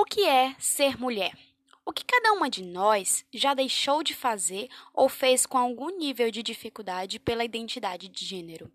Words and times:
O 0.00 0.04
que 0.04 0.24
é 0.24 0.54
ser 0.60 0.96
mulher? 0.96 1.36
O 1.84 1.92
que 1.92 2.04
cada 2.04 2.32
uma 2.32 2.48
de 2.48 2.62
nós 2.62 3.26
já 3.34 3.52
deixou 3.52 4.00
de 4.04 4.14
fazer 4.14 4.68
ou 4.94 5.08
fez 5.08 5.44
com 5.44 5.58
algum 5.58 5.90
nível 5.98 6.30
de 6.30 6.40
dificuldade 6.40 7.18
pela 7.18 7.44
identidade 7.44 8.06
de 8.06 8.24
gênero? 8.24 8.70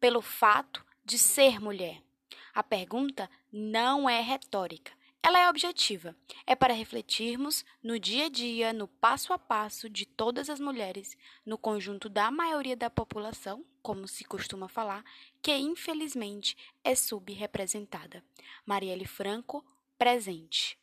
Pelo 0.00 0.20
fato 0.20 0.84
de 1.04 1.20
ser 1.20 1.60
mulher. 1.60 2.02
A 2.52 2.64
pergunta 2.64 3.30
não 3.52 4.10
é 4.10 4.20
retórica, 4.20 4.90
ela 5.26 5.40
é 5.40 5.50
objetiva. 5.50 6.14
É 6.46 6.54
para 6.54 6.72
refletirmos 6.72 7.64
no 7.82 7.98
dia 7.98 8.26
a 8.26 8.28
dia, 8.28 8.72
no 8.72 8.86
passo 8.86 9.32
a 9.32 9.38
passo 9.38 9.90
de 9.90 10.06
todas 10.06 10.48
as 10.48 10.60
mulheres, 10.60 11.16
no 11.44 11.58
conjunto 11.58 12.08
da 12.08 12.30
maioria 12.30 12.76
da 12.76 12.88
população, 12.88 13.64
como 13.82 14.06
se 14.06 14.24
costuma 14.24 14.68
falar, 14.68 15.04
que 15.42 15.52
infelizmente 15.56 16.56
é 16.84 16.94
subrepresentada. 16.94 18.22
Marielle 18.64 19.04
Franco, 19.04 19.64
presente. 19.98 20.76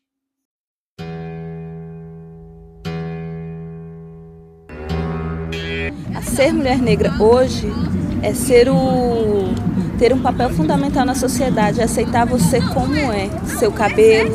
A 6.15 6.21
ser 6.21 6.54
mulher 6.54 6.79
negra 6.79 7.14
hoje 7.21 7.68
é 8.21 8.33
ser 8.33 8.69
o 8.69 9.54
ter 9.97 10.11
um 10.14 10.19
papel 10.19 10.50
fundamental 10.50 11.05
na 11.05 11.15
sociedade, 11.15 11.79
é 11.79 11.83
aceitar 11.83 12.25
você 12.25 12.60
como 12.60 12.96
é, 12.96 13.29
seu 13.60 13.71
cabelo, 13.71 14.32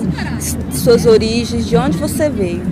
suas 0.72 1.04
origens, 1.04 1.66
de 1.66 1.76
onde 1.76 1.98
você 1.98 2.30
veio. 2.30 2.62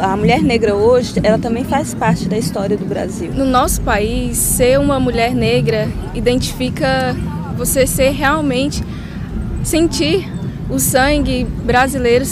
A 0.00 0.16
mulher 0.16 0.42
negra 0.42 0.74
hoje, 0.74 1.14
ela 1.22 1.38
também 1.38 1.64
faz 1.64 1.94
parte 1.94 2.26
da 2.26 2.38
história 2.38 2.76
do 2.76 2.86
Brasil. 2.86 3.30
No 3.32 3.44
nosso 3.44 3.82
país, 3.82 4.38
ser 4.38 4.80
uma 4.80 4.98
mulher 4.98 5.34
negra 5.34 5.88
identifica 6.14 7.14
você 7.56 7.86
ser 7.86 8.10
realmente 8.10 8.82
sentir 9.62 10.26
o 10.68 10.78
sangue 10.78 11.44
brasileiro 11.44 12.24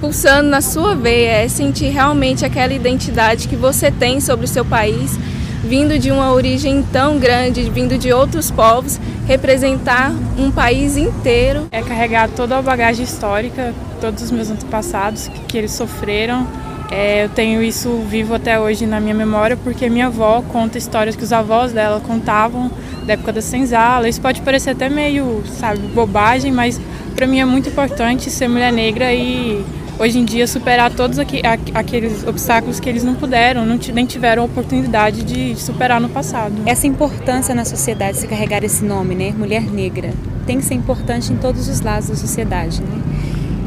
pulsando 0.00 0.48
na 0.48 0.60
sua 0.60 0.94
veia, 0.94 1.44
é 1.44 1.48
sentir 1.48 1.88
realmente 1.88 2.44
aquela 2.44 2.72
identidade 2.72 3.48
que 3.48 3.56
você 3.56 3.90
tem 3.90 4.20
sobre 4.20 4.44
o 4.44 4.48
seu 4.48 4.64
país, 4.64 5.18
vindo 5.64 5.98
de 5.98 6.10
uma 6.10 6.32
origem 6.32 6.82
tão 6.92 7.18
grande, 7.18 7.68
vindo 7.70 7.98
de 7.98 8.12
outros 8.12 8.50
povos, 8.50 9.00
representar 9.26 10.12
um 10.38 10.50
país 10.50 10.96
inteiro. 10.96 11.66
É 11.70 11.82
carregar 11.82 12.28
toda 12.28 12.58
a 12.58 12.62
bagagem 12.62 13.04
histórica, 13.04 13.74
todos 14.00 14.22
os 14.22 14.30
meus 14.30 14.50
antepassados 14.50 15.28
que, 15.28 15.40
que 15.40 15.58
eles 15.58 15.72
sofreram. 15.72 16.46
É, 16.90 17.24
eu 17.24 17.28
tenho 17.28 17.62
isso 17.62 17.90
vivo 18.08 18.34
até 18.34 18.60
hoje 18.60 18.86
na 18.86 19.00
minha 19.00 19.14
memória 19.14 19.56
porque 19.56 19.88
minha 19.88 20.06
avó 20.06 20.42
conta 20.42 20.78
histórias 20.78 21.16
que 21.16 21.24
os 21.24 21.32
avós 21.32 21.72
dela 21.72 22.00
contavam 22.00 22.70
da 23.04 23.14
época 23.14 23.32
da 23.32 23.42
senzala. 23.42 24.08
Isso 24.08 24.20
pode 24.20 24.40
parecer 24.42 24.70
até 24.70 24.88
meio, 24.88 25.42
sabe, 25.58 25.80
bobagem, 25.88 26.52
mas 26.52 26.80
para 27.14 27.26
mim 27.26 27.40
é 27.40 27.44
muito 27.44 27.68
importante 27.68 28.30
ser 28.30 28.48
mulher 28.48 28.72
negra 28.72 29.12
e 29.12 29.64
hoje 29.98 30.18
em 30.18 30.24
dia 30.24 30.46
superar 30.46 30.92
todos 30.92 31.18
aqueles 31.18 32.26
obstáculos 32.26 32.78
que 32.78 32.88
eles 32.88 33.02
não 33.02 33.14
puderam, 33.14 33.64
não 33.64 33.78
nem 33.92 34.06
tiveram 34.06 34.44
oportunidade 34.44 35.22
de 35.22 35.56
superar 35.56 36.00
no 36.00 36.08
passado. 36.08 36.54
Essa 36.66 36.86
importância 36.86 37.54
na 37.54 37.64
sociedade, 37.64 38.18
se 38.18 38.28
carregar 38.28 38.62
esse 38.62 38.84
nome, 38.84 39.14
né, 39.14 39.32
mulher 39.36 39.62
negra, 39.62 40.12
tem 40.46 40.58
que 40.58 40.64
ser 40.64 40.74
importante 40.74 41.32
em 41.32 41.36
todos 41.36 41.68
os 41.68 41.80
lados 41.80 42.08
da 42.08 42.14
sociedade, 42.14 42.80
né? 42.80 43.15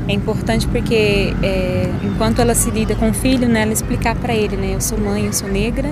É 0.09 0.13
importante 0.13 0.67
porque 0.67 1.35
é, 1.43 1.87
enquanto 2.03 2.39
ela 2.41 2.55
se 2.55 2.71
lida 2.71 2.95
com 2.95 3.11
o 3.11 3.13
filho, 3.13 3.47
né, 3.47 3.61
ela 3.61 3.71
explicar 3.71 4.15
para 4.15 4.33
ele, 4.33 4.57
né, 4.57 4.73
eu 4.73 4.81
sou 4.81 4.97
mãe, 4.97 5.27
eu 5.27 5.33
sou 5.33 5.47
negra, 5.47 5.87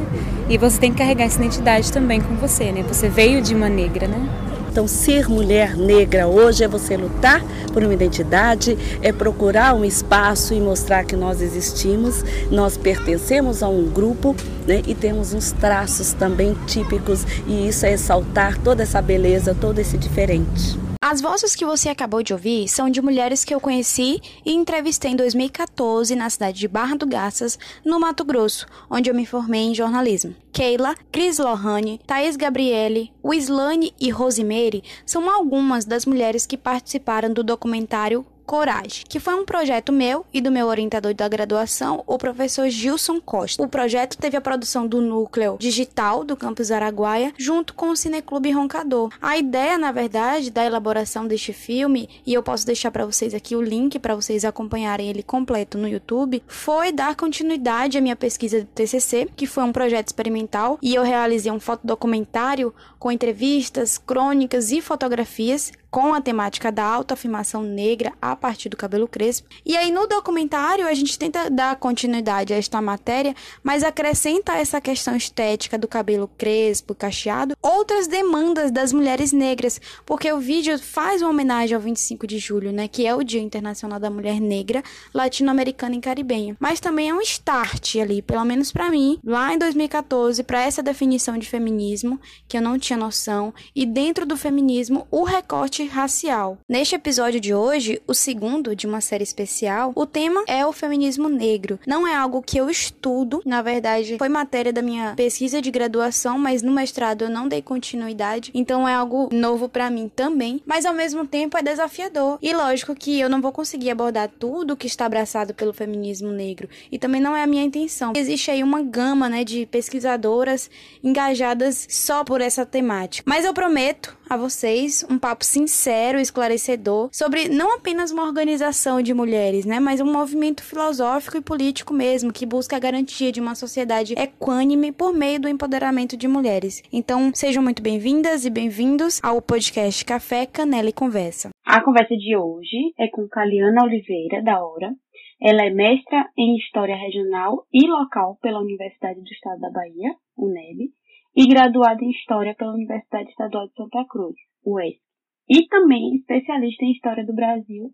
e 0.49 0.57
você 0.57 0.79
tem 0.79 0.91
que 0.91 0.97
carregar 0.97 1.25
essa 1.25 1.37
identidade 1.37 1.91
também 1.93 2.19
com 2.19 2.33
você, 2.35 2.71
né? 2.71 2.83
Você 2.87 3.07
veio 3.09 3.43
de 3.43 3.53
uma 3.53 3.69
negra, 3.69 4.07
né? 4.07 4.27
Então, 4.71 4.87
ser 4.87 5.29
mulher 5.29 5.77
negra 5.77 6.27
hoje 6.27 6.63
é 6.63 6.67
você 6.67 6.97
lutar 6.97 7.43
por 7.71 7.83
uma 7.83 7.93
identidade, 7.93 8.75
é 9.03 9.11
procurar 9.11 9.75
um 9.75 9.85
espaço 9.85 10.51
e 10.51 10.59
mostrar 10.59 11.03
que 11.03 11.15
nós 11.15 11.39
existimos, 11.39 12.25
nós 12.49 12.75
pertencemos 12.75 13.61
a 13.61 13.69
um 13.69 13.85
grupo 13.85 14.35
né, 14.65 14.81
e 14.87 14.95
temos 14.95 15.31
uns 15.31 15.51
traços 15.51 16.13
também 16.13 16.55
típicos, 16.65 17.23
e 17.45 17.67
isso 17.67 17.85
é 17.85 17.91
exaltar 17.91 18.57
toda 18.57 18.81
essa 18.81 18.99
beleza, 18.99 19.53
todo 19.53 19.77
esse 19.77 19.95
diferente. 19.95 20.86
As 21.01 21.21
vozes 21.21 21.55
que 21.55 21.65
você 21.65 21.89
acabou 21.89 22.23
de 22.23 22.33
ouvir 22.33 22.67
são 22.67 22.89
de 22.89 23.01
mulheres 23.01 23.45
que 23.45 23.53
eu 23.53 23.61
conheci 23.61 24.19
e 24.43 24.51
entrevistei 24.51 25.11
em 25.11 25.15
2014 25.15 26.15
na 26.15 26.29
cidade 26.29 26.59
de 26.59 26.67
Barra 26.67 26.95
do 26.95 27.05
Garças, 27.05 27.57
no 27.85 27.99
Mato 27.99 28.25
Grosso, 28.25 28.65
onde 28.89 29.09
eu 29.09 29.15
me 29.15 29.25
formei 29.25 29.61
em 29.61 29.75
jornalismo. 29.75 30.35
Keila, 30.51 30.95
Cris 31.11 31.37
Lohane, 31.37 32.01
Thaís 32.05 32.35
Gabriele, 32.35 33.13
Wislane 33.23 33.93
e 33.99 34.09
Rosemary 34.09 34.83
são 35.05 35.29
algumas 35.29 35.85
das 35.85 36.05
mulheres 36.05 36.45
que 36.45 36.57
participaram 36.57 37.31
do 37.31 37.43
documentário 37.43 38.25
Coragem, 38.47 39.03
que 39.09 39.19
foi 39.19 39.35
um 39.35 39.43
projeto 39.43 39.91
meu 39.91 40.25
e 40.33 40.39
do 40.39 40.49
meu 40.49 40.67
orientador 40.67 41.13
da 41.13 41.27
graduação, 41.27 42.01
o 42.07 42.17
professor 42.17 42.69
Gilson 42.69 43.19
Costa. 43.19 43.61
O 43.61 43.67
projeto 43.67 44.17
teve 44.17 44.37
a 44.37 44.41
produção 44.41 44.87
do 44.87 45.01
núcleo 45.01 45.57
digital 45.59 46.23
do 46.23 46.37
campus 46.37 46.71
Araguaia, 46.71 47.33
junto 47.37 47.73
com 47.73 47.89
o 47.89 47.95
Cineclube 47.97 48.49
Roncador. 48.51 49.11
A 49.21 49.37
ideia, 49.37 49.77
na 49.77 49.91
verdade, 49.91 50.49
da 50.49 50.63
elaboração 50.63 51.27
deste 51.27 51.51
filme, 51.51 52.07
e 52.25 52.33
eu 52.33 52.41
posso 52.41 52.65
deixar 52.65 52.89
para 52.89 53.05
vocês 53.05 53.33
aqui 53.33 53.53
o 53.53 53.61
link 53.61 53.99
para 53.99 54.15
vocês 54.15 54.45
acompanharem 54.45 55.09
ele 55.09 55.23
completo 55.23 55.77
no 55.77 55.85
YouTube, 55.85 56.41
foi 56.47 56.93
dar 56.93 57.17
continuidade 57.17 57.97
à 57.97 58.01
minha 58.01 58.15
pesquisa 58.15 58.61
de 58.61 58.67
TCC, 58.67 59.27
que 59.35 59.45
foi 59.45 59.65
um 59.65 59.73
projeto 59.73 60.07
experimental, 60.07 60.79
e 60.81 60.95
eu 60.95 61.03
realizei 61.03 61.51
um 61.51 61.59
fotodocumentário 61.59 62.73
com 62.97 63.11
entrevistas, 63.11 63.97
crônicas 63.97 64.71
e 64.71 64.79
fotografias 64.79 65.73
com 65.89 66.13
a 66.13 66.21
temática 66.21 66.71
da 66.71 66.83
autoafirmação 66.83 67.63
negra 67.63 68.13
a 68.21 68.35
partir 68.35 68.69
do 68.69 68.77
cabelo 68.77 69.07
crespo. 69.07 69.47
E 69.65 69.75
aí 69.75 69.91
no 69.91 70.07
documentário 70.07 70.87
a 70.87 70.93
gente 70.93 71.17
tenta 71.17 71.49
dar 71.49 71.75
continuidade 71.77 72.53
a 72.53 72.57
esta 72.57 72.81
matéria, 72.81 73.35
mas 73.63 73.83
acrescenta 73.83 74.53
essa 74.53 74.81
questão 74.81 75.15
estética 75.15 75.77
do 75.77 75.87
cabelo 75.87 76.29
crespo, 76.37 76.95
cacheado, 76.95 77.55
outras 77.61 78.07
demandas 78.07 78.71
das 78.71 78.91
mulheres 78.93 79.31
negras, 79.31 79.79
porque 80.05 80.31
o 80.31 80.39
vídeo 80.39 80.77
faz 80.79 81.21
uma 81.21 81.31
homenagem 81.31 81.75
ao 81.75 81.81
25 81.81 82.27
de 82.27 82.37
julho, 82.37 82.71
né, 82.71 82.87
que 82.87 83.05
é 83.05 83.15
o 83.15 83.23
Dia 83.23 83.41
Internacional 83.41 83.99
da 83.99 84.09
Mulher 84.09 84.39
Negra, 84.39 84.83
latino-americana 85.13 85.95
e 85.95 86.01
caribenha. 86.01 86.55
Mas 86.59 86.79
também 86.79 87.09
é 87.09 87.13
um 87.13 87.21
start 87.21 87.95
ali, 87.97 88.21
pelo 88.21 88.45
menos 88.45 88.71
para 88.71 88.89
mim, 88.89 89.19
lá 89.23 89.53
em 89.53 89.57
2014, 89.57 90.43
para 90.43 90.63
essa 90.63 90.83
definição 90.83 91.37
de 91.37 91.47
feminismo 91.47 92.19
que 92.47 92.57
eu 92.57 92.61
não 92.61 92.77
tinha 92.77 92.97
noção, 92.97 93.53
e 93.75 93.85
dentro 93.85 94.25
do 94.25 94.37
feminismo 94.37 95.07
o 95.09 95.23
recorte 95.23 95.76
racial. 95.85 96.57
Neste 96.67 96.95
episódio 96.95 97.39
de 97.39 97.53
hoje, 97.53 98.01
o 98.07 98.13
segundo 98.13 98.75
de 98.75 98.87
uma 98.87 99.01
série 99.01 99.23
especial, 99.23 99.91
o 99.95 100.05
tema 100.05 100.43
é 100.47 100.65
o 100.65 100.71
feminismo 100.71 101.29
negro. 101.29 101.79
Não 101.85 102.07
é 102.07 102.15
algo 102.15 102.41
que 102.41 102.57
eu 102.57 102.69
estudo, 102.69 103.41
na 103.45 103.61
verdade, 103.61 104.17
foi 104.17 104.29
matéria 104.29 104.73
da 104.73 104.81
minha 104.81 105.13
pesquisa 105.15 105.61
de 105.61 105.71
graduação, 105.71 106.37
mas 106.37 106.61
no 106.61 106.71
mestrado 106.71 107.23
eu 107.23 107.29
não 107.29 107.47
dei 107.47 107.61
continuidade, 107.61 108.51
então 108.53 108.87
é 108.87 108.93
algo 108.93 109.29
novo 109.31 109.69
para 109.69 109.89
mim 109.89 110.09
também, 110.13 110.61
mas 110.65 110.85
ao 110.85 110.93
mesmo 110.93 111.25
tempo 111.25 111.57
é 111.57 111.61
desafiador. 111.61 112.39
E 112.41 112.53
lógico 112.53 112.95
que 112.95 113.19
eu 113.19 113.29
não 113.29 113.41
vou 113.41 113.51
conseguir 113.51 113.91
abordar 113.91 114.29
tudo 114.39 114.75
que 114.75 114.87
está 114.87 115.05
abraçado 115.05 115.53
pelo 115.53 115.73
feminismo 115.73 116.31
negro, 116.31 116.67
e 116.91 116.97
também 116.97 117.21
não 117.21 117.35
é 117.35 117.43
a 117.43 117.47
minha 117.47 117.63
intenção. 117.63 118.13
Existe 118.15 118.51
aí 118.51 118.63
uma 118.63 118.81
gama, 118.81 119.29
né, 119.29 119.43
de 119.43 119.65
pesquisadoras 119.65 120.69
engajadas 121.03 121.87
só 121.89 122.23
por 122.23 122.41
essa 122.41 122.65
temática. 122.65 123.23
Mas 123.27 123.45
eu 123.45 123.53
prometo 123.53 124.16
a 124.29 124.37
vocês 124.37 125.05
um 125.09 125.17
papo 125.17 125.45
sincero 125.45 126.19
esclarecedor 126.19 127.09
sobre 127.11 127.47
não 127.49 127.75
apenas 127.75 128.11
uma 128.11 128.23
organização 128.23 129.01
de 129.01 129.13
mulheres, 129.13 129.65
né, 129.65 129.79
mas 129.79 130.01
um 130.01 130.11
movimento 130.11 130.63
filosófico 130.63 131.37
e 131.37 131.41
político 131.41 131.93
mesmo 131.93 132.33
que 132.33 132.45
busca 132.45 132.75
a 132.75 132.79
garantia 132.79 133.31
de 133.31 133.39
uma 133.39 133.55
sociedade 133.55 134.13
equânime 134.17 134.91
por 134.91 135.13
meio 135.13 135.39
do 135.39 135.47
empoderamento 135.47 136.17
de 136.17 136.27
mulheres. 136.27 136.83
Então, 136.91 137.31
sejam 137.33 137.63
muito 137.63 137.81
bem-vindas 137.81 138.45
e 138.45 138.49
bem-vindos 138.49 139.19
ao 139.23 139.41
podcast 139.41 140.03
Café, 140.03 140.45
Canela 140.45 140.89
e 140.89 140.93
Conversa. 140.93 141.49
A 141.65 141.83
conversa 141.83 142.15
de 142.15 142.35
hoje 142.35 142.93
é 142.97 143.07
com 143.07 143.27
Caliana 143.27 143.83
Oliveira, 143.83 144.41
da 144.41 144.63
Hora. 144.63 144.93
Ela 145.41 145.65
é 145.65 145.69
mestra 145.69 146.27
em 146.37 146.57
História 146.57 146.95
Regional 146.95 147.65
e 147.71 147.87
Local 147.87 148.37
pela 148.41 148.59
Universidade 148.59 149.19
do 149.19 149.31
Estado 149.31 149.59
da 149.59 149.69
Bahia, 149.69 150.15
UNEB, 150.35 150.89
e 151.37 151.45
graduada 151.45 152.03
em 152.03 152.09
História 152.09 152.55
pela 152.55 152.73
Universidade 152.73 153.29
Estadual 153.29 153.67
de 153.67 153.73
Santa 153.75 154.03
Cruz, 154.09 154.35
UESC, 154.65 154.99
e 155.47 155.67
também 155.67 156.15
especialista 156.15 156.83
em 156.83 156.93
História 156.93 157.23
do 157.23 157.35
Brasil 157.35 157.91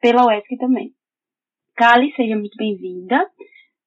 pela 0.00 0.24
UESC 0.24 0.56
também. 0.56 0.92
Kali, 1.74 2.14
seja 2.14 2.36
muito 2.36 2.56
bem-vinda. 2.56 3.28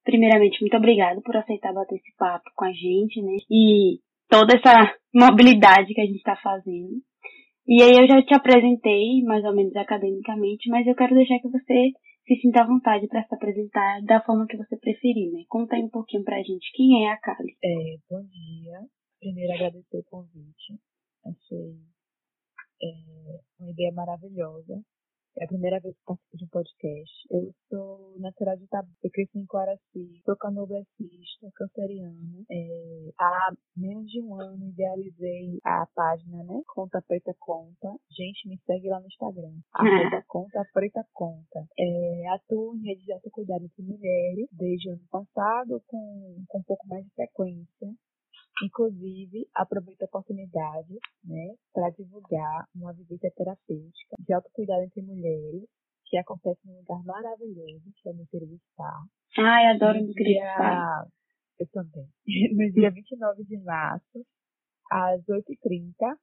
Primeiramente, 0.04 0.60
muito 0.60 0.76
obrigada 0.76 1.18
por 1.22 1.34
aceitar 1.34 1.72
bater 1.72 1.96
esse 1.96 2.14
papo 2.18 2.44
com 2.54 2.66
a 2.66 2.72
gente, 2.72 3.22
né? 3.22 3.36
E 3.50 4.00
toda 4.28 4.54
essa 4.54 4.94
mobilidade 5.14 5.94
que 5.94 6.00
a 6.00 6.04
gente 6.06 6.18
está 6.18 6.36
fazendo. 6.36 7.00
E 7.66 7.82
aí 7.82 7.92
eu 7.92 8.06
já 8.06 8.22
te 8.22 8.34
apresentei, 8.34 9.22
mais 9.24 9.44
ou 9.44 9.54
menos 9.54 9.74
academicamente, 9.76 10.68
mas 10.68 10.86
eu 10.86 10.94
quero 10.94 11.14
deixar 11.14 11.38
que 11.38 11.48
você 11.48 11.90
se 12.30 12.40
sinta 12.40 12.62
à 12.62 12.66
vontade 12.66 13.08
para 13.08 13.26
se 13.26 13.34
apresentar 13.34 14.00
da 14.02 14.22
forma 14.22 14.46
que 14.46 14.56
você 14.56 14.76
preferir, 14.76 15.32
né? 15.32 15.42
Conta 15.48 15.74
aí 15.74 15.82
um 15.82 15.90
pouquinho 15.90 16.22
pra 16.22 16.38
gente 16.38 16.70
quem 16.74 17.04
é 17.04 17.12
a 17.12 17.18
Kali. 17.18 17.56
É, 17.60 17.96
bom 18.08 18.22
dia. 18.22 18.86
Primeiro 19.18 19.52
agradecer 19.52 19.98
o 19.98 20.04
convite. 20.04 20.78
Achei 21.26 21.74
é, 22.82 23.40
uma 23.58 23.70
ideia 23.72 23.92
maravilhosa 23.92 24.80
É 25.38 25.44
a 25.44 25.48
primeira 25.48 25.78
vez 25.80 25.96
que 25.96 26.04
participo 26.04 26.36
de 26.36 26.44
um 26.44 26.48
podcast. 26.48 27.14
Eu 27.30 27.54
sou 27.68 28.18
natural 28.18 28.56
de 28.56 28.64
Itabu. 28.64 28.88
Eu 29.02 29.10
cresci 29.10 29.38
em 29.38 29.46
Coraci. 29.46 30.22
Sou 30.24 30.36
canoblecista, 30.36 31.50
canceriana. 31.54 32.44
É, 32.50 33.10
há 33.18 33.52
menos 33.76 34.10
de 34.10 34.20
um 34.20 34.34
ano 34.40 34.68
idealizei 34.68 35.58
a 35.64 35.86
página, 35.94 36.42
né? 36.42 36.62
Conta 36.66 37.00
Preta 37.02 37.34
Conta. 37.38 37.94
Gente, 38.10 38.48
me 38.48 38.58
segue 38.66 38.88
lá 38.88 39.00
no 39.00 39.06
Instagram. 39.06 39.54
Arroba 39.72 40.24
Conta 40.26 40.66
Preta 40.74 41.06
Conta. 41.12 41.66
É, 41.78 42.28
atuo 42.34 42.76
em 42.76 42.88
rede 42.88 43.04
de 43.04 43.12
autocuidado 43.12 43.64
entre 43.64 43.82
mulheres 43.82 44.48
desde 44.52 44.90
o 44.90 44.92
ano 44.92 45.06
passado 45.10 45.82
com, 45.86 46.44
com 46.48 46.58
um 46.58 46.62
pouco 46.64 46.86
mais 46.88 47.04
de 47.04 47.10
frequência. 47.14 47.88
Inclusive, 48.62 49.48
aproveito 49.54 50.02
a 50.02 50.06
oportunidade 50.06 50.98
né, 51.24 51.54
para 51.72 51.90
divulgar 51.90 52.66
uma 52.74 52.92
visita 52.92 53.30
terapêutica 53.34 54.16
de 54.18 54.32
autocuidado 54.32 54.82
entre 54.82 55.02
mulheres, 55.02 55.64
que 56.06 56.16
acontece 56.16 56.60
num 56.66 56.78
lugar 56.78 57.02
maravilhoso, 57.04 57.92
que 57.96 58.08
é 58.08 58.12
no 58.12 58.22
interior 58.22 58.48
do 58.48 58.58
Spa. 58.58 59.04
Ai, 59.38 59.66
adoro 59.66 60.00
no 60.00 60.12
dia... 60.12 61.06
Eu 61.58 61.66
também. 61.72 62.08
No 62.56 62.72
dia 62.72 62.90
29 62.90 63.44
de 63.44 63.58
março, 63.58 64.26
às 64.90 65.20
8h30, 65.26 66.16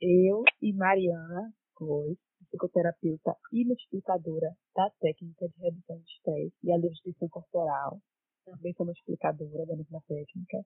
eu 0.00 0.42
e 0.62 0.72
Mariana 0.72 1.52
Góes, 1.74 2.18
psicoterapeuta 2.48 3.36
e 3.52 3.64
multiplicadora 3.64 4.54
da 4.74 4.90
técnica 5.00 5.48
de 5.48 5.58
redução 5.60 5.98
de 5.98 6.10
estresse 6.10 6.56
e 6.62 6.72
a 6.72 6.78
nutrição 6.78 7.28
corporal, 7.28 8.00
também 8.44 8.72
sou 8.74 8.86
multiplicadora 8.86 9.66
da 9.66 9.76
mesma 9.76 10.00
técnica. 10.08 10.64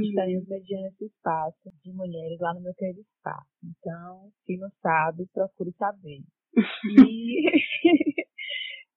Estaremos 0.00 0.48
mediando 0.48 0.88
esse 0.88 1.06
espaço 1.06 1.70
de 1.84 1.92
mulheres 1.92 2.38
lá 2.40 2.54
no 2.54 2.60
meu 2.60 2.74
querido 2.74 3.00
espaço. 3.00 3.48
Então, 3.62 4.30
quem 4.44 4.58
não 4.58 4.70
sabe, 4.80 5.26
procure 5.32 5.72
saber. 5.72 6.22
e 7.08 7.50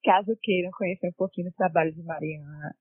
caso 0.04 0.38
queiram 0.42 0.72
conhecer 0.72 1.08
um 1.08 1.14
pouquinho 1.18 1.50
do 1.50 1.56
trabalho 1.56 1.94
de 1.94 2.04
Mariana, 2.04 2.76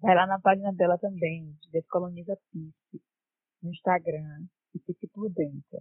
vai 0.00 0.14
lá 0.14 0.26
na 0.26 0.40
página 0.40 0.72
dela 0.72 0.96
também, 0.98 1.54
Descoloniza 1.72 2.38
Pique, 2.52 3.02
no 3.62 3.70
Instagram, 3.70 4.46
e 4.74 4.78
fique 4.80 5.08
por 5.08 5.28
dentro. 5.30 5.80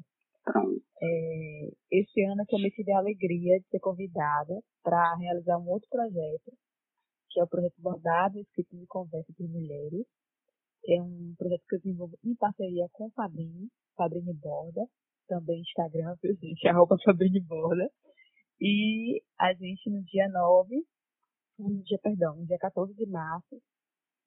É, 1.02 1.70
este 1.92 2.26
ano 2.26 2.44
eu 2.50 2.60
me 2.60 2.72
tive 2.72 2.92
a 2.92 2.98
alegria 2.98 3.60
de 3.60 3.68
ser 3.68 3.80
convidada 3.80 4.60
para 4.84 5.16
realizar 5.16 5.58
um 5.58 5.70
outro 5.70 5.88
projeto, 5.90 6.52
que 7.30 7.40
é 7.40 7.44
o 7.44 7.48
projeto 7.48 7.76
Bordado 7.78 8.40
Escrito 8.40 8.76
de 8.76 8.88
Conversa 8.88 9.32
de 9.38 9.48
Mulheres, 9.48 10.08
é 10.96 11.02
um 11.02 11.36
projeto 11.38 11.64
que 11.68 11.76
eu 11.76 11.80
desenvolvo 11.80 12.18
em 12.24 12.36
parceria 12.36 12.88
com 12.92 13.08
o 13.08 13.12
Fabrini, 13.12 13.70
Fabrini 13.96 14.34
Borda, 14.34 14.86
também 15.28 15.62
Instagram, 15.62 16.16
viu, 16.22 16.36
gente? 16.36 16.66
Arroba 16.68 16.98
Fabrini 17.04 17.40
Borda. 17.42 17.90
E 18.60 19.22
a 19.40 19.54
gente 19.54 19.90
no 19.90 20.04
dia 20.04 20.28
9, 20.30 20.84
no 21.60 21.84
dia, 21.84 22.00
perdão, 22.02 22.36
no 22.36 22.46
dia 22.46 22.58
14 22.58 22.94
de 22.94 23.06
março, 23.06 23.62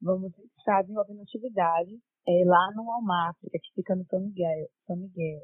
vamos 0.01 0.33
estar 0.59 0.83
desenvolvendo 0.83 1.23
atividade 1.23 1.99
é, 2.27 2.45
lá 2.45 2.73
no 2.75 2.91
Almáfrica, 2.91 3.59
que 3.59 3.75
fica 3.75 3.95
no 3.95 4.05
São 4.07 4.21
Miguel. 4.21 4.69
São 4.87 4.97
Miguel. 4.97 5.43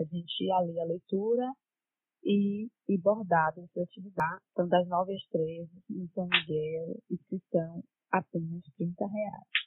A 0.00 0.04
gente 0.04 0.52
ali 0.52 0.78
a 0.78 0.84
leitura 0.84 1.52
e, 2.22 2.68
e 2.88 2.98
bordado 2.98 3.60
nessa 3.60 3.82
atividade. 3.82 4.40
Então, 4.52 4.68
das 4.68 4.86
9 4.86 5.14
às 5.14 5.26
13, 5.30 5.70
no 5.90 6.08
São 6.10 6.28
Miguel, 6.28 6.96
inscrição 7.10 7.82
apenas 8.12 8.62
30 8.76 9.06
reais. 9.06 9.57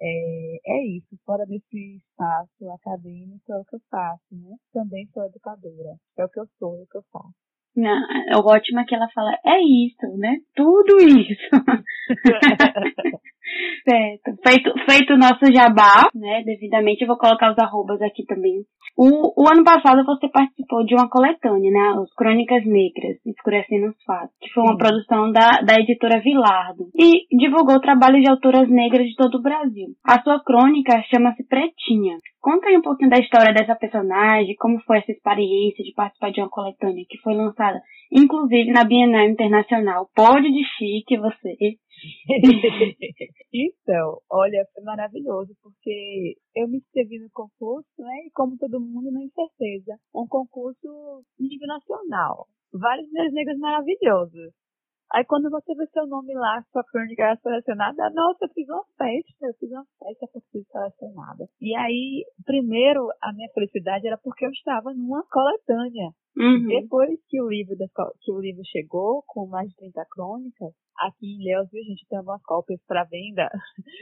É, 0.00 0.56
é 0.66 0.86
isso, 0.86 1.16
fora 1.24 1.46
desse 1.46 1.96
espaço 1.96 2.70
acadêmico 2.70 3.52
é 3.52 3.56
o 3.58 3.64
que 3.64 3.76
eu 3.76 3.80
faço, 3.90 4.24
né? 4.32 4.56
Também 4.72 5.06
sou 5.12 5.24
educadora, 5.24 5.96
é 6.18 6.24
o 6.24 6.28
que 6.28 6.40
eu 6.40 6.46
sou, 6.58 6.78
é 6.78 6.82
o 6.82 6.86
que 6.86 6.98
eu 6.98 7.04
faço. 7.10 7.34
Não, 7.74 7.90
é 8.32 8.36
ótimo 8.36 8.84
que 8.86 8.94
ela 8.94 9.08
fala, 9.14 9.32
é 9.44 9.58
isso, 9.60 10.16
né? 10.18 10.38
Tudo 10.54 10.98
isso. 10.98 11.50
certo. 13.84 14.36
Feito, 14.46 14.72
feito 14.88 15.12
o 15.14 15.18
nosso 15.18 15.44
jabá, 15.52 16.08
né? 16.14 16.42
Devidamente, 16.44 17.02
eu 17.02 17.08
vou 17.08 17.18
colocar 17.18 17.52
os 17.52 17.58
arrobas 17.58 18.00
aqui 18.02 18.24
também. 18.26 18.64
O, 18.96 19.42
o 19.42 19.48
ano 19.48 19.62
passado 19.62 20.04
você 20.06 20.28
participou 20.28 20.84
de 20.84 20.94
uma 20.94 21.08
coletânea, 21.08 21.70
né? 21.70 22.00
Os 22.00 22.12
Crônicas 22.14 22.64
Negras, 22.64 23.18
Escurecendo 23.26 23.88
os 23.88 24.04
Fatos, 24.04 24.34
que 24.40 24.50
foi 24.50 24.62
uma 24.62 24.72
Sim. 24.72 24.78
produção 24.78 25.30
da, 25.32 25.60
da 25.60 25.74
editora 25.78 26.20
Vilardo. 26.20 26.88
E 26.94 27.26
divulgou 27.36 27.76
o 27.76 27.80
trabalho 27.80 28.20
de 28.20 28.30
autoras 28.30 28.68
negras 28.70 29.06
de 29.06 29.14
todo 29.16 29.36
o 29.36 29.42
Brasil. 29.42 29.88
A 30.02 30.22
sua 30.22 30.42
crônica 30.42 31.02
chama-se 31.10 31.46
Pretinha. 31.46 32.16
Conta 32.40 32.68
aí 32.68 32.76
um 32.76 32.82
pouquinho 32.82 33.10
da 33.10 33.18
história 33.18 33.52
dessa 33.52 33.74
personagem, 33.74 34.54
como 34.58 34.80
foi 34.86 34.98
essa 34.98 35.12
experiência 35.12 35.84
de 35.84 35.92
participar 35.92 36.30
de 36.30 36.40
uma 36.40 36.48
coletânea 36.48 37.04
que 37.08 37.18
foi 37.18 37.34
lançada, 37.34 37.80
inclusive 38.10 38.70
na 38.70 38.84
Bienal 38.84 39.28
Internacional. 39.28 40.08
Pode 40.14 40.50
de 40.50 40.64
chique 40.78 41.18
você. 41.18 41.56
então, 43.52 44.20
olha, 44.30 44.66
foi 44.72 44.82
maravilhoso, 44.84 45.54
porque 45.62 46.36
eu 46.54 46.68
me 46.68 46.78
inscrevi 46.78 47.18
no 47.18 47.30
concurso, 47.32 47.88
né? 47.98 48.26
E 48.26 48.30
como 48.32 48.56
todo 48.58 48.80
mundo, 48.80 49.10
na 49.10 49.22
incerteza. 49.22 49.98
Um 50.14 50.26
concurso 50.26 51.24
nível 51.38 51.68
nacional. 51.68 52.46
Várias 52.72 53.06
mulheres 53.08 53.32
negras 53.32 53.58
maravilhosas. 53.58 54.52
Aí 55.12 55.24
quando 55.24 55.48
você 55.50 55.72
vê 55.74 55.86
seu 55.86 56.06
nome 56.06 56.34
lá, 56.34 56.60
sua 56.72 56.82
crônica 56.84 57.36
selecionada, 57.40 58.10
nossa, 58.10 58.44
eu 58.44 58.48
fiz 58.52 58.68
uma 58.68 58.82
festa, 58.98 59.46
eu 59.46 59.54
fiz 59.54 59.70
uma 59.70 59.86
festa 60.00 60.26
por 60.32 60.42
ser 60.50 60.64
selecionada. 60.64 61.46
E 61.60 61.76
aí, 61.76 62.24
primeiro, 62.44 63.08
a 63.22 63.32
minha 63.32 63.48
felicidade 63.54 64.06
era 64.06 64.18
porque 64.18 64.44
eu 64.44 64.50
estava 64.50 64.92
numa 64.92 65.22
coletânea. 65.30 66.10
Uhum. 66.36 66.66
Depois 66.68 67.18
que 67.28 67.40
o 67.40 67.48
livro 67.48 67.74
que 68.20 68.30
o 68.32 68.40
livro 68.40 68.62
chegou 68.66 69.22
com 69.26 69.46
mais 69.46 69.70
de 69.70 69.76
30 69.76 70.04
crônicas, 70.10 70.72
aqui 70.98 71.34
em 71.34 71.44
Léus, 71.44 71.70
viu, 71.72 71.82
gente, 71.82 72.06
tem 72.08 72.18
algumas 72.18 72.42
cópias 72.42 72.78
para 72.86 73.04
venda. 73.04 73.48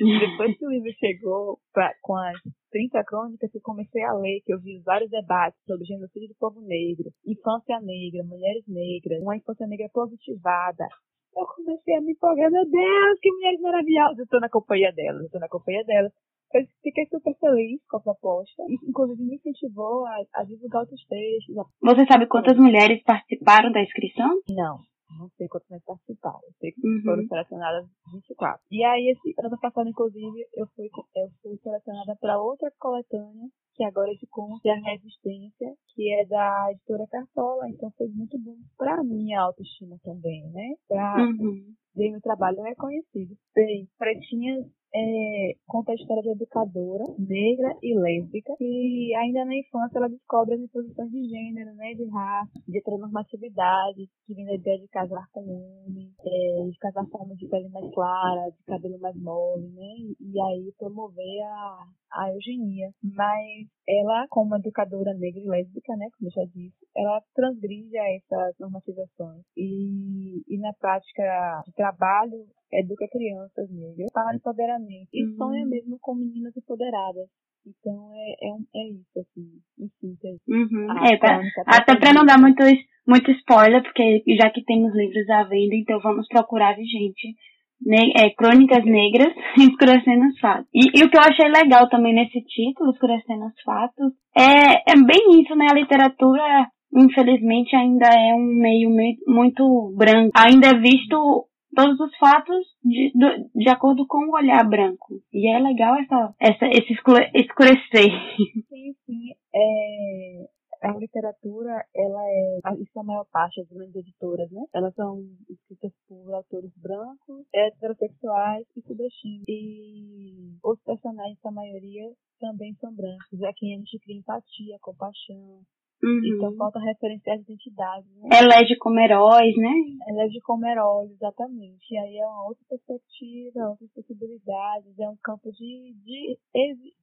Depois 0.01 0.59
que 0.59 0.67
o 0.67 0.71
livro 0.71 0.91
chegou 0.99 1.59
pra, 1.73 1.93
com 2.03 2.17
as 2.17 2.35
30 2.73 3.05
crônicas, 3.05 3.51
que 3.51 3.59
eu 3.59 3.63
comecei 3.63 4.03
a 4.03 4.15
ler, 4.15 4.41
que 4.45 4.53
eu 4.53 4.61
vi 4.61 4.81
vários 4.81 5.11
debates 5.11 5.61
sobre 5.65 5.87
genocídio 5.87 6.29
do 6.29 6.35
povo 6.35 6.61
negro, 6.61 7.11
infância 7.25 7.79
negra, 7.81 8.25
mulheres 8.25 8.65
negras, 8.67 9.23
uma 9.23 9.37
infância 9.37 9.67
negra 9.67 9.89
positivada. 9.93 10.89
Eu 11.37 11.47
comecei 11.47 11.97
a 11.97 12.01
me 12.01 12.13
empolgar, 12.13 12.51
meu 12.51 12.65
Deus, 12.65 13.19
que 13.21 13.31
mulheres 13.31 13.61
maravilhosas! 13.61 14.19
Eu 14.19 14.27
tô 14.27 14.41
na 14.41 14.49
companhia 14.49 14.93
delas, 14.93 15.23
eu 15.23 15.31
tô 15.31 15.39
na 15.39 15.49
companhia 15.49 15.85
delas. 15.85 16.13
Eu 16.55 16.65
fiquei 16.83 17.05
super 17.07 17.35
feliz 17.41 17.81
com 17.89 17.97
a 17.97 18.01
proposta 18.01 18.63
e, 18.69 18.75
inclusive, 18.89 19.21
me 19.23 19.35
incentivou 19.35 20.07
a, 20.07 20.17
a 20.35 20.45
divulgar 20.45 20.83
outros 20.83 21.05
textos. 21.07 21.57
Você 21.83 22.07
sabe 22.07 22.29
quantas 22.29 22.57
mulheres 22.57 23.03
participaram 23.03 23.73
da 23.73 23.83
inscrição? 23.83 24.31
Não, 24.49 24.79
não 25.19 25.29
sei 25.37 25.49
quantas 25.49 25.69
mais 25.69 25.83
participaram. 25.83 26.39
Eu 26.45 26.53
sei 26.61 26.71
que 26.71 26.87
uhum. 26.87 27.03
foram 27.03 27.27
selecionadas 27.27 27.87
24. 28.13 28.61
E 28.71 28.85
aí, 28.85 29.09
esse 29.09 29.35
ano 29.45 29.59
passado, 29.59 29.89
inclusive, 29.89 30.47
eu 30.55 30.67
fui, 30.77 30.89
eu 31.17 31.29
fui 31.43 31.59
selecionada 31.59 32.17
para 32.21 32.41
outra 32.41 32.71
coletânea, 32.79 33.49
que 33.75 33.85
agora 33.85 34.13
é 34.13 34.15
de 34.15 34.27
contos 34.29 34.65
e 34.65 34.71
a 34.71 34.77
Resistência, 34.77 35.75
que 35.89 36.13
é 36.13 36.25
da 36.27 36.69
editora 36.71 37.07
Cartola. 37.11 37.69
Então, 37.69 37.91
foi 37.99 38.07
muito 38.09 38.39
bom 38.39 38.57
para 38.79 39.03
minha 39.03 39.41
autoestima 39.41 39.99
também, 40.05 40.49
né? 40.53 40.75
Pra 40.87 41.17
uhum. 41.19 41.75
ver 41.97 42.11
meu 42.11 42.21
trabalho 42.21 42.63
reconhecido. 42.63 43.37
Bem, 43.55 43.89
Pretinhas 43.99 44.67
é, 44.95 45.55
conta 45.67 45.91
a 45.91 45.95
história 45.97 46.23
de 46.23 46.31
educadora 46.31 47.05
negra 47.19 47.77
e 47.83 47.99
lésbica 47.99 48.55
que 48.57 49.15
ainda 49.17 49.45
na 49.45 49.57
infância 49.57 49.99
ela 49.99 50.09
descobre 50.09 50.55
as 50.55 50.61
imposições 50.61 51.11
de 51.11 51.29
gênero, 51.29 51.75
né, 51.75 51.95
de 51.95 52.05
raça, 52.05 52.53
de 52.69 52.79
heteronormatividade, 52.79 54.09
que 54.25 54.35
vem 54.35 54.47
da 54.47 54.55
ideia 54.55 54.79
de 54.79 54.89
casar 54.89 55.27
com 55.33 55.41
homem, 55.41 56.13
é, 56.25 56.71
de 56.71 56.79
casar 56.79 57.05
com 57.11 57.25
homem 57.25 57.37
de 57.37 57.49
pele 57.49 57.69
mais 57.71 57.93
clara, 57.93 58.51
de 58.51 58.65
cabelo 58.65 58.99
mais 59.01 59.17
mole, 59.17 59.69
né, 59.71 60.15
e 60.21 60.41
aí 60.41 60.73
promover 60.79 61.43
a, 61.43 61.79
a 62.13 62.33
eugenia. 62.33 62.91
Mas 63.03 63.67
ela, 63.89 64.27
como 64.31 64.55
educadora 64.57 65.13
negra 65.15 65.41
e 65.41 65.49
lésbica, 65.49 65.97
né, 65.97 66.07
como 66.17 66.29
eu 66.29 66.33
já 66.33 66.45
disse, 66.55 66.87
ela 66.97 67.21
transgride 67.35 67.97
essas 67.97 68.55
normatizações 68.61 69.43
e, 69.57 70.41
e 70.47 70.59
na 70.59 70.73
prática 70.75 71.63
de 71.67 71.73
trabalho 71.73 72.47
educa 72.81 73.07
crianças 73.09 73.71
negras 73.71 74.11
para 74.13 74.35
empoderamento 74.35 75.09
e 75.13 75.25
uhum. 75.25 75.37
sonha 75.37 75.67
mesmo 75.67 75.99
com 76.01 76.15
meninas 76.15 76.57
empoderadas. 76.57 77.29
Então 77.67 78.11
é, 78.15 78.47
é, 78.47 78.81
é 78.81 78.89
isso, 78.91 79.19
assim, 79.19 79.47
em 79.79 79.89
síntese. 80.01 80.41
Uhum. 80.49 80.87
É, 81.07 81.17
pra, 81.17 81.41
até 81.67 81.97
para 81.97 82.13
não 82.13 82.25
dar 82.25 82.39
muito, 82.39 82.63
muito 83.09 83.31
spoiler, 83.31 83.83
porque 83.83 84.23
já 84.41 84.51
que 84.51 84.65
temos 84.65 84.95
livros 84.95 85.29
à 85.31 85.45
venda, 85.45 85.75
então 85.75 85.99
vamos 86.01 86.27
procurar, 86.29 86.75
gente. 86.77 87.35
Ne 87.81 88.13
é, 88.17 88.31
Crônicas 88.31 88.85
Negras, 88.85 89.35
Escurecendo 89.59 90.27
os 90.27 90.39
Fatos. 90.39 90.69
E, 90.73 90.99
e, 90.99 91.05
o 91.05 91.11
que 91.11 91.17
eu 91.17 91.23
achei 91.23 91.49
legal 91.49 91.89
também 91.89 92.15
nesse 92.15 92.41
título, 92.43 92.91
Escurecendo 92.91 93.47
os 93.47 93.63
Fatos, 93.63 94.13
é, 94.37 94.93
é 94.93 94.97
bem 94.97 95.41
isso, 95.41 95.55
né? 95.57 95.67
A 95.71 95.75
literatura, 95.75 96.69
infelizmente, 96.95 97.75
ainda 97.75 98.07
é 98.07 98.35
um 98.35 98.45
meio, 98.45 98.91
meio 98.91 99.17
muito 99.27 99.95
branco. 99.97 100.31
Ainda 100.37 100.69
é 100.69 100.79
visto 100.79 101.47
todos 101.75 101.99
os 102.01 102.17
fatos 102.17 102.67
de, 102.83 103.13
de, 103.55 103.69
acordo 103.69 104.07
com 104.07 104.19
o 104.19 104.35
olhar 104.35 104.69
branco. 104.69 105.21
E 105.33 105.49
é 105.49 105.59
legal 105.59 105.97
essa, 105.97 106.35
essa, 106.41 106.67
esse 106.67 106.93
escurecer. 106.93 108.11
Sim, 108.69 108.95
sim. 109.07 109.35
É, 109.55 110.49
a 110.83 110.99
literatura, 110.99 111.85
ela 111.95 112.23
é, 112.27 112.59
isso 112.79 112.93
é 112.97 113.01
a 113.01 113.05
maior 113.05 113.25
parte 113.33 113.61
das 113.61 113.71
grandes 113.71 113.97
editoras, 113.97 114.51
né? 114.51 114.63
Elas 114.75 114.95
são 114.95 115.25
escritas 115.49 115.93
por 116.07 116.35
autores 116.35 116.71
brancos, 116.77 117.47
heterossexuais 117.55 118.67
e 118.77 118.83
sudestinos. 118.83 119.45
E 119.49 120.59
os 120.63 120.81
personagens, 120.83 121.39
a 121.45 121.51
maioria, 121.51 122.11
também 122.39 122.75
são 122.81 122.95
brancos. 122.95 123.43
É 123.43 123.53
quem 123.55 123.75
a 123.75 123.79
gente 123.79 123.99
cria 124.01 124.19
empatia, 124.19 124.79
compaixão, 124.81 125.63
Uhum. 126.05 126.21
então 126.37 126.57
falta 126.57 126.79
referenciar 126.81 127.37
as 127.37 127.43
identidades, 127.43 128.11
né? 128.17 128.29
Elege 128.43 128.77
como 128.77 129.01
heróis, 129.01 129.57
né? 129.57 129.73
Elege 130.09 130.41
como 130.43 130.67
heróis, 130.67 131.11
exatamente. 131.11 131.85
E 131.91 131.99
aí 131.99 132.19
é 132.19 132.27
uma 132.27 132.49
outra 132.49 132.65
perspectiva, 132.69 133.71
outras 133.71 133.91
possibilidades, 133.93 134.99
é 134.99 135.09
um 135.09 135.17
campo 135.23 135.51
de, 135.51 135.95
de, 136.05 136.39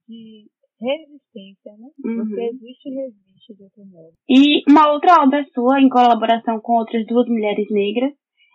de 0.08 0.46
resistência, 0.80 1.72
né? 1.78 1.88
Uhum. 2.04 2.24
Você 2.24 2.42
existe 2.42 2.88
e 2.88 2.94
resiste 2.94 3.54
de 3.54 3.62
outro 3.64 3.84
modo. 3.86 4.12
E 4.28 4.62
uma 4.70 4.92
outra 4.92 5.22
obra 5.22 5.44
sua, 5.54 5.80
em 5.80 5.88
colaboração 5.88 6.60
com 6.60 6.74
outras 6.74 7.06
duas 7.06 7.26
mulheres 7.28 7.66
negras, 7.70 8.12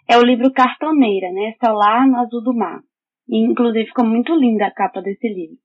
é 0.10 0.18
o 0.18 0.24
livro 0.24 0.52
Cartoneira, 0.54 1.32
né? 1.32 1.54
Solar 1.64 2.08
no 2.08 2.18
Azul 2.18 2.42
do 2.42 2.54
Mar. 2.54 2.82
E, 3.30 3.44
inclusive 3.44 3.88
ficou 3.88 4.06
muito 4.06 4.34
linda 4.36 4.68
a 4.68 4.74
capa 4.74 5.02
desse 5.02 5.28
livro. 5.28 5.58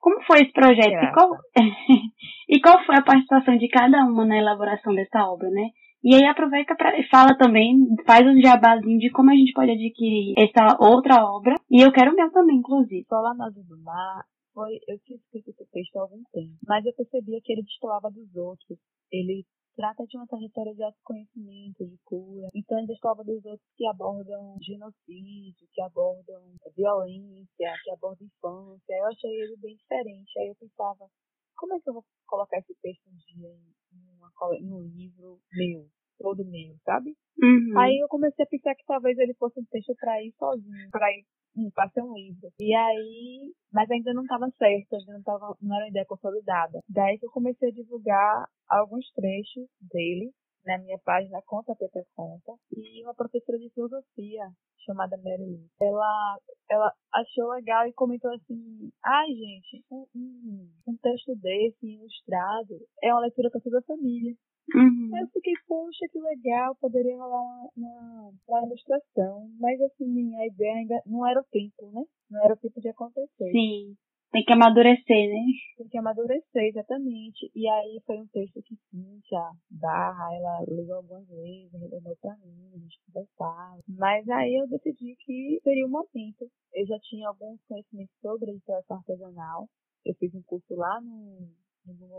Como 0.00 0.20
foi 0.22 0.42
esse 0.42 0.52
projeto? 0.52 1.04
E 1.04 1.12
qual, 1.12 1.30
e 2.48 2.60
qual 2.60 2.84
foi 2.84 2.96
a 2.96 3.02
participação 3.02 3.56
de 3.56 3.68
cada 3.68 4.04
uma 4.04 4.24
na 4.24 4.38
elaboração 4.38 4.94
dessa 4.94 5.24
obra, 5.28 5.48
né? 5.50 5.70
E 6.04 6.16
aí 6.16 6.24
aproveita 6.24 6.74
para 6.74 6.92
fala 7.08 7.36
também, 7.38 7.76
faz 8.04 8.26
um 8.26 8.40
jabazinho 8.40 8.98
de 8.98 9.10
como 9.10 9.30
a 9.30 9.34
gente 9.34 9.52
pode 9.52 9.70
adquirir 9.70 10.34
essa 10.36 10.76
outra 10.80 11.24
obra. 11.24 11.54
E 11.70 11.80
eu 11.80 11.92
quero 11.92 12.12
o 12.12 12.16
meu 12.16 12.30
também, 12.32 12.56
inclusive. 12.56 13.06
Solar 13.08 13.40
Azul 13.40 13.62
do 13.62 13.78
Mar 13.78 14.24
foi, 14.52 14.80
eu 14.88 14.98
tinha 15.04 15.16
escrito 15.16 15.50
esse 15.50 15.64
texto 15.70 15.96
há 15.96 16.02
algum 16.02 16.22
tempo, 16.32 16.52
mas 16.66 16.84
eu 16.84 16.92
percebia 16.94 17.40
que 17.42 17.52
ele 17.52 17.62
destoava 17.62 18.10
dos 18.10 18.34
outros. 18.34 18.78
Ele 19.12 19.44
trata 19.82 20.06
de 20.06 20.16
uma 20.16 20.26
trajetória 20.28 20.72
de 20.74 20.82
autoconhecimento, 20.84 21.84
de 21.84 21.98
cura. 22.04 22.48
Então 22.54 22.78
ele 22.78 22.86
destoava 22.86 23.24
dos 23.24 23.44
outros 23.44 23.68
que 23.76 23.84
abordam 23.88 24.56
genocídio, 24.62 25.66
que 25.72 25.82
abordam 25.82 26.40
violência, 26.76 27.74
que 27.82 27.90
abordam 27.90 28.24
infância. 28.24 28.94
Eu 28.94 29.06
achei 29.06 29.30
ele 29.42 29.56
bem 29.56 29.74
diferente. 29.74 30.38
Aí 30.38 30.46
eu 30.46 30.54
pensava, 30.54 31.08
como 31.56 31.74
é 31.74 31.80
que 31.80 31.90
eu 31.90 31.94
vou 31.94 32.04
colocar 32.28 32.58
esse 32.58 32.72
texto 32.80 33.08
um 33.10 33.16
dia 33.26 33.48
em, 33.50 34.14
uma 34.14 34.30
em 34.54 34.72
um 34.72 34.86
livro 34.86 35.40
meu, 35.52 35.88
todo 36.16 36.44
meu, 36.44 36.76
sabe? 36.84 37.16
Uhum. 37.42 37.76
Aí 37.76 37.98
eu 37.98 38.06
comecei 38.06 38.44
a 38.44 38.48
pensar 38.48 38.76
que 38.76 38.86
talvez 38.86 39.18
ele 39.18 39.34
fosse 39.34 39.58
um 39.58 39.64
texto 39.64 39.96
para 39.98 40.22
ir 40.22 40.32
sozinho, 40.38 40.90
para 40.92 41.10
ir 41.10 41.26
hum, 41.56 41.70
para 41.74 41.90
ser 41.90 42.02
um 42.02 42.14
livro. 42.14 42.50
E 42.58 42.74
aí, 42.74 43.52
mas 43.72 43.90
ainda 43.90 44.12
não 44.12 44.22
estava 44.22 44.50
certo, 44.58 44.94
ainda 44.94 45.12
não, 45.14 45.22
tava, 45.22 45.56
não 45.60 45.76
era 45.76 45.84
uma 45.84 45.90
ideia 45.90 46.06
consolidada. 46.06 46.80
Daí 46.88 47.18
que 47.18 47.26
eu 47.26 47.30
comecei 47.30 47.70
a 47.70 47.74
divulgar 47.74 48.48
alguns 48.68 49.10
trechos 49.12 49.68
dele 49.80 50.32
na 50.64 50.78
minha 50.78 50.98
página 51.04 51.42
Conta 51.46 51.74
Peter 51.74 52.04
Conta 52.14 52.52
e 52.76 53.02
uma 53.04 53.14
professora 53.14 53.58
de 53.58 53.70
filosofia 53.70 54.48
chamada 54.84 55.16
Mary. 55.16 55.66
Ela, 55.80 56.38
ela 56.70 56.92
achou 57.12 57.50
legal 57.50 57.86
e 57.86 57.92
comentou 57.92 58.32
assim: 58.32 58.90
ai 59.04 59.26
gente, 59.28 59.84
um, 59.90 60.06
um, 60.14 60.70
um 60.88 60.96
texto 60.96 61.34
desse 61.36 61.86
ilustrado 61.86 62.78
é 63.02 63.12
uma 63.12 63.22
leitura 63.22 63.50
para 63.50 63.60
toda 63.60 63.78
a 63.78 63.82
família. 63.82 64.34
Uhum. 64.74 65.10
Eu 65.18 65.26
fiquei, 65.28 65.54
poxa, 65.66 66.06
que 66.10 66.20
legal, 66.20 66.76
poderia 66.80 67.16
rolar 67.16 67.68
uma, 67.76 68.32
uma 68.48 68.66
ilustração. 68.66 69.50
Mas 69.58 69.80
assim, 69.80 70.36
a 70.36 70.46
ideia 70.46 70.74
ainda 70.74 71.02
não 71.06 71.26
era 71.26 71.40
o 71.40 71.44
tempo, 71.50 71.90
né? 71.92 72.02
Não 72.30 72.44
era 72.44 72.54
o 72.54 72.56
tempo 72.56 72.80
de 72.80 72.88
acontecer. 72.88 73.50
Sim. 73.50 73.96
Tem 74.32 74.42
que 74.44 74.52
amadurecer, 74.54 75.28
né? 75.28 75.44
Tem 75.76 75.88
que 75.88 75.98
amadurecer, 75.98 76.62
exatamente. 76.62 77.50
E 77.54 77.68
aí 77.68 78.00
foi 78.06 78.16
um 78.16 78.26
texto 78.28 78.62
que 78.62 78.74
Cíntia 78.88 79.50
Barra, 79.70 80.34
ela 80.34 80.64
leu 80.66 80.94
algumas 80.96 81.28
vezes, 81.28 81.70
retornou 81.70 82.16
pra 82.16 82.34
mim, 82.38 82.70
a 82.74 82.78
gente 82.78 82.98
conversava. 83.06 83.80
Mas 83.86 84.26
aí 84.30 84.54
eu 84.54 84.66
decidi 84.68 85.14
que 85.20 85.60
seria 85.62 85.84
o 85.84 85.90
momento. 85.90 86.50
Eu 86.72 86.86
já 86.86 86.98
tinha 87.00 87.28
alguns 87.28 87.60
conhecimentos 87.68 88.16
sobre 88.22 88.52
literatura 88.52 89.00
artesanal. 89.00 89.68
Eu 90.02 90.14
fiz 90.14 90.34
um 90.34 90.42
curso 90.44 90.74
lá 90.74 90.98
no, 91.02 91.50
onde 91.88 92.04
eu 92.04 92.12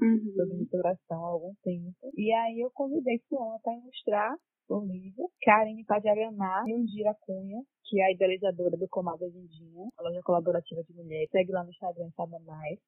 Uhum. 0.00 0.32
sobre 0.34 0.58
restauração 0.58 1.24
há 1.24 1.28
algum 1.28 1.54
tempo. 1.62 2.10
E 2.16 2.32
aí 2.32 2.60
eu 2.60 2.70
convidei 2.72 3.18
Fulana 3.28 3.58
para 3.62 3.76
ilustrar 3.76 4.34
o 4.68 4.84
livro, 4.84 5.28
Karen 5.42 5.82
Padiagamar 5.84 6.66
e 6.66 6.74
Undira 6.74 7.14
Cunha, 7.20 7.60
que 7.84 8.00
é 8.00 8.04
a 8.04 8.12
idealizadora 8.12 8.76
do 8.76 8.88
Comadre 8.88 9.28
Lindinha, 9.28 9.88
a 9.98 10.02
loja 10.02 10.20
colaborativa 10.22 10.82
de 10.84 10.94
mulheres. 10.94 11.28
Segue 11.30 11.52
lá 11.52 11.64
no 11.64 11.70
Instagram, 11.70 12.08
sabe 12.16 12.38
mais. 12.44 12.78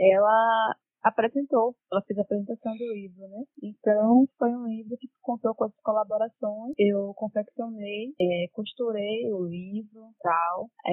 Ela 0.00 0.74
apresentou, 1.02 1.76
ela 1.92 2.02
fez 2.02 2.18
a 2.18 2.22
apresentação 2.22 2.72
do 2.76 2.92
livro, 2.92 3.28
né? 3.28 3.44
Então, 3.62 4.26
foi 4.38 4.50
um 4.50 4.66
livro 4.66 4.96
que 4.98 5.08
contou 5.22 5.54
com 5.54 5.64
as 5.64 5.76
colaborações. 5.82 6.74
Eu 6.78 7.12
confeccionei, 7.14 8.14
é, 8.20 8.46
costurei 8.52 9.30
o 9.32 9.44
livro 9.44 10.08
tal, 10.20 10.68
é, 10.86 10.92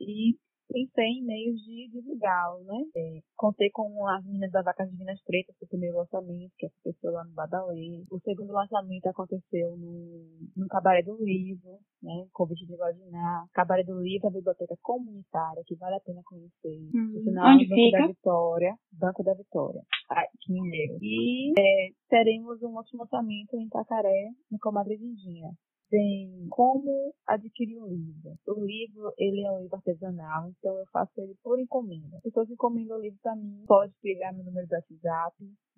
e 0.00 0.36
pensei 0.72 1.04
em 1.04 1.24
meios 1.24 1.60
de 1.60 1.88
divulgá-lo, 1.92 2.64
né? 2.64 2.84
É, 2.96 3.20
contei 3.36 3.70
com 3.70 4.06
as 4.08 4.24
meninas 4.24 4.50
da 4.50 4.62
Vacas 4.62 4.90
Divinas 4.90 5.22
Pretas, 5.24 5.54
que 5.54 5.60
foi 5.60 5.66
o 5.66 5.68
primeiro 5.68 5.96
lançamento, 5.98 6.52
que 6.58 6.66
aconteceu 6.66 7.12
lá 7.12 7.24
no 7.24 7.32
Badalê. 7.32 8.04
O 8.10 8.18
segundo 8.20 8.52
lançamento 8.52 9.06
aconteceu 9.06 9.76
no, 9.76 10.26
no 10.56 10.68
Cabaré 10.68 11.02
do 11.02 11.16
Livro, 11.22 11.78
né? 12.02 12.26
Convite 12.32 12.66
de 12.66 12.76
Guadiná. 12.76 13.46
Cabaré 13.52 13.84
do 13.84 14.00
Livro, 14.00 14.28
a 14.28 14.32
biblioteca 14.32 14.76
comunitária, 14.82 15.62
que 15.66 15.76
vale 15.76 15.96
a 15.96 16.00
pena 16.00 16.22
conhecer. 16.24 16.90
Hum. 16.94 17.22
Sinal, 17.24 17.54
Onde 17.54 17.68
Banco 17.68 17.82
fica? 17.82 17.98
da 17.98 18.06
Vitória. 18.06 18.74
Banco 18.92 19.22
da 19.22 19.34
Vitória. 19.34 19.82
Aqui 20.10 20.52
em 20.52 20.62
Mineiro. 20.62 20.98
E 21.00 21.52
é, 21.58 21.90
teremos 22.08 22.62
um 22.62 22.74
outro 22.76 22.98
lançamento 22.98 23.54
em 23.56 23.66
Itacaré, 23.66 24.30
no 24.50 24.58
Comadre 24.58 24.96
Lindinha 24.96 25.50
tem 25.92 26.48
como 26.48 27.14
adquirir 27.26 27.78
um 27.78 27.86
livro. 27.86 28.34
O 28.48 28.64
livro, 28.64 29.12
ele 29.18 29.44
é 29.44 29.52
um 29.52 29.60
livro 29.60 29.76
artesanal, 29.76 30.48
então 30.48 30.74
eu 30.78 30.86
faço 30.86 31.20
ele 31.20 31.36
por 31.42 31.60
encomenda. 31.60 32.18
Se 32.22 32.30
você 32.30 32.54
encomenda 32.54 32.96
o 32.96 33.00
livro 33.00 33.18
para 33.22 33.36
mim, 33.36 33.62
pode 33.66 33.92
pegar 34.00 34.32
meu 34.32 34.42
número 34.42 34.66
do 34.66 34.72
WhatsApp, 34.72 35.36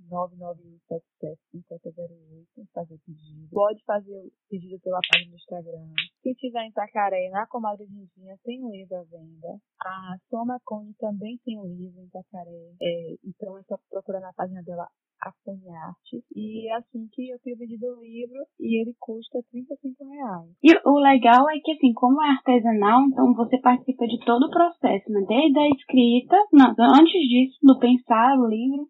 991775008, 0.09 2.69
fazer 2.73 2.95
o 2.95 2.99
pedido. 3.01 3.49
Pode 3.51 3.83
fazer 3.85 4.17
o 4.17 4.31
pedido 4.49 4.79
pela 4.79 5.01
página 5.11 5.33
do 5.33 5.37
Instagram. 5.37 5.93
Se 6.23 6.33
tiver 6.37 6.63
em 6.63 6.69
Itacaré, 6.69 7.29
na 7.31 7.49
Comadre 7.49 7.85
Lindinha, 7.85 8.39
tem 8.45 8.65
um 8.65 8.71
livro 8.71 8.97
à 8.97 9.03
venda. 9.03 9.61
A 9.85 10.17
Soma 10.31 10.61
Cone 10.65 10.95
também 10.95 11.41
tem 11.45 11.59
um 11.59 11.67
livro 11.67 12.01
em 12.01 12.07
Itacaré. 12.07 12.73
É, 12.81 13.17
então 13.25 13.59
é 13.59 13.65
só 13.65 13.77
procurar 13.91 14.21
na 14.21 14.33
página 14.33 14.63
dela 14.63 14.89
a 15.29 15.87
Arte. 15.87 16.23
E 16.35 16.69
é 16.69 16.75
assim 16.77 17.09
que 17.13 17.31
eu 17.31 17.39
tenho 17.41 17.57
vendido 17.57 17.87
o 17.87 18.03
livro 18.03 18.45
e 18.61 18.81
ele 18.81 18.95
custa 18.99 19.39
35 19.51 20.05
reais. 20.05 20.51
E 20.63 20.89
o 20.89 20.99
legal 20.99 21.49
é 21.51 21.59
que, 21.61 21.73
assim, 21.73 21.93
como 21.95 22.23
é 22.23 22.31
artesanal, 22.31 23.03
então 23.07 23.35
você 23.35 23.59
participa 23.59 24.07
de 24.07 24.19
todo 24.25 24.45
o 24.45 24.51
processo, 24.51 25.11
né? 25.11 25.25
Desde 25.27 25.59
a 25.59 25.69
escrita, 25.69 26.37
não, 26.53 26.75
antes 26.79 27.21
disso, 27.29 27.59
do 27.63 27.79
pensar 27.79 28.39
o 28.39 28.49
livro, 28.49 28.87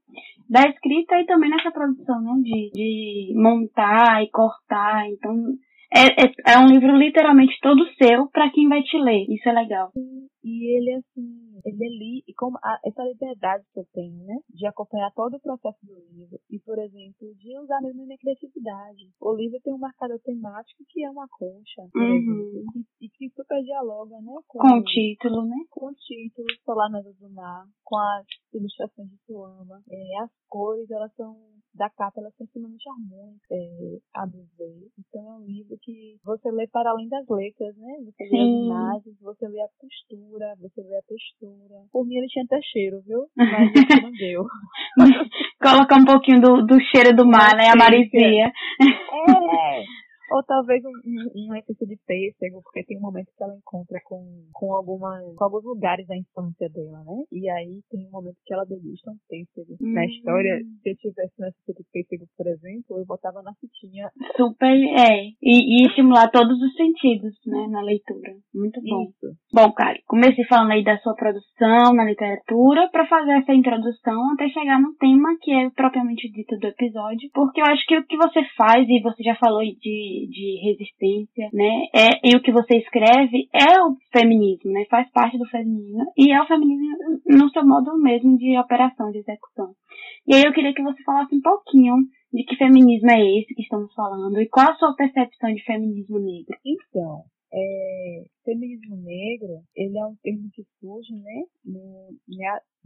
da 0.49 0.61
escrita 0.69 1.21
e 1.21 1.27
também 1.27 1.51
nessa 1.51 1.71
produção, 1.71 2.21
né? 2.21 2.33
De, 2.43 2.71
de 2.73 3.35
montar 3.37 4.23
e 4.23 4.31
cortar. 4.31 5.09
Então, 5.09 5.35
é, 5.93 6.25
é, 6.25 6.55
é 6.55 6.59
um 6.59 6.67
livro 6.67 6.97
literalmente 6.97 7.57
todo 7.63 7.87
seu 7.97 8.29
para 8.29 8.51
quem 8.51 8.69
vai 8.69 8.83
te 8.83 8.97
ler. 8.99 9.27
Isso 9.29 9.49
é 9.49 9.53
legal. 9.53 9.93
E 10.45 10.77
ele, 10.77 10.93
assim, 10.95 11.59
ele 11.65 11.85
é 11.85 11.89
li, 11.89 12.25
e 12.29 12.35
como 12.35 12.59
a, 12.63 12.79
essa 12.85 13.03
liberdade 13.03 13.65
que 13.73 13.81
eu 13.81 13.87
tenho, 13.95 14.25
né? 14.25 14.37
De 14.51 14.67
acompanhar 14.67 15.11
todo 15.15 15.37
o 15.37 15.41
processo 15.41 15.79
do 15.83 15.95
livro 16.13 16.39
e, 16.51 16.59
por 16.61 16.79
exemplo, 16.79 17.35
de 17.37 17.59
usar 17.59 17.81
mesmo 17.81 18.03
a 18.03 18.07
minha 18.07 18.19
criatividade. 18.19 19.09
O 19.21 19.35
livro 19.35 19.59
tem 19.63 19.73
um 19.73 19.79
marcador 19.79 20.21
temático 20.21 20.85
que 20.89 21.03
é 21.03 21.11
uma 21.11 21.27
concha, 21.29 21.83
por 21.93 22.03
Uhum. 22.03 22.17
exemplo, 22.17 22.85
e, 23.01 23.07
e 23.07 23.09
que 23.09 23.31
super 23.31 23.63
dialoga, 23.63 24.21
né? 24.21 24.35
Com 24.49 24.59
o 24.59 24.85
título, 24.85 25.45
né? 25.47 25.57
com 25.71 25.87
o 25.87 25.95
título 25.95 26.47
Solar 26.65 26.91
na 26.91 27.01
do 27.01 27.31
Mar, 27.31 27.65
com 27.83 27.97
as 27.97 28.27
ilustrações 28.53 29.09
de 29.09 29.17
Suama. 29.27 29.83
É, 29.91 30.19
as 30.23 30.31
cores, 30.49 30.91
elas 30.91 31.13
são, 31.15 31.37
da 31.75 31.89
capa, 31.91 32.21
elas 32.21 32.35
são 32.37 32.45
extremamente 32.45 32.89
harmônicas, 32.89 33.41
é, 33.51 33.99
a 34.15 34.27
do 34.27 34.45
ver. 34.57 34.89
Então 34.99 35.23
é 35.33 35.37
um 35.39 35.45
livro 35.47 35.77
que 35.83 36.19
você 36.25 36.51
lê 36.51 36.67
para 36.69 36.91
além 36.91 37.09
das 37.09 37.27
letras, 37.29 37.77
né? 37.77 37.93
Você 38.05 38.25
lê 38.25 38.41
as 38.41 38.51
Sim. 38.51 38.65
imagens, 38.65 39.21
você 39.21 39.49
lê 39.49 39.61
a 39.61 39.69
costura, 39.79 40.34
você 40.61 40.81
lê 40.83 40.97
a 40.97 41.03
textura. 41.03 41.75
Por 41.93 42.07
mim 42.07 42.17
ele 42.17 42.27
tinha 42.27 42.45
até 42.45 42.61
cheiro, 42.63 43.01
viu? 43.07 43.27
Mas 43.37 43.71
isso 43.75 44.03
não 44.03 44.11
deu. 44.19 44.45
Colocar 45.63 45.97
um 45.97 46.05
pouquinho 46.05 46.41
do, 46.41 46.67
do 46.67 46.81
cheiro 46.91 47.15
do 47.15 47.27
mar, 47.27 47.55
né? 47.57 47.69
A 47.69 47.77
marisia. 47.77 48.47
É. 48.47 49.85
Ou 50.31 50.43
talvez 50.43 50.83
um, 50.85 50.91
um, 50.91 51.49
um 51.51 51.55
essência 51.57 51.87
de 51.87 51.97
pêssego, 52.07 52.63
porque 52.63 52.85
tem 52.85 52.99
um 52.99 53.03
momento 53.03 53.29
que 53.37 53.43
ela 53.43 53.57
encontra 53.57 54.01
com, 54.05 54.25
com, 54.53 54.73
alguma, 54.73 55.21
com 55.37 55.45
alguns 55.45 55.65
lugares 55.65 56.07
da 56.07 56.17
infância 56.17 56.69
dela, 56.69 57.05
né? 57.05 57.25
E 57.33 57.49
aí 57.49 57.81
tem 57.91 58.07
um 58.07 58.11
momento 58.11 58.37
que 58.45 58.55
ela 58.55 58.65
degusta 58.65 59.11
um 59.11 59.19
pêssego. 59.29 59.77
Hum. 59.81 59.93
Na 59.93 60.07
história, 60.07 60.61
se 60.83 60.91
eu 60.91 60.97
tivesse 60.97 61.33
um 61.39 61.47
essência 61.47 61.75
de 61.75 61.85
pêssego, 61.93 62.27
por 62.37 62.47
exemplo, 62.47 62.99
eu 62.99 63.07
botava 63.07 63.43
na 63.43 63.53
fitinha. 63.55 64.11
Super, 64.37 64.75
é. 64.75 65.29
E, 65.43 65.83
e 65.83 65.87
estimular 65.87 66.31
todos 66.31 66.61
os 66.61 66.75
sentidos, 66.75 67.35
né, 67.47 67.67
na 67.69 67.83
leitura. 67.83 68.35
Muito 68.55 68.81
bom. 68.83 69.05
Isso. 69.05 69.37
Bom, 69.53 69.73
Kari, 69.73 70.03
comecei 70.07 70.45
falando 70.45 70.73
aí 70.73 70.83
da 70.83 70.99
sua 70.99 71.15
produção 71.15 71.93
na 71.95 72.05
literatura 72.05 72.89
para 72.91 73.07
fazer 73.07 73.33
essa 73.33 73.53
introdução 73.53 74.33
até 74.33 74.49
chegar 74.49 74.81
no 74.81 74.95
tema 74.95 75.37
que 75.41 75.53
é 75.53 75.71
propriamente 75.71 76.31
dito 76.31 76.57
do 76.59 76.67
episódio, 76.67 77.29
porque 77.33 77.61
eu 77.61 77.67
acho 77.67 77.87
que 77.87 77.97
o 77.97 78.07
que 78.07 78.17
você 78.17 78.43
faz, 78.57 78.89
e 78.89 79.01
você 79.01 79.23
já 79.23 79.35
falou 79.37 79.63
de, 79.63 80.14
de 80.29 80.61
resistência, 80.63 81.49
né, 81.53 81.87
é, 81.95 82.21
e 82.23 82.37
o 82.37 82.43
que 82.43 82.53
você 82.53 82.79
escreve 82.79 83.49
é 83.53 83.81
o 83.83 83.97
feminismo, 84.13 84.73
né, 84.73 84.85
faz 84.91 85.11
parte 85.11 85.39
do 85.39 85.47
feminismo, 85.47 86.05
e 86.17 86.33
é 86.33 86.41
o 86.41 86.47
feminismo 86.47 86.87
no 87.27 87.51
seu 87.51 87.67
modo 87.67 87.99
mesmo 88.01 88.37
de 88.39 88.59
operação, 88.59 89.11
de 89.11 89.19
execução. 89.19 89.75
E 90.27 90.35
aí 90.35 90.43
eu 90.45 90.53
queria 90.53 90.75
que 90.75 90.83
você 90.83 91.03
falasse 91.03 91.35
um 91.35 91.41
pouquinho 91.41 91.95
de 92.33 92.45
que 92.45 92.57
feminismo 92.57 93.11
é 93.11 93.39
esse 93.39 93.55
que 93.55 93.63
estamos 93.63 93.93
falando 93.95 94.41
e 94.41 94.49
qual 94.49 94.71
a 94.71 94.75
sua 94.75 94.95
percepção 94.97 95.53
de 95.55 95.63
feminismo 95.63 96.19
negro. 96.19 96.57
Então, 96.65 97.23
é, 97.53 98.25
feminismo 98.45 98.97
negro, 98.97 99.63
ele 99.75 99.99
é 99.99 100.07
um 100.07 100.17
termo 100.17 100.51
que 100.53 100.65
surge, 100.81 101.15
né, 101.15 101.45
no, 101.65 102.17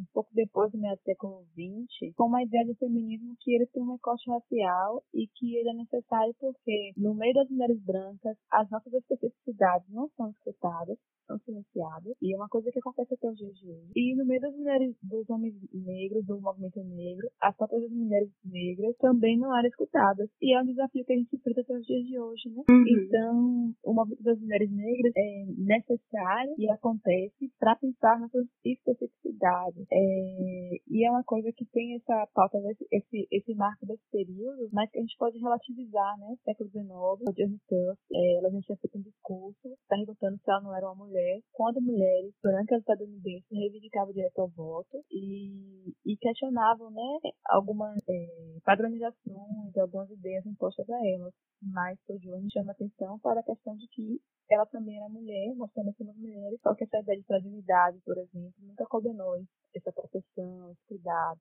um 0.01 0.05
pouco 0.15 0.31
depois 0.33 0.71
do 0.71 0.79
meio 0.79 0.97
século 1.05 1.45
XX, 1.53 2.15
com 2.15 2.27
uma 2.27 2.43
ideia 2.43 2.65
de 2.65 2.75
feminismo 2.75 3.37
que 3.41 3.55
ele 3.55 3.67
tem 3.67 3.83
um 3.83 3.93
recorte 3.93 4.31
racial 4.31 5.03
e 5.13 5.27
que 5.27 5.57
ele 5.57 5.71
é 5.71 5.75
necessário 5.75 6.35
porque, 6.39 6.93
no 6.97 7.15
meio 7.15 7.35
das 7.35 7.49
mulheres 7.51 7.81
brancas, 7.83 8.37
as 8.51 8.71
nossas 8.71 8.93
especificidades 8.93 9.89
não 9.91 10.09
são 10.17 10.31
escutadas, 10.31 10.97
são 11.27 11.39
silenciadas, 11.41 12.17
e 12.23 12.33
é 12.33 12.37
uma 12.37 12.49
coisa 12.49 12.73
que 12.73 12.79
acontece 12.79 13.13
até 13.15 13.29
os 13.29 13.37
dias 13.37 13.55
de 13.55 13.71
hoje. 13.71 13.93
E 13.95 14.17
no 14.17 14.25
meio 14.25 14.41
das 14.41 14.55
mulheres, 14.57 14.97
dos 15.03 15.29
homens 15.29 15.55
negros, 15.75 16.25
do 16.25 16.41
movimento 16.41 16.83
negro, 16.85 17.29
as 17.43 17.55
próprias 17.55 17.91
mulheres 17.91 18.31
negras 18.45 18.97
também 18.97 19.39
não 19.39 19.55
eram 19.57 19.69
escutadas. 19.69 20.31
E 20.41 20.57
é 20.57 20.63
um 20.63 20.65
desafio 20.65 21.05
que 21.05 21.13
a 21.13 21.17
gente 21.17 21.37
enfrenta 21.37 21.61
até 21.61 21.75
os 21.75 21.87
dias 21.87 22.07
de 22.07 22.19
hoje, 22.19 22.49
né? 22.49 22.65
Uhum. 22.71 22.85
Então, 22.89 23.75
o 23.85 23.93
movimento 23.93 24.23
das 24.23 24.41
mulheres 24.41 24.71
negras 24.71 25.13
é 25.15 25.45
necessário 25.57 26.55
e 26.59 26.71
acontece 26.71 27.51
para 27.59 27.77
pensar 27.77 28.19
nossas 28.21 28.47
especificidades. 28.65 29.87
É, 29.91 30.77
e 30.89 31.07
é 31.07 31.11
uma 31.11 31.25
coisa 31.25 31.51
que 31.53 31.65
tem 31.67 31.97
essa 31.97 32.27
pauta, 32.35 32.59
esse, 32.91 33.29
esse 33.31 33.55
marco 33.55 33.87
desse 33.87 34.05
período, 34.11 34.69
mas 34.73 34.91
que 34.91 34.99
a 34.99 35.03
gente 35.03 35.17
pode 35.19 35.39
relativizar, 35.39 36.19
né? 36.19 36.37
Século 36.45 36.71
XIX, 36.71 36.89
a 37.29 37.33
Johnny 37.33 37.59
Tuff, 37.69 37.99
é, 38.13 38.39
ela 38.39 38.51
já 38.51 38.61
tinha 38.61 38.79
feito 38.79 38.99
um 38.99 39.03
discurso 39.03 39.77
perguntando 39.89 40.39
se 40.39 40.51
ela 40.51 40.61
não 40.61 40.77
era 40.77 40.87
uma 40.87 41.07
mulher, 41.07 41.41
quando 41.53 41.81
mulheres 41.81 42.35
brancas 42.43 42.81
estadunidenses 42.81 43.49
reivindicavam 43.51 44.11
o 44.11 44.15
direito 44.15 44.39
ao 44.39 44.49
voto 44.49 45.03
e, 45.11 45.93
e 46.05 46.17
questionavam, 46.17 46.91
né? 46.91 47.31
Algumas 47.47 47.97
é, 48.09 48.59
padronizações, 48.65 49.77
algumas 49.77 50.11
ideias 50.11 50.45
impostas 50.47 50.89
a 50.89 51.07
elas. 51.07 51.33
Mas 51.63 51.99
Johnny 52.21 52.49
chama 52.53 52.73
atenção 52.73 53.19
para 53.19 53.41
a 53.41 53.43
questão 53.45 53.77
de 53.77 53.87
que 53.89 54.21
ela 54.51 54.67
também 54.67 54.97
era 54.97 55.09
mulher, 55.09 55.55
nós 55.57 55.71
também 55.73 55.93
somos 55.95 56.17
mulheres, 56.17 56.59
só 56.63 56.75
que 56.75 56.85
essa 56.85 56.99
ideia 56.99 57.19
de 57.19 57.27
fragilidade, 57.27 57.99
por 58.05 58.17
exemplo, 58.17 58.55
nunca 58.61 58.87
coube 58.87 59.13
nós, 59.13 59.45
essa 59.75 59.93
proteção, 59.93 60.71
esse 60.71 60.81
cuidado, 60.87 61.41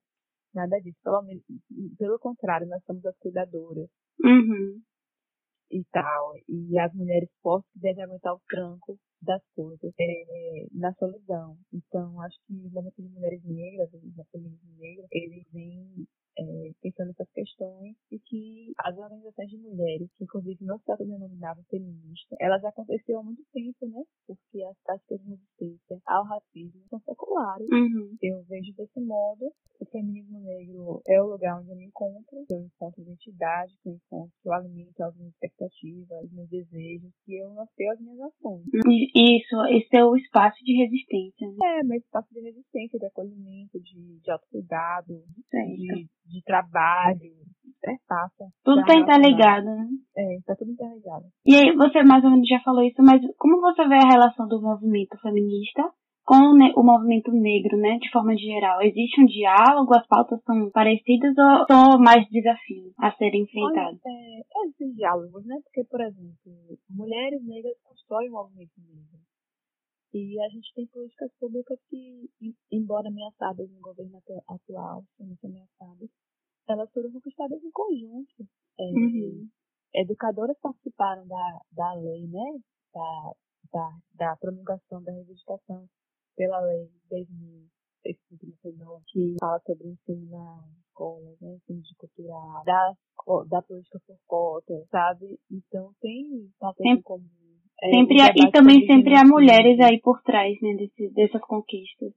nada 0.54 0.78
disso. 0.80 0.98
Pelo, 1.02 1.22
pelo 1.96 2.18
contrário, 2.18 2.66
nós 2.68 2.82
somos 2.84 3.04
as 3.06 3.16
cuidadoras. 3.18 3.88
Uhum. 4.22 4.80
E 5.70 5.84
tal. 5.92 6.32
E 6.48 6.78
as 6.78 6.92
mulheres 6.94 7.28
fortes 7.42 7.70
que 7.72 7.80
devem 7.80 8.04
aguentar 8.04 8.34
o 8.34 8.40
tranco 8.48 8.98
das 9.20 9.42
coisas 9.54 9.92
é, 9.98 10.66
na 10.72 10.92
solidão. 10.94 11.56
Então, 11.72 12.20
acho 12.22 12.36
que 12.46 12.52
o 12.54 12.70
movimento 12.70 13.02
de 13.02 13.08
mulheres 13.08 13.44
negras, 13.44 13.88
o 13.92 14.24
feminismo 14.30 14.76
negro, 14.78 15.06
ele 15.10 15.44
vem 15.52 15.97
é, 16.38 16.70
pensando 16.80 17.08
nessas 17.08 17.30
questões 17.32 17.96
e 18.10 18.18
que 18.20 18.72
as 18.78 18.96
organizações 18.96 19.50
de 19.50 19.58
mulheres, 19.58 20.08
que 20.16 20.24
inclusive 20.24 20.64
não 20.64 20.78
se 20.78 20.90
autodenominavam 20.90 21.64
feministas, 21.68 22.38
elas 22.40 22.64
aconteceram 22.64 23.20
há 23.20 23.22
muito 23.24 23.42
tempo, 23.52 23.86
né? 23.88 24.02
Porque 24.26 24.62
as 24.64 24.76
práticas 24.84 25.20
de 25.20 25.30
resistência 25.30 26.00
ao 26.06 26.24
racismo 26.24 26.80
são 26.88 27.00
seculares. 27.00 27.68
Uhum. 27.70 28.16
Eu 28.22 28.42
vejo 28.44 28.72
desse 28.74 29.00
modo, 29.00 29.52
feminismo 29.90 30.40
negro 30.40 31.02
é 31.06 31.20
o 31.20 31.26
lugar 31.26 31.58
onde 31.60 31.70
eu 31.70 31.76
me 31.76 31.86
encontro, 31.86 32.44
que 32.46 32.54
eu 32.54 32.60
encontro 32.60 33.02
identidade, 33.02 33.72
que 33.82 33.88
eu 33.88 33.94
encontro, 33.94 34.32
que 34.42 34.48
eu 34.48 34.52
alimento 34.52 35.00
as 35.02 35.16
minhas 35.16 35.32
expectativas, 35.32 36.24
os 36.24 36.32
meus 36.32 36.48
desejos, 36.48 37.12
que 37.24 37.36
eu 37.36 37.50
nasceu 37.54 37.90
as 37.92 38.00
minhas 38.00 38.20
ações. 38.20 38.64
Isso, 39.14 39.56
esse 39.70 39.96
é 39.96 40.04
o 40.04 40.16
espaço 40.16 40.62
de 40.64 40.72
resistência. 40.76 41.48
Né? 41.48 41.80
É, 41.80 41.84
meu 41.84 41.98
espaço 41.98 42.28
de 42.32 42.40
resistência, 42.40 42.98
de 42.98 43.06
acolhimento, 43.06 43.80
de, 43.80 44.20
de 44.20 44.30
autocuidado, 44.30 45.22
de 45.52 46.08
de 46.28 46.42
trabalho, 46.44 47.32
é 47.84 47.96
fácil. 48.06 48.46
Tudo 48.62 48.84
tá 48.84 48.94
interligado, 48.94 49.66
né? 49.66 49.86
É, 50.16 50.38
tá 50.44 50.54
tudo 50.56 50.70
interligado. 50.72 51.24
E 51.46 51.54
aí, 51.54 51.74
você 51.74 52.02
mais 52.02 52.22
ou 52.22 52.30
menos 52.30 52.46
já 52.46 52.60
falou 52.60 52.82
isso, 52.82 53.02
mas 53.02 53.20
como 53.38 53.60
você 53.60 53.86
vê 53.88 53.96
a 53.96 54.10
relação 54.10 54.46
do 54.46 54.60
movimento 54.60 55.16
feminista 55.22 55.82
com 56.28 56.52
o 56.76 56.84
movimento 56.84 57.32
negro, 57.32 57.78
né, 57.78 57.96
de 57.96 58.10
forma 58.10 58.36
geral? 58.36 58.82
Existe 58.82 59.18
um 59.18 59.24
diálogo, 59.24 59.96
as 59.96 60.06
pautas 60.06 60.38
são 60.44 60.70
parecidas 60.70 61.32
ou 61.38 61.64
são 61.66 61.98
mais 61.98 62.28
desafios 62.28 62.92
a 63.00 63.10
serem 63.16 63.44
enfrentados? 63.44 63.98
É, 64.04 64.66
existem 64.66 64.92
diálogos, 64.92 65.46
né, 65.46 65.58
porque, 65.64 65.84
por 65.84 66.02
exemplo, 66.02 66.52
mulheres 66.90 67.42
negras 67.46 67.72
constroem 67.82 68.28
o 68.28 68.32
movimento 68.32 68.72
negro. 68.76 69.18
E 70.12 70.38
a 70.38 70.48
gente 70.50 70.70
tem 70.74 70.86
políticas 70.88 71.32
públicas 71.40 71.78
que, 71.88 72.28
embora 72.70 73.08
ameaçadas 73.08 73.70
no 73.70 73.80
governo 73.80 74.20
atual, 74.48 75.04
muito 75.18 75.46
ameaçadas, 75.46 76.10
elas 76.68 76.92
foram 76.92 77.10
conquistadas 77.10 77.64
em 77.64 77.70
conjunto. 77.70 78.46
É, 78.78 78.84
uhum. 78.84 79.48
Educadoras 79.94 80.58
participaram 80.60 81.26
da, 81.26 81.60
da 81.72 81.94
lei, 81.94 82.26
né? 82.26 82.60
Da, 82.92 83.32
da, 83.72 83.90
da 84.14 84.36
promulgação 84.36 85.02
da 85.02 85.12
reivindicação 85.12 85.88
pela 86.38 86.60
lei 86.60 86.88
10.639, 87.10 89.02
que 89.08 89.36
fala 89.40 89.60
sobre 89.66 89.88
o 89.88 89.90
ensino 89.90 90.30
na 90.30 90.64
escola, 90.86 91.34
né? 91.40 91.54
Ensino 91.56 91.82
de 91.82 91.94
cultura, 91.96 92.62
da, 92.64 92.94
da 93.48 93.62
política 93.62 94.00
por 94.06 94.16
cota, 94.26 94.86
sabe? 94.90 95.38
Então 95.50 95.92
tem 96.00 96.48
pautas 96.58 96.86
em 96.86 97.02
comum 97.02 97.28
é, 97.80 97.90
sempre 97.90 98.16
e 98.36 98.50
também 98.50 98.86
sempre 98.86 99.14
há 99.14 99.24
mulheres 99.24 99.78
aí 99.80 100.00
por 100.00 100.20
trás, 100.22 100.56
né, 100.60 100.74
desse, 100.74 101.10
dessas 101.14 101.40
conquistas. 101.42 102.12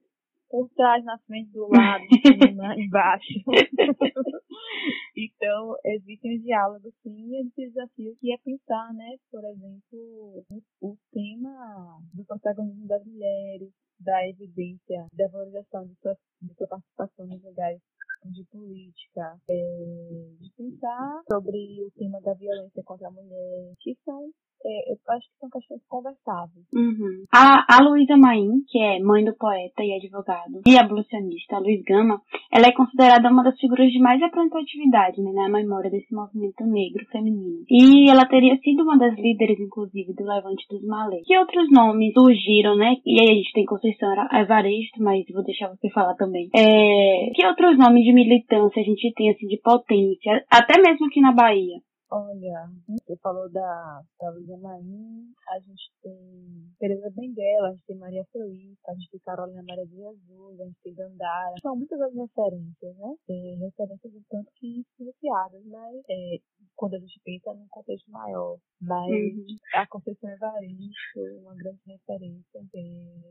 Por 0.49 0.67
trás, 0.75 1.03
na 1.05 1.17
frente, 1.19 1.51
do 1.51 1.69
lado, 1.69 2.03
embaixo. 2.77 3.39
então, 5.15 5.75
existem 5.85 6.35
os 6.35 6.43
diálogos, 6.43 6.93
sim, 7.03 7.15
e 7.15 7.41
esse 7.41 7.67
desafio 7.69 8.17
que 8.19 8.33
é 8.33 8.37
pensar, 8.43 8.93
né, 8.93 9.15
por 9.31 9.45
exemplo, 9.45 10.43
o, 10.81 10.97
tema 11.13 11.99
do 12.13 12.25
protagonismo 12.25 12.87
das 12.87 13.05
mulheres, 13.05 13.69
da 14.03 14.27
evidência, 14.27 15.05
da 15.13 15.27
valorização 15.27 15.85
de 15.85 15.95
sua, 16.01 16.17
de 16.41 16.53
sua 16.55 16.67
participação 16.67 17.27
nos 17.27 17.43
lugares 17.43 17.81
de 18.25 18.43
política, 18.45 19.35
é, 19.49 20.35
de 20.39 20.51
pensar 20.55 21.21
sobre 21.31 21.83
o 21.83 21.91
tema 21.91 22.21
da 22.21 22.33
violência 22.33 22.83
contra 22.83 23.07
a 23.07 23.11
mulher, 23.11 23.73
que 23.79 23.97
são 24.05 24.29
é, 24.65 24.91
eu 24.91 24.97
acho 25.09 25.27
que 25.27 25.39
são 25.39 25.49
questões 25.49 25.81
conversáveis. 25.87 26.65
Uhum. 26.73 27.25
A, 27.33 27.65
a 27.67 27.83
Luísa 27.83 28.17
Maim, 28.17 28.61
que 28.67 28.79
é 28.79 28.99
mãe 28.99 29.23
do 29.23 29.35
poeta 29.35 29.83
e 29.83 29.93
advogado, 29.93 30.61
e 30.65 30.77
abolicionista 30.77 31.59
Luiz 31.59 31.81
Gama, 31.83 32.21
ela 32.51 32.67
é 32.67 32.71
considerada 32.71 33.29
uma 33.29 33.43
das 33.43 33.59
figuras 33.59 33.91
de 33.91 33.99
mais 33.99 34.19
representatividade 34.19 35.21
né, 35.21 35.31
na 35.31 35.49
memória 35.49 35.89
desse 35.89 36.13
movimento 36.13 36.63
negro 36.65 37.05
feminino. 37.11 37.63
E 37.69 38.09
ela 38.09 38.25
teria 38.25 38.57
sido 38.57 38.83
uma 38.83 38.97
das 38.97 39.15
líderes, 39.15 39.59
inclusive, 39.59 40.13
do 40.13 40.23
Levante 40.23 40.65
dos 40.69 40.83
Malês. 40.85 41.23
Que 41.25 41.37
outros 41.37 41.71
nomes 41.71 42.13
surgiram, 42.13 42.75
né? 42.75 42.95
E 43.05 43.19
aí 43.19 43.29
a 43.29 43.35
gente 43.35 43.53
tem 43.53 43.65
Conceição 43.65 44.09
Evaristo, 44.33 45.01
mas 45.01 45.25
vou 45.33 45.43
deixar 45.43 45.69
você 45.69 45.89
falar 45.89 46.15
também. 46.15 46.49
É, 46.55 47.31
que 47.33 47.45
outros 47.45 47.77
nomes 47.77 48.03
de 48.03 48.13
militância 48.13 48.81
a 48.81 48.85
gente 48.85 49.13
tem, 49.13 49.29
assim, 49.29 49.47
de 49.47 49.57
potência, 49.57 50.43
até 50.49 50.81
mesmo 50.81 51.07
aqui 51.07 51.21
na 51.21 51.31
Bahia? 51.31 51.77
Olha, 52.13 52.69
você 52.89 53.15
falou 53.23 53.49
da, 53.49 54.01
da 54.19 54.29
Luísa 54.31 54.57
Maim, 54.57 55.31
a 55.47 55.59
gente 55.59 55.91
tem 56.03 56.75
Teresa 56.77 57.09
Benguela, 57.09 57.69
a 57.69 57.71
gente 57.71 57.85
tem 57.85 57.97
Maria 57.97 58.25
Felipe, 58.33 58.77
a 58.85 58.93
gente 58.93 59.11
tem 59.11 59.19
Carolina 59.21 59.63
Maria 59.63 59.87
de 59.87 59.95
Jesus, 59.95 60.59
a 60.59 60.65
gente 60.65 60.81
tem 60.83 60.93
Dandara. 60.93 61.55
São 61.61 61.73
muitas 61.73 62.01
as 62.01 62.13
referências, 62.13 62.97
né? 62.97 63.15
Referências 63.59 64.13
um 64.13 64.23
tanto 64.29 64.51
que 64.55 64.83
silenciadas, 64.97 65.63
mas 65.67 66.01
é, 66.09 66.37
quando 66.75 66.95
a 66.95 66.99
gente 66.99 67.17
pensa 67.23 67.53
num 67.53 67.67
contexto 67.69 68.11
maior. 68.11 68.57
Mas 68.81 69.09
uhum. 69.09 69.45
a 69.75 69.87
Conceição 69.87 70.29
Evaristo, 70.31 71.19
uma 71.39 71.55
grande 71.55 71.79
referência. 71.87 72.59
É, 72.75 73.21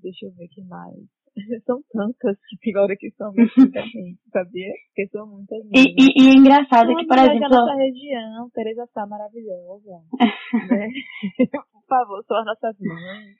deixa 0.00 0.26
eu 0.26 0.32
ver 0.32 0.46
que 0.46 0.62
mais. 0.62 0.94
são 1.64 1.82
tantas 1.92 2.36
que 2.60 2.70
agora 2.70 2.94
que 2.96 3.10
são 3.12 3.32
muita 3.32 3.82
gente, 3.86 4.18
sabia? 4.32 4.72
Porque 4.88 5.08
são 5.10 5.26
muitas 5.26 5.58
e, 5.72 5.94
e, 5.96 6.04
e, 6.16 6.28
é 6.30 6.38
engraçado 6.38 6.94
que, 6.96 7.06
por 7.06 7.18
exemplo... 7.18 7.40
da 7.40 7.48
nossa 7.48 7.74
região, 7.74 8.50
Tereza 8.52 8.86
Sá 8.92 9.06
maravilhosa, 9.06 10.02
né? 10.70 10.88
por 11.72 11.84
favor, 11.88 12.24
são 12.26 12.36
as 12.38 12.46
nossas 12.46 12.76
mães. 12.80 13.36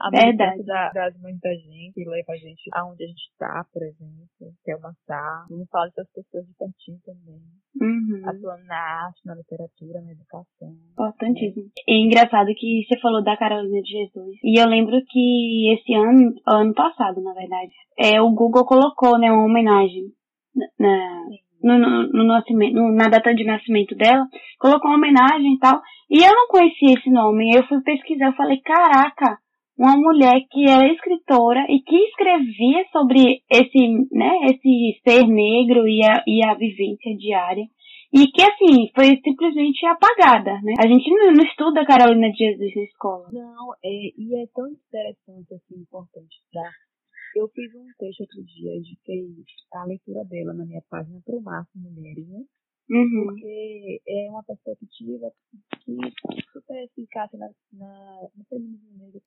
A 0.00 0.10
Verdade. 0.10 0.64
Da, 0.64 0.90
das 0.90 1.16
muita 1.20 1.48
gente 1.54 1.92
que 1.94 2.08
leva 2.08 2.32
a 2.32 2.36
gente 2.36 2.70
aonde 2.72 3.04
a 3.04 3.06
gente 3.06 3.30
está, 3.30 3.64
por 3.72 3.82
exemplo, 3.82 4.26
que 4.64 4.70
é 4.70 4.76
uma 4.76 4.92
sala. 5.06 5.46
Vamos 5.48 5.68
falar 5.68 5.86
dessas 5.88 6.10
pessoas 6.12 6.46
de 6.46 6.54
pertinho 6.54 6.98
também. 7.04 7.40
Uhum. 7.82 8.22
Atuando 8.24 8.64
na 8.66 9.06
arte, 9.06 9.20
na 9.26 9.34
literatura, 9.34 10.00
na 10.02 10.12
educação. 10.12 10.70
Importantíssimo. 10.92 11.66
É 11.88 11.94
engraçado 11.94 12.46
que 12.56 12.84
você 12.86 13.00
falou 13.00 13.24
da 13.24 13.36
Carolina 13.36 13.82
de 13.82 13.90
Jesus. 13.90 14.36
E 14.44 14.60
eu 14.60 14.68
lembro 14.68 15.02
que 15.08 15.74
esse 15.74 15.92
ano, 15.92 16.32
ano 16.46 16.74
passado, 16.74 17.20
na 17.20 17.34
verdade, 17.34 17.72
é, 17.98 18.20
o 18.20 18.30
Google 18.30 18.64
colocou 18.64 19.18
né, 19.18 19.32
uma 19.32 19.44
homenagem 19.44 20.04
na, 20.78 21.24
no, 21.60 21.78
no, 21.78 22.08
no, 22.08 22.24
nascimento, 22.24 22.74
na 22.74 23.08
data 23.08 23.34
de 23.34 23.44
nascimento 23.44 23.96
dela, 23.96 24.28
colocou 24.60 24.88
uma 24.88 24.96
homenagem 24.96 25.54
e 25.54 25.58
tal. 25.58 25.80
E 26.08 26.18
eu 26.22 26.30
não 26.30 26.46
conhecia 26.46 26.94
esse 26.94 27.10
nome. 27.10 27.50
Eu 27.52 27.66
fui 27.66 27.82
pesquisar, 27.82 28.26
eu 28.26 28.36
falei, 28.36 28.60
caraca, 28.60 29.38
uma 29.82 29.96
mulher 29.96 30.46
que 30.48 30.62
é 30.64 30.92
escritora 30.94 31.66
e 31.68 31.82
que 31.82 31.96
escrevia 31.96 32.86
sobre 32.92 33.42
esse, 33.50 33.82
né, 34.12 34.30
esse 34.46 35.00
ser 35.02 35.26
negro 35.26 35.88
e 35.88 36.00
a, 36.06 36.22
e 36.24 36.46
a 36.46 36.54
vivência 36.54 37.16
diária. 37.16 37.66
E 38.14 38.26
que, 38.28 38.42
assim, 38.42 38.92
foi 38.94 39.18
simplesmente 39.24 39.84
apagada, 39.86 40.52
né? 40.62 40.74
A 40.78 40.86
gente 40.86 41.10
não, 41.10 41.32
não 41.32 41.44
estuda 41.44 41.84
Carolina 41.84 42.30
de 42.30 42.36
Jesus 42.36 42.76
na 42.76 42.82
escola. 42.82 43.28
Não, 43.32 43.72
é, 43.82 43.88
e 43.88 44.36
é 44.36 44.46
tão 44.54 44.68
interessante, 44.68 45.54
assim, 45.54 45.80
importante 45.80 46.36
pra... 46.52 46.62
Eu 47.34 47.48
fiz 47.48 47.74
um 47.74 47.88
texto 47.98 48.20
outro 48.20 48.44
dia, 48.44 48.76
indiquei 48.76 49.24
a 49.72 49.84
leitura 49.84 50.22
dela 50.26 50.52
na 50.52 50.66
minha 50.66 50.82
página 50.90 51.18
para 51.24 51.34
o 51.34 51.42
Marco 51.42 51.70
Mulheres, 51.74 52.28
né? 52.28 52.44
Uhum. 52.90 53.24
Porque 53.24 54.02
é 54.06 54.28
uma 54.28 54.42
perspectiva 54.44 55.32
que 55.80 55.96
super 56.52 56.84
eficaz 56.84 57.30
na, 57.32 57.48
na, 57.72 58.28
no 58.36 58.44
feminismo 58.44 58.81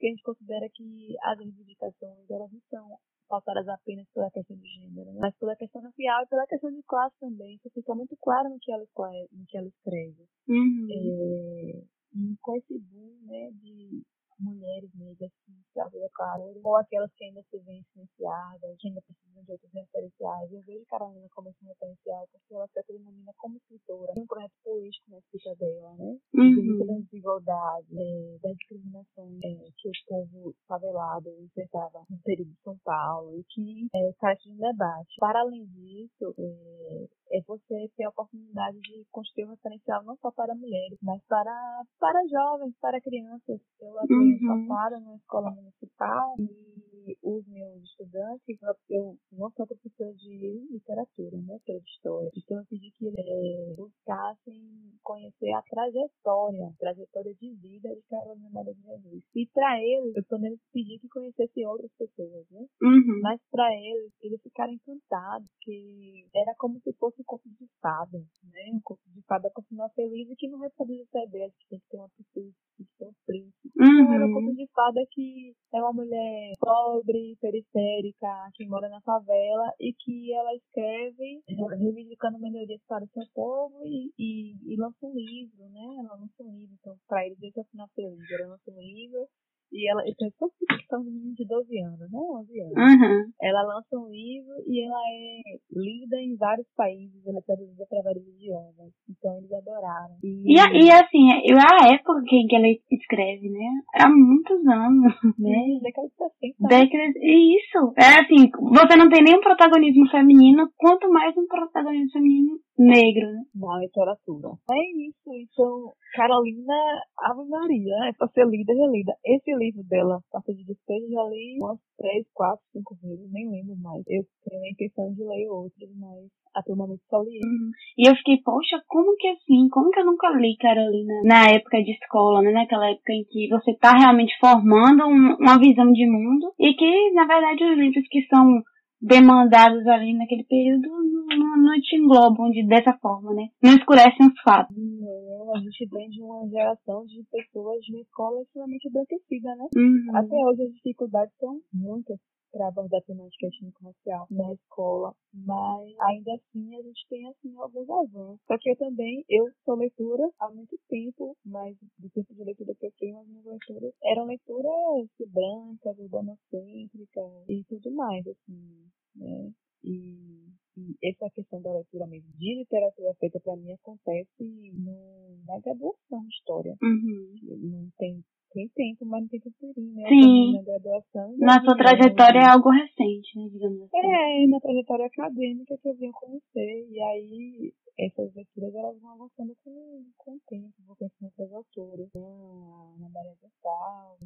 porque 0.05 0.07
a 0.07 0.11
gente 0.11 0.23
considera 0.23 0.69
que 0.69 1.15
as 1.23 1.39
reivindicações 1.39 2.29
elas 2.29 2.51
não 2.51 2.61
são 2.69 2.97
pautadas 3.27 3.67
apenas 3.67 4.07
pela 4.13 4.29
questão 4.29 4.55
de 4.55 4.67
gênero, 4.67 5.11
né? 5.13 5.19
mas 5.19 5.35
pela 5.37 5.55
questão 5.55 5.81
racial 5.81 6.23
e 6.23 6.27
pela 6.27 6.45
questão 6.45 6.71
de 6.71 6.83
classe 6.83 7.15
também. 7.19 7.55
Isso 7.55 7.69
fica 7.73 7.95
muito 7.95 8.15
claro 8.21 8.49
no 8.49 8.59
que 8.59 8.71
ela, 8.71 8.85
no 9.31 9.45
que 9.47 9.57
ela 9.57 9.67
escreve. 9.67 10.27
Uhum. 10.47 10.87
É, 10.91 11.83
e 12.17 12.37
com 12.41 12.55
esse 12.55 12.79
boom 12.79 13.17
né, 13.25 13.49
de 13.53 14.03
mulheres 14.39 14.93
negras 14.93 15.31
que 15.43 15.51
se 15.75 15.81
autodeclaram, 15.81 16.55
ou 16.63 16.75
aquelas 16.77 17.11
que 17.15 17.25
ainda 17.25 17.43
se 17.51 17.59
veem 17.59 17.83
silenciadas, 17.91 18.77
que 18.79 18.87
ainda 18.87 19.01
precisam 19.01 19.43
de 19.43 19.51
outros 19.51 19.71
referenciais. 19.73 20.51
Eu 20.53 20.61
vejo 20.61 20.85
Carolina 20.85 21.27
como 21.35 21.49
esse 21.49 21.65
referencial 21.65 22.27
porque 22.31 22.55
ela 22.55 22.67
se 22.67 22.81
denomina 22.87 23.33
como 23.37 23.57
escritora. 23.57 24.13
Tem 24.13 24.23
um 24.23 24.27
projeto 24.27 24.53
político 24.63 25.11
na 25.11 25.17
escrita 25.17 25.55
dela, 25.55 25.93
né? 25.97 26.17
Uhum. 26.33 26.55
De 26.55 26.61
luta 26.61 26.85
das 26.85 27.03
desigualdades, 27.03 27.91
é, 27.91 28.37
da 28.41 28.51
discriminação 28.53 29.39
é, 29.43 29.69
que 29.77 29.89
o 29.89 29.91
povo 30.07 30.55
favelado 30.67 31.29
enfrentava 31.41 32.05
no 32.09 32.17
período 32.23 32.51
de 32.51 32.61
São 32.63 32.77
Paulo 32.85 33.37
e 33.37 33.43
que 33.49 33.87
é, 33.93 34.13
carece 34.19 34.43
de 34.43 34.51
um 34.51 34.57
debate. 34.57 35.15
Para 35.19 35.41
além 35.41 35.65
disso, 35.65 36.33
é, 36.39 37.37
é 37.37 37.41
você 37.41 37.89
ter 37.97 38.05
a 38.05 38.09
oportunidade 38.09 38.79
de 38.79 39.05
construir 39.11 39.45
um 39.45 39.49
referencial 39.49 40.03
não 40.03 40.15
só 40.17 40.31
para 40.31 40.55
mulheres, 40.55 40.97
mas 41.01 41.21
para, 41.27 41.83
para 41.99 42.27
jovens, 42.27 42.73
para 42.79 43.01
crianças. 43.01 43.59
Eu 43.81 43.99
atuei 43.99 44.37
uhum. 44.39 44.67
passada 44.67 44.99
numa 44.99 45.15
escola 45.15 45.51
municipal 45.65 46.35
e 46.39 47.17
os 47.21 47.45
meus 47.47 47.83
estudantes, 47.83 48.57
eu 48.89 49.17
não 49.31 49.51
sou 49.51 49.67
professora 49.67 50.13
de 50.13 50.67
literatura, 50.71 51.37
né, 51.37 51.59
de 51.65 51.77
história, 51.77 52.31
então 52.35 52.57
eu 52.57 52.65
pedi 52.65 52.91
que 52.91 53.05
eles 53.05 53.75
buscassem 53.75 54.93
conhecer 55.03 55.51
a 55.53 55.61
trajetória, 55.63 56.67
a 56.67 56.77
trajetória 56.79 57.33
de 57.35 57.53
vida 57.55 57.89
de 57.95 58.01
Carolina 58.09 58.49
Maria 58.49 58.73
de 58.73 58.81
Jesus. 58.81 59.23
E 59.35 59.45
para 59.53 59.79
eles, 59.81 60.15
eu 60.15 60.23
também 60.25 60.59
pedi 60.73 60.99
que 60.99 61.07
conhecessem 61.09 61.67
outras 61.67 61.91
pessoas, 61.97 62.49
né? 62.49 62.65
Uhum. 62.81 63.19
Mas 63.21 63.39
para 63.51 63.71
eles, 63.73 64.11
eles 64.21 64.41
ficaram 64.41 64.73
encantados, 64.73 65.47
que 65.61 66.27
era 66.33 66.55
como 66.57 66.79
se 66.81 66.91
fosse 66.93 67.21
um 67.21 67.25
conto 67.25 67.47
de 67.49 67.67
fada, 67.81 68.17
né? 68.17 68.71
Um 68.73 68.81
conto 68.83 69.01
de 69.07 69.21
fada 69.23 69.49
continua 69.51 69.89
feliz 69.89 70.29
e 70.29 70.35
que 70.35 70.47
não 70.47 70.63
essa 70.65 70.83
ideia 71.27 71.49
de 71.49 71.55
que 71.57 71.67
tem 71.69 71.79
que 71.79 71.87
ter 71.89 71.97
uma 71.97 72.09
pessoa, 72.09 72.51
tem 72.77 72.85
que 72.85 72.97
ter 72.97 73.05
um 73.05 73.13
príncipe. 73.25 73.64
Uhum. 73.77 74.13
Era 74.13 74.25
um 74.25 74.33
conto 74.33 74.55
de 74.55 74.67
fada 74.73 75.01
que 75.11 75.53
é 75.73 75.81
uma 75.81 75.91
mulher 75.91 76.53
pobre, 76.59 77.37
periférica, 77.41 78.49
que 78.53 78.65
mora 78.67 78.87
na 78.87 79.01
favela 79.01 79.73
e 79.79 79.93
que 79.93 80.33
ela 80.33 80.55
escreve 80.55 81.41
reivindicando 81.77 82.39
melhorias 82.39 82.81
para 82.87 83.03
o 83.03 83.09
seu 83.09 83.23
povo 83.33 83.85
e, 83.85 84.11
e, 84.17 84.73
e 84.73 84.77
lança 84.77 85.05
um 85.05 85.13
livro, 85.13 85.69
né? 85.69 85.97
Ela 85.99 86.15
lança 86.15 86.43
um 86.43 86.57
livro, 86.57 86.73
então 86.79 86.95
para 87.07 87.25
eles 87.25 87.37
esse 87.43 87.59
é 87.59 87.61
o 87.61 87.65
final 87.65 87.89
feliz. 87.93 88.31
Ela 88.31 88.47
lança 88.47 88.71
um 88.71 88.79
livro 88.79 89.27
e 89.71 89.89
ela, 89.89 90.01
então, 90.07 90.29
que 90.29 90.87
são 90.87 91.03
meninos 91.03 91.35
de 91.35 91.45
12 91.45 91.79
anos, 91.81 91.99
né? 91.99 92.07
11 92.13 92.61
anos. 92.61 92.75
Uhum. 92.77 93.31
Ela 93.41 93.61
lança 93.63 93.97
um 93.97 94.09
livro 94.09 94.55
e 94.67 94.85
ela 94.85 95.01
é 95.09 95.41
lida 95.71 96.17
em 96.21 96.35
vários 96.35 96.67
países, 96.75 97.25
ela 97.25 97.39
é 97.39 97.41
traduzida 97.41 97.85
para 97.89 98.01
vários 98.03 98.25
idiomas. 98.27 98.91
Então 99.09 99.37
eles 99.37 99.51
adoraram. 99.51 100.15
E, 100.23 100.53
e, 100.53 100.85
e 100.85 100.91
assim, 100.91 101.29
a 101.31 101.93
época 101.93 102.21
em 102.31 102.47
que 102.47 102.55
ela 102.55 102.67
escreve, 102.91 103.49
né? 103.49 103.81
Há 103.95 104.09
muitos 104.09 104.65
anos, 104.67 105.13
né? 105.39 105.79
Década 105.81 106.07
de 106.07 106.15
60. 106.15 106.67
Década, 106.67 107.03
isso. 107.21 107.93
É 107.97 108.21
assim, 108.21 108.49
você 108.71 108.95
não 108.95 109.09
tem 109.09 109.23
nenhum 109.23 109.41
protagonismo 109.41 110.09
feminino, 110.09 110.69
quanto 110.77 111.09
mais 111.09 111.35
um 111.37 111.47
protagonismo 111.47 112.11
feminino 112.11 112.59
negro, 112.77 113.31
né? 113.31 113.43
Na 113.55 113.79
literatura. 113.79 114.49
É 114.71 115.07
isso. 115.07 115.31
Então, 115.33 115.93
Carolina 116.13 116.73
Ave 117.19 117.47
Maria, 117.49 118.09
é 118.09 118.13
para 118.13 118.27
ser 118.29 118.45
lida 118.47 118.73
e 118.73 118.75
relida. 118.75 119.13
Esse 119.25 119.53
livro 119.55 119.83
dela, 119.83 120.21
Passa 120.31 120.53
de 120.53 120.63
Despejo, 120.65 121.09
já 121.09 121.23
li 121.23 121.57
umas 121.61 121.79
três, 121.97 122.25
quatro, 122.33 122.63
cinco 122.71 122.95
vezes, 123.01 123.31
nem 123.31 123.49
lembro 123.49 123.75
mais. 123.77 124.03
Eu 124.07 124.23
tenho 124.43 124.61
a 124.61 124.69
intenção 124.69 125.13
de 125.13 125.23
ler 125.23 125.47
outros, 125.49 125.89
mas 125.95 126.29
até 126.55 126.71
o 126.71 126.75
momento 126.75 127.01
só 127.09 127.21
li. 127.21 127.39
Uhum. 127.43 127.71
E 127.97 128.09
eu 128.09 128.15
fiquei, 128.15 128.37
poxa, 128.43 128.81
como 128.87 129.15
que 129.17 129.27
assim? 129.27 129.67
Como 129.69 129.91
que 129.91 129.99
eu 129.99 130.05
nunca 130.05 130.29
li 130.31 130.55
Carolina 130.57 131.13
na 131.25 131.51
época 131.51 131.83
de 131.83 131.91
escola, 131.91 132.41
né? 132.41 132.51
Naquela 132.51 132.89
época 132.89 133.13
em 133.13 133.25
que 133.25 133.49
você 133.49 133.75
tá 133.75 133.91
realmente 133.91 134.33
formando 134.39 135.05
um, 135.05 135.35
uma 135.39 135.59
visão 135.59 135.91
de 135.91 136.05
mundo 136.07 136.53
e 136.59 136.73
que, 136.73 137.11
na 137.11 137.25
verdade, 137.25 137.63
os 137.63 137.77
livros 137.77 138.07
que 138.09 138.21
são 138.27 138.61
demandados 139.05 139.85
ali 139.87 140.13
naquele 140.13 140.43
período 140.43 140.89
não, 140.89 141.57
não 141.57 141.79
te 141.79 141.95
englobam 141.95 142.49
de, 142.49 142.65
dessa 142.67 142.93
forma, 142.99 143.33
né? 143.33 143.47
Não 143.61 143.75
escurecem 143.75 144.27
os 144.27 144.41
fatos. 144.41 144.75
Não, 144.75 145.55
a 145.55 145.59
gente 145.59 145.85
vem 145.87 146.09
de 146.09 146.21
uma 146.21 146.47
geração 146.49 147.05
de 147.05 147.23
pessoas 147.31 147.81
de 147.81 147.93
uma 147.93 148.01
escola 148.01 148.41
extremamente 148.41 148.87
embranquecida, 148.87 149.55
né? 149.55 149.67
Uhum. 149.75 150.15
Até 150.15 150.35
hoje 150.35 150.63
as 150.63 150.73
dificuldades 150.73 151.33
são 151.39 151.59
muitas 151.73 152.19
para 152.55 152.69
abordar 152.69 153.01
temática 153.03 153.47
étnico-racial 153.47 154.27
na 154.31 154.53
escola, 154.53 155.13
mas 155.33 155.93
ainda 155.99 156.35
assim 156.35 156.73
a 156.77 156.81
gente 156.81 157.05
tem 157.09 157.27
assim 157.27 157.53
alguns 157.57 157.89
avanços. 157.89 158.39
Só 158.47 158.57
que 158.57 158.69
eu 158.69 158.77
também, 158.77 159.25
eu 159.29 159.45
sou 159.65 159.75
leitura 159.75 160.23
há 160.39 160.49
muito 160.49 160.79
tempo, 160.87 161.35
mas 161.45 161.75
do 161.99 162.09
tempo 162.11 162.33
de 162.33 162.43
leitura 162.45 162.73
que 162.75 162.85
eu 162.85 162.93
tenho, 162.97 163.19
as 163.19 163.27
minhas 163.27 163.45
leituras 163.45 163.93
eram 164.05 164.25
leituras 164.25 165.09
brancas, 165.27 165.99
urbanocêntricas 165.99 167.49
e 167.49 167.63
tudo 167.65 167.91
mais, 167.91 168.25
assim, 168.25 168.87
né? 169.15 169.51
E, 169.83 170.45
e 170.77 171.09
essa 171.09 171.29
questão 171.29 171.61
da 171.61 171.73
leitura 171.73 172.07
mesmo, 172.07 172.29
de 172.37 172.55
literatura 172.55 173.13
feita 173.19 173.39
para 173.39 173.55
mim 173.55 173.71
acontece 173.71 174.29
no, 174.39 175.37
na 175.45 175.59
graduação 175.59 176.21
de 176.21 176.35
história. 176.35 176.75
Uhum. 176.81 177.35
Não 177.43 177.89
tem 177.97 178.23
tem 178.55 178.69
tempo, 178.69 179.05
mas 179.05 179.21
não 179.21 179.27
tem 179.27 179.39
temporinho, 179.41 179.93
né? 179.93 180.07
Sim. 180.07 180.53
Na 180.53 180.63
graduação. 180.63 181.35
Na 181.37 181.61
sua 181.61 181.75
trajetória 181.75 182.39
é 182.39 182.47
algo 182.47 182.69
recente, 182.69 183.37
né, 183.37 183.49
digamos 183.51 183.81
assim. 183.81 183.97
É, 183.97 184.47
na 184.47 184.59
trajetória 184.61 185.05
acadêmica 185.07 185.77
que 185.77 185.89
eu 185.89 185.95
vim 185.95 186.11
conhecer. 186.11 186.87
E 186.89 187.01
aí, 187.01 187.73
essas 187.99 188.33
leituras, 188.33 188.73
elas 188.73 188.97
vão 189.01 189.11
avançando 189.11 189.53
com, 189.61 190.05
com 190.17 190.31
o 190.35 190.39
tempo. 190.47 190.71
Vou 190.87 190.95
conhecendo 190.95 191.27
outras 191.37 191.51
autores. 191.51 192.09
Ana 192.15 192.74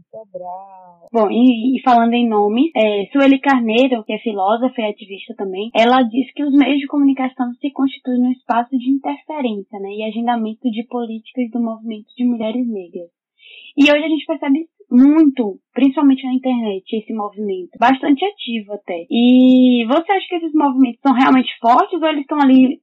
Sobral. 0.10 1.08
Bom, 1.12 1.30
e, 1.30 1.78
e, 1.78 1.82
falando 1.82 2.13
em 2.13 2.28
nome, 2.28 2.71
é, 2.75 3.06
Sueli 3.12 3.39
Carneiro, 3.39 4.04
que 4.04 4.13
é 4.13 4.19
filósofa 4.19 4.82
e 4.82 4.86
ativista 4.86 5.36
também, 5.36 5.69
ela 5.75 6.02
diz 6.04 6.32
que 6.34 6.43
os 6.43 6.54
meios 6.54 6.80
de 6.80 6.88
comunicação 6.88 7.54
se 7.54 7.71
constituem 7.71 8.21
um 8.21 8.32
espaço 8.32 8.78
de 8.78 8.89
interferência, 8.89 9.80
né, 9.80 9.89
e 9.89 10.04
agendamento 10.04 10.69
de 10.71 10.86
políticas 10.88 11.49
do 11.52 11.62
movimento 11.62 12.08
de 12.17 12.25
mulheres 12.25 12.67
negras. 12.67 13.10
E 13.78 13.84
hoje 13.84 14.04
a 14.04 14.10
gente 14.10 14.25
percebe 14.25 14.67
muito, 14.91 15.60
principalmente 15.71 16.25
na 16.25 16.34
internet, 16.34 16.84
esse 16.91 17.13
movimento. 17.13 17.78
Bastante 17.80 18.25
ativo 18.25 18.73
até. 18.73 19.06
E 19.10 19.86
você 19.88 20.12
acha 20.12 20.28
que 20.28 20.36
esses 20.36 20.54
movimentos 20.54 20.99
são 21.06 21.13
realmente 21.13 21.56
fortes 21.62 22.02
ou 22.02 22.08
eles 22.08 22.21
estão 22.21 22.39
ali 22.41 22.82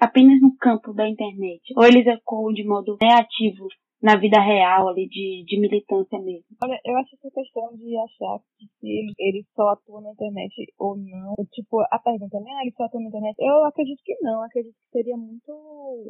apenas 0.00 0.40
no 0.40 0.56
campo 0.56 0.94
da 0.94 1.08
internet? 1.08 1.60
Ou 1.76 1.84
eles 1.84 2.06
ecoam 2.06 2.52
de 2.52 2.64
modo 2.64 2.96
reativo 3.00 3.66
na 4.02 4.16
vida 4.16 4.40
real 4.40 4.88
ali 4.88 5.06
de, 5.08 5.44
de 5.46 5.60
militância 5.60 6.18
mesmo? 6.18 6.44
Olha, 6.62 6.78
eu 6.84 6.96
acho 6.96 7.14
essa 7.14 7.30
questão 7.30 7.70
de 7.76 7.96
achar 7.96 8.38
que 8.58 8.66
se 8.80 8.88
ele, 8.88 9.12
ele 9.18 9.46
só 9.54 9.68
atua 9.68 10.00
na 10.00 10.10
internet 10.10 10.52
ou 10.78 10.96
não, 10.96 11.34
tipo, 11.52 11.80
a 11.80 11.98
pergunta, 11.98 12.40
né, 12.40 12.50
ah, 12.50 12.62
ele 12.62 12.74
só 12.76 12.84
atua 12.84 13.00
na 13.00 13.08
internet, 13.08 13.36
eu 13.38 13.64
acredito 13.64 14.02
que 14.04 14.16
não, 14.20 14.42
acredito 14.42 14.74
que 14.74 14.90
seria 14.90 15.16
muito, 15.16 15.52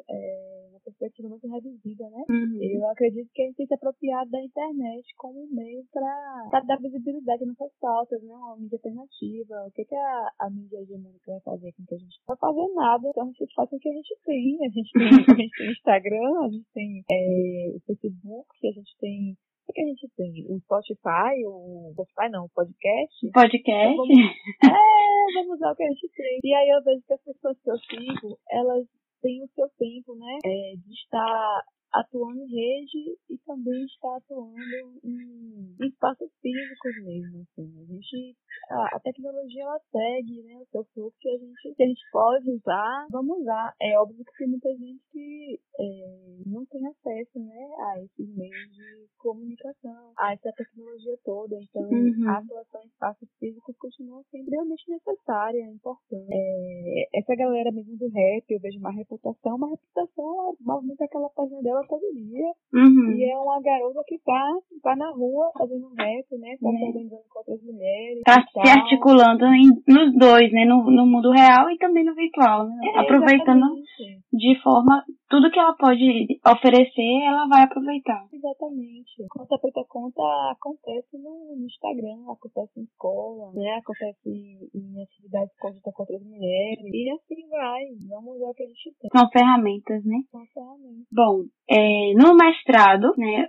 é, 0.08 0.68
uma 0.70 0.80
perspectiva 0.80 1.28
muito 1.28 1.46
reduzida, 1.46 2.08
né? 2.08 2.24
Uhum. 2.30 2.58
Eu 2.62 2.88
acredito 2.88 3.28
que 3.34 3.42
a 3.42 3.46
gente 3.46 3.56
tem 3.56 3.66
que 3.66 3.68
se 3.68 3.74
apropriar 3.74 4.26
da 4.28 4.42
internet 4.42 5.04
como 5.18 5.44
um 5.44 5.48
meio 5.52 5.84
para 5.92 6.60
dar 6.66 6.80
visibilidade 6.80 7.44
nessas 7.44 7.72
pautas, 7.78 8.22
né, 8.22 8.34
uma 8.34 8.56
mídia 8.56 8.76
alternativa, 8.76 9.66
o 9.66 9.70
que 9.72 9.84
que 9.84 9.94
a, 9.94 10.28
a 10.40 10.50
mídia 10.50 10.80
hegemônica 10.80 11.30
vai 11.30 11.40
fazer 11.40 11.72
com 11.72 11.84
que 11.84 11.94
a 11.94 11.98
gente 11.98 12.18
não 12.20 12.34
vai 12.34 12.36
fazer 12.38 12.72
nada, 12.72 13.08
então 13.08 13.22
a 13.24 13.26
gente 13.26 13.54
faz 13.54 13.70
o 13.70 13.78
que 13.78 13.88
a 13.88 13.92
gente 13.92 14.16
tem, 14.24 14.58
a 14.64 14.68
gente 14.68 14.92
tem, 14.92 15.08
a 15.08 15.36
gente 15.36 15.56
tem 15.56 15.70
Instagram, 15.70 16.40
a 16.40 16.48
gente 16.48 16.66
tem 16.72 17.04
é, 17.10 17.81
Facebook, 17.86 18.48
a 18.66 18.72
gente 18.72 18.96
tem 18.98 19.36
o 19.68 19.72
que 19.72 19.80
a 19.80 19.86
gente 19.86 20.08
tem? 20.16 20.46
O 20.48 20.58
Spotify, 20.60 21.38
o 21.46 21.92
Spotify 21.92 22.28
não, 22.30 22.44
o 22.44 22.50
podcast? 22.50 23.30
Podcast. 23.32 23.92
Então 23.92 23.96
vamos, 23.96 24.18
é, 24.64 25.34
vamos 25.34 25.56
usar 25.56 25.72
o 25.72 25.76
que 25.76 25.84
a 25.84 25.88
gente 25.88 26.08
tem. 26.08 26.40
E 26.42 26.54
aí 26.54 26.68
eu 26.68 26.82
vejo 26.82 27.02
que 27.06 27.14
as 27.14 27.22
pessoas 27.22 27.58
que 27.60 27.70
eu 27.70 27.78
sigo, 27.78 28.38
elas 28.50 28.86
têm 29.22 29.42
o 29.42 29.48
seu 29.54 29.68
tempo, 29.78 30.16
né? 30.16 30.38
É, 30.44 30.74
de 30.76 30.92
estar 30.92 31.62
atuando 31.92 32.40
em 32.40 32.48
rede 32.48 33.18
e 33.30 33.38
também 33.44 33.84
está 33.84 34.16
atuando 34.16 34.56
em, 35.04 35.76
em 35.80 35.86
espaços 35.86 36.30
físicos 36.40 37.04
mesmo. 37.04 37.42
Assim. 37.42 37.80
A, 37.80 37.84
gente, 37.84 38.36
a, 38.70 38.96
a, 38.96 39.00
tecnologia 39.00 39.62
ela 39.62 39.78
segue 39.90 40.42
né, 40.42 40.56
o 40.58 40.66
seu 40.66 40.84
fluxo 40.94 41.18
que 41.20 41.28
a, 41.28 41.38
gente, 41.38 41.74
que 41.74 41.82
a 41.82 41.86
gente 41.86 42.02
pode 42.10 42.50
usar, 42.50 43.06
vamos 43.10 43.38
usar. 43.40 43.74
É 43.80 43.98
óbvio 43.98 44.24
que 44.24 44.38
tem 44.38 44.48
muita 44.48 44.70
gente 44.70 45.02
que 45.10 45.60
é, 45.78 46.42
não 46.46 46.64
tem 46.66 46.86
acesso 46.86 47.38
né, 47.38 47.68
a 47.78 48.02
esses 48.02 48.36
meios 48.36 48.72
de 48.72 49.06
comunicação, 49.18 50.12
a 50.18 50.32
essa 50.32 50.52
tecnologia 50.52 51.16
toda. 51.24 51.56
Então, 51.60 51.82
uhum. 51.82 52.28
a 52.28 52.38
atuação 52.38 52.82
em 52.82 52.86
espaços 52.86 53.28
físicos 53.38 53.76
continua 53.76 54.22
sendo 54.30 54.50
realmente 54.50 54.90
necessária, 54.90 55.60
importante. 55.66 56.28
É, 56.30 57.18
essa 57.18 57.34
galera 57.36 57.70
mesmo 57.70 57.96
do 57.96 58.08
rap, 58.08 58.44
eu 58.48 58.60
vejo 58.60 58.78
uma 58.78 58.92
reputação, 58.92 59.56
uma 59.56 59.70
reputação, 59.70 60.56
movimenta 60.60 61.04
aquela 61.04 61.28
página 61.30 61.62
dela 61.62 61.81
todo 61.86 62.02
dia. 62.14 62.48
Uhum. 62.72 63.12
E 63.12 63.30
é 63.30 63.36
uma 63.36 63.60
garota 63.60 64.00
que 64.06 64.18
tá, 64.24 64.42
tá 64.82 64.96
na 64.96 65.10
rua 65.10 65.50
fazendo 65.56 65.88
rap, 65.96 66.26
né? 66.38 66.56
Tá 66.60 66.70
se 66.70 66.84
organizando 66.84 67.22
com 67.28 67.38
outras 67.38 67.62
mulheres. 67.62 68.22
Tá 68.24 68.42
se 68.42 68.70
articulando 68.70 69.44
em, 69.46 69.68
nos 69.86 70.16
dois, 70.16 70.52
né? 70.52 70.64
No, 70.64 70.84
no 70.90 71.06
mundo 71.06 71.30
real 71.30 71.70
e 71.70 71.78
também 71.78 72.04
no 72.04 72.14
virtual, 72.14 72.66
né? 72.66 72.76
É, 72.82 73.00
Aproveitando 73.00 73.64
exatamente. 73.64 74.22
de 74.32 74.62
forma 74.62 75.04
tudo 75.32 75.50
que 75.50 75.58
ela 75.58 75.72
pode 75.72 76.04
oferecer, 76.44 77.24
ela 77.24 77.48
vai 77.48 77.62
aproveitar. 77.62 78.28
Exatamente. 78.30 79.24
Conta 79.30 79.56
preta 79.58 79.80
conta 79.88 80.22
acontece 80.52 81.16
no, 81.16 81.56
no, 81.56 81.64
Instagram, 81.64 82.30
acontece 82.30 82.78
em 82.78 82.82
escola, 82.82 83.50
né? 83.54 83.80
Acontece 83.80 84.28
em 84.28 85.02
atividades 85.02 85.56
conjuntas 85.58 85.94
com 85.94 86.02
outras 86.02 86.22
mulheres. 86.22 86.84
E 86.84 87.10
assim 87.10 87.48
vai. 87.48 87.80
Vamos 88.10 88.38
ver 88.38 88.44
o 88.44 88.52
que 88.52 88.62
a 88.62 88.66
gente 88.66 88.94
tem. 89.00 89.10
São 89.10 89.26
ferramentas, 89.30 90.04
né? 90.04 90.20
São 90.30 90.44
ferramentas. 90.52 91.06
Bom, 91.10 91.44
é, 91.70 92.12
no 92.12 92.36
mestrado, 92.36 93.14
né? 93.16 93.48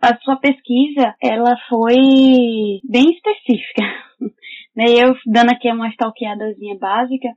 A 0.00 0.16
sua 0.20 0.36
pesquisa, 0.36 1.16
ela 1.20 1.56
foi 1.68 1.98
bem 2.88 3.10
específica. 3.10 3.82
né? 4.80 4.86
Eu 4.88 5.14
dando 5.26 5.50
aqui 5.50 5.70
uma 5.70 5.90
stalkeadazinha 5.90 6.78
básica, 6.78 7.28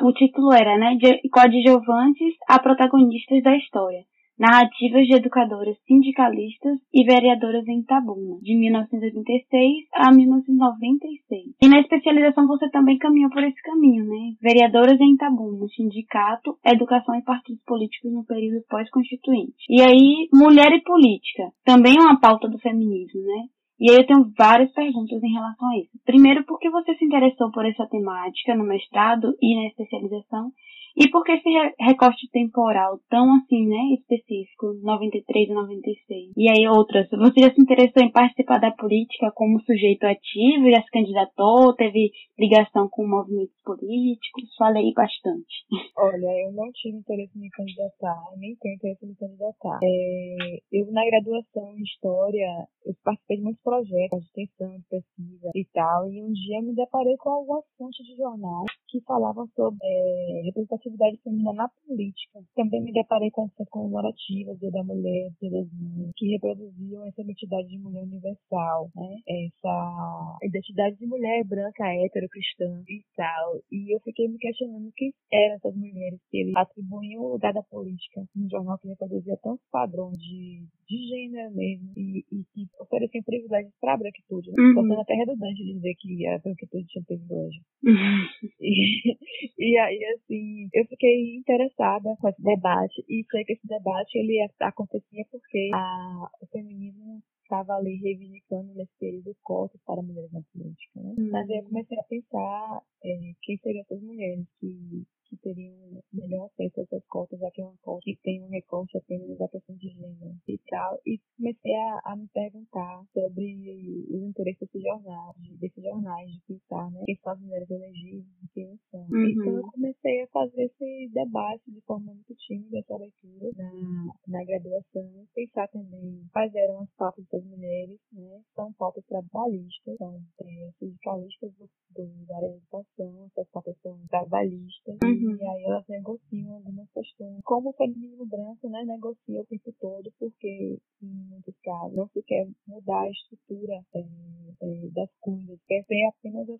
o 0.00 0.12
título 0.12 0.50
era, 0.54 0.78
né, 0.78 0.96
de 0.96 1.28
coadjuvantes 1.28 2.34
a 2.48 2.58
protagonistas 2.58 3.42
da 3.42 3.54
história. 3.54 4.00
Narrativas 4.38 5.06
de 5.06 5.16
educadoras 5.16 5.76
sindicalistas 5.86 6.78
e 6.94 7.04
vereadoras 7.04 7.68
em 7.68 7.80
Itabuna, 7.80 8.38
de 8.40 8.56
1986 8.58 9.84
a 9.92 10.10
1996. 10.10 11.52
E 11.60 11.68
na 11.68 11.80
especialização 11.80 12.46
você 12.46 12.70
também 12.70 12.96
caminhou 12.96 13.28
por 13.28 13.44
esse 13.44 13.60
caminho, 13.60 14.06
né? 14.06 14.32
Vereadoras 14.40 14.98
em 14.98 15.12
Itabuna, 15.12 15.66
sindicato, 15.76 16.56
educação 16.64 17.14
e 17.16 17.22
partidos 17.22 17.62
políticos 17.66 18.10
no 18.14 18.24
período 18.24 18.64
pós-constituinte. 18.70 19.60
E 19.68 19.82
aí, 19.82 20.28
mulher 20.32 20.72
e 20.72 20.80
política, 20.80 21.52
também 21.62 21.96
é 21.98 22.00
uma 22.00 22.18
pauta 22.18 22.48
do 22.48 22.58
feminismo, 22.58 23.20
né? 23.20 23.44
E 23.80 23.90
aí 23.90 23.96
eu 23.96 24.06
tenho 24.06 24.30
várias 24.36 24.70
perguntas 24.72 25.22
em 25.22 25.32
relação 25.32 25.68
a 25.70 25.78
isso. 25.78 25.90
Primeiro, 26.04 26.44
por 26.44 26.58
que 26.58 26.68
você 26.68 26.94
se 26.96 27.04
interessou 27.04 27.50
por 27.50 27.64
essa 27.64 27.86
temática 27.86 28.54
no 28.54 28.64
mestrado 28.64 29.34
e 29.40 29.56
na 29.56 29.68
especialização? 29.68 30.52
E 30.96 31.08
por 31.10 31.24
que 31.24 31.32
esse 31.32 31.48
recorte 31.78 32.28
temporal 32.30 32.98
tão 33.08 33.34
assim, 33.36 33.66
né, 33.66 33.94
específico, 33.98 34.74
93 34.82 35.48
e 35.48 35.54
96? 35.54 36.32
E 36.36 36.50
aí 36.50 36.68
outras, 36.68 37.08
você 37.10 37.40
já 37.40 37.54
se 37.54 37.60
interessou 37.60 38.02
em 38.02 38.10
participar 38.10 38.58
da 38.58 38.70
política 38.72 39.30
como 39.34 39.60
sujeito 39.62 40.04
ativo, 40.04 40.70
já 40.70 40.82
se 40.82 40.90
candidatou, 40.90 41.74
teve 41.74 42.10
ligação 42.38 42.88
com 42.88 43.06
movimentos 43.06 43.56
políticos? 43.64 44.54
Falei 44.58 44.92
bastante. 44.94 45.66
Olha, 45.96 46.46
eu 46.46 46.52
não 46.52 46.70
tive 46.72 46.98
interesse 46.98 47.36
em 47.36 47.42
me 47.42 47.50
candidatar, 47.50 48.20
nem 48.36 48.56
tenho 48.56 48.74
interesse 48.74 49.04
em 49.04 49.08
me 49.08 49.16
candidatar. 49.16 49.78
É, 49.82 50.58
eu, 50.72 50.90
na 50.92 51.04
graduação 51.04 51.76
em 51.76 51.82
História, 51.82 52.66
eu 52.86 52.94
participei 53.04 53.36
de 53.36 53.42
muitos 53.42 53.62
projetos 53.62 54.20
de 54.34 54.42
extensão, 54.42 54.76
de 54.78 54.84
pesquisa 54.88 55.50
e 55.54 55.64
tal, 55.72 56.10
e 56.10 56.22
um 56.22 56.32
dia 56.32 56.62
me 56.62 56.74
deparei 56.74 57.16
com 57.16 57.30
algumas 57.30 57.64
fontes 57.76 58.04
de 58.06 58.16
jornais 58.16 58.79
que 58.90 59.00
falavam 59.02 59.46
sobre 59.54 59.78
é, 59.82 60.42
representatividade 60.46 61.16
feminina 61.22 61.52
na 61.52 61.68
política. 61.86 62.40
Também 62.54 62.82
me 62.82 62.92
deparei 62.92 63.30
com 63.30 63.46
essas 63.46 63.68
comemorativas, 63.68 64.58
Dia 64.58 64.70
da 64.70 64.82
Mulher, 64.82 65.30
Dia 65.40 65.50
das 65.50 65.66
Mães, 65.72 66.10
que 66.16 66.32
reproduziam 66.32 67.06
essa 67.06 67.22
identidade 67.22 67.68
de 67.68 67.78
mulher 67.78 68.02
universal, 68.02 68.90
né? 68.94 69.16
essa 69.26 70.38
identidade 70.42 70.96
de 70.96 71.06
mulher 71.06 71.44
branca, 71.44 71.84
hétero, 71.86 72.28
cristã 72.28 72.82
e 72.88 73.02
tal. 73.16 73.60
E 73.70 73.94
eu 73.94 74.00
fiquei 74.00 74.28
me 74.28 74.38
questionando 74.38 74.90
quem 74.96 75.12
eram 75.32 75.54
essas 75.54 75.76
mulheres 75.76 76.20
que 76.30 76.38
eles 76.38 76.56
atribuíam 76.56 77.22
o 77.22 77.32
lugar 77.32 77.52
da 77.52 77.62
política 77.62 78.24
num 78.34 78.48
jornal 78.48 78.78
que 78.78 78.88
reproduzia 78.88 79.36
tantos 79.42 79.64
padrões 79.70 80.18
de, 80.18 80.64
de 80.88 81.08
gênero 81.08 81.54
mesmo 81.54 81.92
e, 81.96 82.24
e 82.32 82.44
que 82.52 82.66
ofereciam 82.80 83.22
privilégios 83.22 83.74
para 83.80 83.94
a 83.94 83.96
branquitude. 83.96 84.50
Né? 84.50 84.56
Uhum. 84.58 85.00
Até 85.00 85.14
redundante 85.14 85.62
dizer 85.64 85.94
que 85.98 86.26
a 86.26 86.38
branquitude 86.38 86.86
tinha 86.86 87.04
privilégio. 87.04 87.62
Uhum. 87.84 88.50
E, 88.60 88.79
e 89.58 89.78
aí, 89.78 90.04
assim, 90.14 90.68
eu 90.72 90.84
fiquei 90.86 91.36
interessada 91.36 92.16
com 92.20 92.28
esse 92.28 92.42
debate 92.42 93.04
e 93.08 93.24
sei 93.30 93.44
que 93.44 93.52
esse 93.52 93.66
debate 93.66 94.18
ele 94.18 94.38
acontecia 94.60 95.24
porque 95.30 95.70
a, 95.74 96.30
o 96.40 96.46
feminismo 96.46 97.22
estava 97.42 97.74
ali 97.74 97.96
reivindicando 97.96 98.72
nesse 98.74 98.92
período 98.98 99.36
cotas 99.42 99.80
para 99.84 100.02
mulheres 100.02 100.32
na 100.32 100.40
política, 100.52 101.00
né? 101.00 101.14
Uhum. 101.18 101.30
Mas 101.30 101.50
aí 101.50 101.58
eu 101.58 101.64
comecei 101.64 101.98
a 101.98 102.02
pensar 102.04 102.82
é, 103.04 103.32
quem 103.42 103.56
seriam 103.58 103.82
essas 103.82 104.00
mulheres 104.02 104.46
que 104.60 105.04
que 105.30 105.36
teriam 105.36 106.02
melhor 106.12 106.46
acesso 106.46 106.80
a 106.80 106.82
essas 106.82 107.06
cotas, 107.06 107.38
já 107.38 107.50
que 107.52 107.62
é 107.62 107.64
uma 107.64 107.76
cota 107.82 108.00
que 108.02 108.18
tem 108.22 108.42
um 108.42 108.48
recorte 108.48 108.98
apenas 108.98 109.38
da 109.38 109.48
questão 109.48 109.76
de 109.76 109.88
gênero 109.88 110.34
e 110.46 110.58
tal. 110.68 111.00
E 111.06 111.20
comecei 111.36 111.72
a, 111.72 112.00
a 112.04 112.16
me 112.16 112.26
perguntar 112.34 113.04
sobre 113.14 114.06
os 114.10 114.22
interesses 114.22 114.60
desses 114.60 114.82
jornais, 114.82 115.36
desses 115.60 115.82
jornais, 115.82 116.30
de 116.32 116.40
pensar, 116.48 116.90
né, 116.90 117.02
quem 117.06 117.16
são 117.22 117.32
as 117.32 117.40
mulheres 117.40 117.70
elegíveis 117.70 118.26
e 118.60 118.66
não 118.66 118.78
são. 118.90 119.00
Uhum. 119.10 119.28
Então 119.30 119.56
eu 119.56 119.62
comecei 119.62 120.22
a 120.22 120.26
fazer 120.28 120.62
esse 120.64 121.10
debate 121.12 121.70
de 121.70 121.80
forma 121.82 122.12
muito 122.12 122.34
tímida, 122.34 122.78
essa 122.78 122.96
leitura 122.96 123.50
na, 123.56 124.12
na 124.28 124.44
graduação, 124.44 125.26
pensar 125.34 125.68
também 125.68 126.22
quais 126.32 126.54
eram 126.54 126.80
as 126.80 126.90
pautas 126.96 127.24
das 127.30 127.44
mulheres, 127.44 127.98
né, 128.12 128.40
são 128.54 128.72
pautas 128.74 129.04
trabalhistas, 129.06 129.96
são 129.96 130.20
é, 130.42 130.70
sindicalistas 130.78 131.52
do, 131.54 131.68
do, 131.94 132.26
da 132.26 132.36
área 132.36 132.48
de 132.50 132.56
educação, 132.56 133.26
essas 133.26 133.48
pautas 133.50 133.76
são 133.82 133.98
trabalhistas, 134.08 134.98
uhum. 135.02 135.30
Uhum. 135.30 135.36
E 135.36 135.46
aí 135.46 135.64
elas 135.64 135.84
negociam 135.88 136.54
algumas 136.54 136.90
questões. 136.92 137.40
Como 137.44 137.70
o 137.70 137.72
feminismo 137.74 138.26
branco, 138.26 138.68
né, 138.68 138.84
negocia 138.84 139.40
o 139.40 139.46
tempo 139.46 139.72
todo, 139.80 140.12
porque 140.18 140.78
em 141.02 141.06
muitos 141.06 141.54
casos 141.62 141.96
não 141.96 142.08
se 142.08 142.22
quer 142.22 142.48
mudar 142.66 143.02
a 143.02 143.10
estrutura 143.10 143.80
é, 143.94 144.00
é, 144.00 144.88
das 144.94 145.10
coisas, 145.20 145.58
quer 145.66 145.84
ter 145.86 146.06
apenas 146.06 146.48
a, 146.48 146.58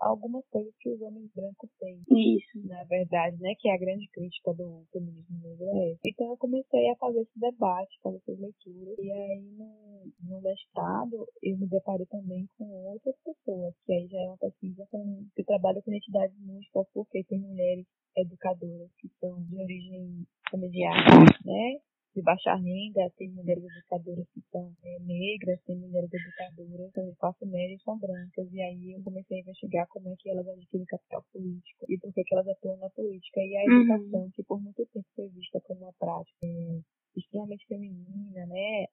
algumas 0.00 0.44
coisas 0.48 0.72
que 0.78 0.90
os 0.90 1.00
homens 1.00 1.30
brancos 1.34 1.70
têm. 1.78 2.02
Isso. 2.10 2.66
Na 2.66 2.84
verdade, 2.84 3.36
né, 3.40 3.54
que 3.58 3.68
é 3.68 3.74
a 3.74 3.78
grande 3.78 4.08
crítica 4.08 4.52
do 4.54 4.84
feminismo 4.92 5.38
negro 5.42 5.66
é 5.68 5.92
essa. 5.92 6.00
Então 6.06 6.30
eu 6.30 6.36
comecei 6.36 6.90
a 6.90 6.96
fazer 6.96 7.20
esse 7.20 7.38
debate, 7.38 8.00
fazer 8.02 8.16
essas 8.16 8.38
leituras, 8.38 8.98
e 8.98 9.12
aí 9.12 9.42
no, 9.56 10.12
no 10.28 10.40
mestrado 10.40 11.26
eu 11.42 11.58
me 11.58 11.66
deparei 11.66 12.06
também 12.06 12.46
com 12.58 12.64
outras 12.64 13.16
pessoas, 13.24 13.74
que 13.84 13.92
aí 13.92 14.06
já 14.08 14.18
é 14.18 14.28
uma 14.28 14.38
pesquisa 14.38 14.86
com, 14.90 15.26
que 15.34 15.44
trabalha 15.44 15.82
com 15.82 15.90
identidades 15.90 16.38
múltiplas, 16.40 16.86
porque 16.92 17.24
tem 17.24 17.40
mulheres 17.40 17.86
educadoras 18.16 18.90
que 18.98 19.08
são 19.20 19.42
de 19.42 19.56
origem 19.56 20.26
familiar, 20.50 20.96
né? 21.44 21.80
De 22.14 22.22
baixa 22.22 22.54
renda, 22.54 23.10
tem 23.16 23.30
mulheres 23.30 23.64
educadoras 23.64 24.26
que 24.32 24.40
são 24.52 24.72
é, 24.84 24.98
negras, 25.00 25.60
tem 25.66 25.76
mulheres 25.76 26.10
educadoras 26.12 26.86
que 26.86 27.00
são 27.00 27.10
de 27.10 27.16
classe 27.16 27.46
média 27.46 27.74
e 27.74 27.82
são 27.82 27.98
brancas. 27.98 28.52
E 28.52 28.60
aí 28.62 28.92
eu 28.92 29.02
comecei 29.02 29.38
a 29.38 29.40
investigar 29.40 29.86
como 29.88 30.08
é 30.08 30.14
que 30.18 30.30
elas 30.30 30.46
adquirem 30.46 30.86
capital 30.86 31.24
político 31.32 31.86
e 31.88 31.98
por 31.98 32.12
que, 32.12 32.22
que 32.22 32.34
elas 32.34 32.48
atuam 32.48 32.76
na 32.78 32.90
política. 32.90 33.40
E 33.40 33.56
a 33.56 33.64
uhum. 33.64 33.80
educação, 33.80 34.20
uhum. 34.22 34.30
que 34.30 34.42
por 34.44 34.62
muito 34.62 34.86
tempo 34.86 35.06
foi 35.16 35.28
vista 35.28 35.60
como 35.62 35.80
uma 35.80 35.92
prática 35.98 36.46
é, 36.46 36.80
extremamente 37.16 37.66
feminina, 37.66 38.46
né, 38.46 38.86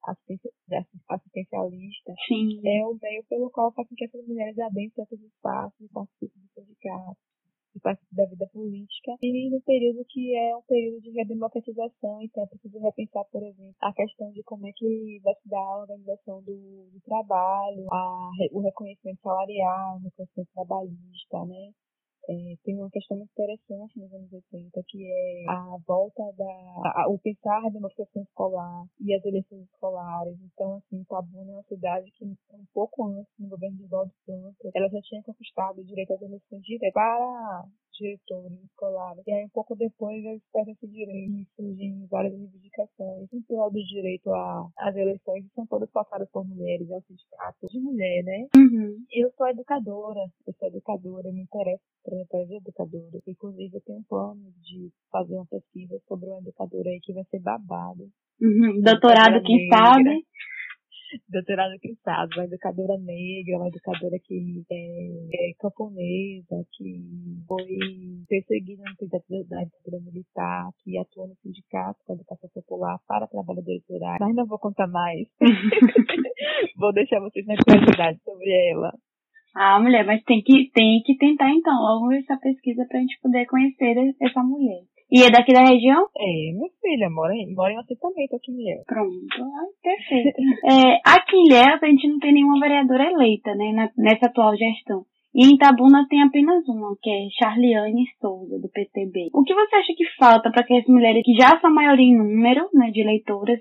assistencialista, 1.08 2.14
Sim. 2.26 2.60
é 2.64 2.86
o 2.86 2.96
meio 3.00 3.24
pelo 3.28 3.50
qual 3.50 3.72
faz 3.72 3.88
com 3.88 3.94
que 3.94 4.04
essas 4.04 4.26
mulheres 4.26 4.58
adentrem 4.58 5.04
esses 5.04 5.20
espaços 5.20 5.80
e 5.80 5.88
participem 5.88 6.42
do 6.42 6.48
sindicato, 6.54 7.18
e 7.82 7.92
participem 7.92 8.16
da 8.16 8.30
vida 8.30 8.46
política, 8.52 9.16
e 9.22 9.50
no 9.50 9.60
período 9.62 10.04
que 10.08 10.36
é 10.36 10.56
um 10.56 10.62
período 10.62 11.00
de 11.00 11.10
redemocratização, 11.10 12.22
então 12.22 12.44
é 12.44 12.46
preciso 12.46 12.78
repensar, 12.78 13.24
por 13.30 13.42
exemplo, 13.42 13.74
a 13.80 13.92
questão 13.92 14.30
de 14.32 14.42
como 14.44 14.66
é 14.66 14.72
que 14.72 15.20
vai 15.22 15.34
se 15.34 15.48
dar 15.48 15.58
a 15.58 15.78
organização 15.80 16.42
do, 16.42 16.88
do 16.92 17.00
trabalho, 17.04 17.86
a, 17.90 18.30
o 18.52 18.60
reconhecimento 18.60 19.20
salarial, 19.22 19.96
o 19.96 20.02
reconhecimento 20.04 20.50
trabalhista, 20.54 21.44
né, 21.46 21.72
é, 22.28 22.56
tem 22.64 22.78
uma 22.78 22.90
questão 22.90 23.16
muito 23.16 23.30
interessante 23.32 23.98
nos 23.98 24.12
anos 24.12 24.32
80, 24.32 24.82
que 24.86 25.04
é 25.04 25.44
a 25.48 25.76
volta 25.86 26.22
da. 26.36 27.02
A, 27.02 27.06
o 27.08 27.18
pensar 27.18 27.64
a 27.64 27.70
democracia 27.70 28.22
escolar 28.22 28.84
e 29.00 29.14
as 29.14 29.24
eleições 29.24 29.64
escolares. 29.64 30.36
Então, 30.52 30.76
assim, 30.76 31.00
Itabuna 31.00 31.50
é 31.50 31.54
uma 31.54 31.62
cidade 31.64 32.10
que, 32.12 32.24
um 32.24 32.36
pouco 32.72 33.04
antes, 33.06 33.32
no 33.38 33.48
governo 33.48 33.76
de 33.76 33.86
Valdo 33.86 34.12
Santos, 34.24 34.70
ela 34.74 34.88
já 34.88 35.00
tinha 35.02 35.22
conquistado 35.22 35.80
o 35.80 35.84
direito 35.84 36.12
às 36.12 36.22
eleições 36.22 36.62
diretas 36.62 36.92
para 36.92 37.64
diretores 37.92 38.52
escolares. 38.64 39.22
E 39.26 39.32
aí, 39.32 39.44
um 39.44 39.50
pouco 39.50 39.74
depois, 39.74 40.24
eles 40.24 40.42
perdem 40.52 40.74
esse 40.74 40.88
direito 40.88 41.32
e 41.32 41.46
surgem 41.56 42.06
várias 42.06 42.32
reivindicações 42.32 43.32
em 43.32 43.42
prol 43.42 43.70
do 43.70 43.84
direito 43.84 44.30
às 44.78 44.96
eleições, 44.96 45.44
e 45.44 45.50
são 45.54 45.66
todas 45.66 45.90
passadas 45.90 46.28
por 46.30 46.46
mulheres, 46.46 46.88
é 46.90 46.96
um 46.96 47.02
sindicato 47.02 47.66
de 47.68 47.80
mulher, 47.80 48.22
né? 48.24 48.48
Uhum. 48.56 49.04
Eu 49.12 49.30
sou 49.36 49.46
educadora, 49.48 50.30
eu 50.46 50.54
sou 50.54 50.68
educadora, 50.68 51.32
me 51.32 51.42
interesso 51.42 51.91
trajetória 52.12 52.46
de 52.46 52.56
educadora. 52.56 53.22
Inclusive, 53.26 53.76
eu 53.76 53.80
tenho 53.80 53.98
um 53.98 54.04
plano 54.04 54.52
de 54.62 54.90
fazer 55.10 55.34
uma 55.34 55.46
pesquisa 55.46 55.98
sobre 56.06 56.28
uma 56.28 56.40
educadora 56.40 56.90
aí 56.90 57.00
que 57.00 57.12
vai 57.12 57.24
ser 57.24 57.40
babado. 57.40 58.08
Uhum. 58.40 58.80
Doutorado, 58.82 59.42
quem 59.42 59.68
sabe? 59.68 60.26
doutorado 61.28 61.78
quem 61.80 61.94
sabe, 62.02 62.34
uma 62.36 62.44
educadora 62.44 62.96
negra, 62.98 63.56
uma 63.56 63.68
educadora 63.68 64.18
que 64.18 64.64
é, 64.70 65.50
é 65.50 65.52
camponesa, 65.58 66.64
que 66.72 67.02
foi 67.46 67.78
perseguida 68.28 68.82
na 68.82 68.92
ditadura, 68.92 69.46
na 69.50 69.64
ditadura 69.64 70.00
militar, 70.00 70.70
que 70.82 70.98
atua 70.98 71.26
no 71.26 71.36
sindicato 71.36 71.98
com 72.06 72.12
a 72.12 72.16
educação 72.16 72.48
popular 72.54 72.98
para 73.06 73.26
trabalhadores 73.26 73.82
rurais. 73.88 74.20
Mas 74.20 74.34
não 74.34 74.46
vou 74.46 74.58
contar 74.58 74.86
mais. 74.86 75.28
vou 76.76 76.92
deixar 76.92 77.20
vocês 77.20 77.46
na 77.46 77.56
curiosidade 77.56 78.18
sobre 78.24 78.50
ela. 78.70 78.92
Ah, 79.54 79.78
mulher, 79.78 80.04
mas 80.04 80.22
tem 80.24 80.42
que, 80.42 80.70
tem 80.72 81.02
que 81.04 81.16
tentar 81.16 81.50
então 81.50 81.74
logo 81.74 82.12
essa 82.12 82.36
pesquisa 82.38 82.86
pra 82.88 83.00
gente 83.00 83.20
poder 83.20 83.46
conhecer 83.46 84.14
essa 84.20 84.42
mulher. 84.42 84.80
E 85.10 85.22
é 85.22 85.30
daqui 85.30 85.52
da 85.52 85.60
região? 85.60 86.08
É, 86.16 86.52
minha 86.56 86.70
filha, 86.80 87.10
mora 87.10 87.34
em, 87.34 87.54
mora 87.54 87.70
em 87.70 87.76
assentamento 87.76 88.34
aqui 88.34 88.50
em 88.50 88.62
Ilhéus. 88.62 88.84
Pronto, 88.86 89.42
ai, 89.42 89.68
perfeito. 89.82 90.40
é, 90.64 91.00
aqui 91.04 91.36
em 91.36 91.46
Ilhéus 91.48 91.82
a 91.82 91.86
gente 91.86 92.08
não 92.08 92.18
tem 92.18 92.32
nenhuma 92.32 92.58
vereadora 92.58 93.10
eleita, 93.10 93.54
né, 93.54 93.72
na, 93.72 93.90
nessa 93.98 94.26
atual 94.26 94.56
gestão. 94.56 95.04
E 95.34 95.46
em 95.46 95.54
Itabuna 95.54 96.06
tem 96.08 96.22
apenas 96.22 96.66
uma, 96.66 96.96
que 97.02 97.10
é 97.10 97.28
Charliane 97.38 98.04
Souza, 98.20 98.58
do 98.58 98.68
PTB. 98.70 99.28
O 99.34 99.42
que 99.44 99.54
você 99.54 99.76
acha 99.76 99.92
que 99.94 100.04
falta 100.18 100.50
para 100.50 100.64
que 100.64 100.78
as 100.78 100.86
mulheres 100.86 101.22
que 101.24 101.34
já 101.34 101.58
são 101.60 101.72
maioria 101.72 102.06
em 102.06 102.16
número, 102.16 102.68
né, 102.72 102.90
de 102.90 103.00
eleitoras, 103.00 103.58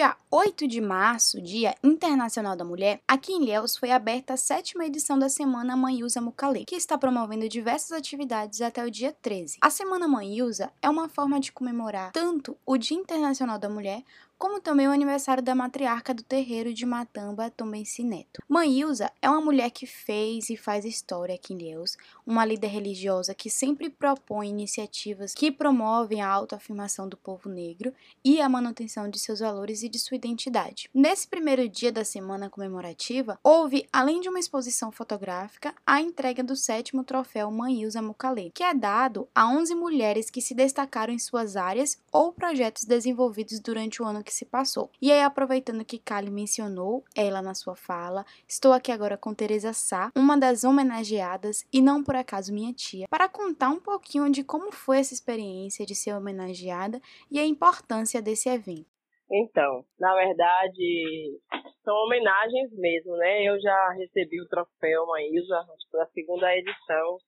dia 0.00 0.16
8 0.30 0.66
de 0.66 0.80
março, 0.80 1.42
Dia 1.42 1.74
Internacional 1.84 2.56
da 2.56 2.64
Mulher, 2.64 3.02
aqui 3.06 3.32
em 3.32 3.42
Ilhéus 3.42 3.76
foi 3.76 3.90
aberta 3.90 4.32
a 4.32 4.36
sétima 4.38 4.86
edição 4.86 5.18
da 5.18 5.28
Semana 5.28 5.76
Mãe 5.76 6.02
Usa 6.02 6.22
Mucalê, 6.22 6.64
que 6.64 6.74
está 6.74 6.96
promovendo 6.96 7.46
diversas 7.50 7.92
atividades 7.92 8.62
até 8.62 8.82
o 8.82 8.90
dia 8.90 9.14
13. 9.20 9.58
A 9.60 9.68
Semana 9.68 10.08
Mãe 10.08 10.40
Usa 10.40 10.72
é 10.80 10.88
uma 10.88 11.06
forma 11.06 11.38
de 11.38 11.52
comemorar 11.52 12.12
tanto 12.12 12.56
o 12.64 12.78
Dia 12.78 12.96
Internacional 12.96 13.58
da 13.58 13.68
Mulher 13.68 14.02
como 14.40 14.58
também 14.58 14.88
o 14.88 14.90
aniversário 14.90 15.42
da 15.42 15.54
matriarca 15.54 16.14
do 16.14 16.22
terreiro 16.22 16.72
de 16.72 16.86
Matamba, 16.86 17.50
Tombenci 17.50 18.02
Neto. 18.02 18.42
Mãe 18.48 18.80
Ilza 18.80 19.12
é 19.20 19.28
uma 19.28 19.42
mulher 19.42 19.70
que 19.70 19.84
fez 19.84 20.48
e 20.48 20.56
faz 20.56 20.86
história 20.86 21.34
aqui 21.34 21.52
em 21.52 21.58
Ilhéus, 21.58 21.98
uma 22.26 22.42
líder 22.42 22.68
religiosa 22.68 23.34
que 23.34 23.50
sempre 23.50 23.90
propõe 23.90 24.48
iniciativas 24.48 25.34
que 25.34 25.52
promovem 25.52 26.22
a 26.22 26.28
autoafirmação 26.28 27.06
do 27.06 27.18
povo 27.18 27.50
negro 27.50 27.92
e 28.24 28.40
a 28.40 28.48
manutenção 28.48 29.10
de 29.10 29.18
seus 29.18 29.40
valores 29.40 29.82
e 29.82 29.90
de 29.90 29.98
sua 29.98 30.16
identidade. 30.16 30.88
Nesse 30.94 31.28
primeiro 31.28 31.68
dia 31.68 31.92
da 31.92 32.02
semana 32.02 32.48
comemorativa, 32.48 33.38
houve, 33.44 33.86
além 33.92 34.22
de 34.22 34.30
uma 34.30 34.40
exposição 34.40 34.90
fotográfica, 34.90 35.74
a 35.86 36.00
entrega 36.00 36.42
do 36.42 36.56
sétimo 36.56 37.04
troféu 37.04 37.50
Mãe 37.50 37.82
Ilza 37.82 38.00
Mucalê, 38.00 38.50
que 38.54 38.62
é 38.62 38.72
dado 38.72 39.28
a 39.34 39.46
11 39.46 39.74
mulheres 39.74 40.30
que 40.30 40.40
se 40.40 40.54
destacaram 40.54 41.12
em 41.12 41.18
suas 41.18 41.56
áreas 41.56 41.98
ou 42.10 42.32
projetos 42.32 42.86
desenvolvidos 42.86 43.60
durante 43.60 44.00
o 44.00 44.06
ano 44.06 44.24
que 44.24 44.29
se 44.32 44.44
passou. 44.44 44.90
E 45.00 45.10
aí, 45.12 45.22
aproveitando 45.22 45.84
que 45.84 45.98
Kali 45.98 46.30
mencionou 46.30 47.04
ela 47.16 47.42
na 47.42 47.54
sua 47.54 47.76
fala, 47.76 48.24
estou 48.46 48.72
aqui 48.72 48.92
agora 48.92 49.16
com 49.16 49.34
Teresa 49.34 49.72
Sá, 49.72 50.10
uma 50.14 50.36
das 50.36 50.64
homenageadas 50.64 51.66
e 51.72 51.80
não 51.80 52.02
por 52.02 52.14
acaso 52.14 52.52
minha 52.52 52.72
tia, 52.72 53.06
para 53.08 53.28
contar 53.28 53.70
um 53.70 53.80
pouquinho 53.80 54.30
de 54.30 54.44
como 54.44 54.72
foi 54.72 54.98
essa 54.98 55.14
experiência 55.14 55.86
de 55.86 55.94
ser 55.94 56.14
homenageada 56.14 57.00
e 57.30 57.38
a 57.38 57.46
importância 57.46 58.20
desse 58.22 58.48
evento. 58.48 58.86
Então, 59.32 59.84
na 59.98 60.12
verdade, 60.14 61.38
são 61.84 61.94
homenagens 61.94 62.72
mesmo, 62.76 63.16
né? 63.16 63.44
Eu 63.44 63.60
já 63.60 63.90
recebi 63.90 64.40
o 64.40 64.48
troféu 64.48 65.06
Maísa, 65.06 65.56
acho 65.56 65.84
que 65.84 65.90
foi 65.90 66.02
a 66.02 66.06
segunda 66.06 66.56
edição. 66.56 67.18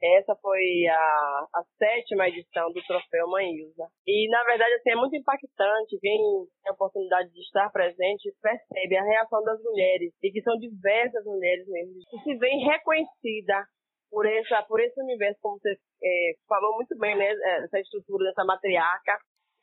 Essa 0.00 0.36
foi 0.36 0.86
a, 0.86 1.46
a 1.54 1.62
sétima 1.76 2.28
edição 2.28 2.72
do 2.72 2.80
troféu 2.86 3.26
Maísa. 3.28 3.86
E, 4.06 4.28
na 4.30 4.44
verdade, 4.44 4.74
assim, 4.74 4.90
é 4.90 4.96
muito 4.96 5.16
impactante. 5.16 5.98
Quem 6.00 6.16
tem 6.16 6.70
a 6.70 6.72
oportunidade 6.72 7.30
de 7.32 7.40
estar 7.40 7.70
presente 7.70 8.32
percebe 8.40 8.96
a 8.96 9.02
reação 9.02 9.42
das 9.42 9.60
mulheres, 9.62 10.12
e 10.22 10.30
que 10.30 10.42
são 10.42 10.56
diversas 10.58 11.24
mulheres 11.24 11.66
mesmo, 11.68 11.94
que 12.10 12.18
se 12.22 12.38
veem 12.38 12.64
reconhecida 12.64 13.64
por, 14.10 14.26
essa, 14.26 14.62
por 14.62 14.80
esse 14.80 15.00
universo, 15.02 15.38
como 15.42 15.58
você 15.58 15.74
é, 16.02 16.32
falou 16.48 16.76
muito 16.76 16.96
bem, 16.98 17.16
né? 17.16 17.28
Essa 17.64 17.80
estrutura 17.80 18.24
dessa 18.24 18.44
matriarca 18.44 19.18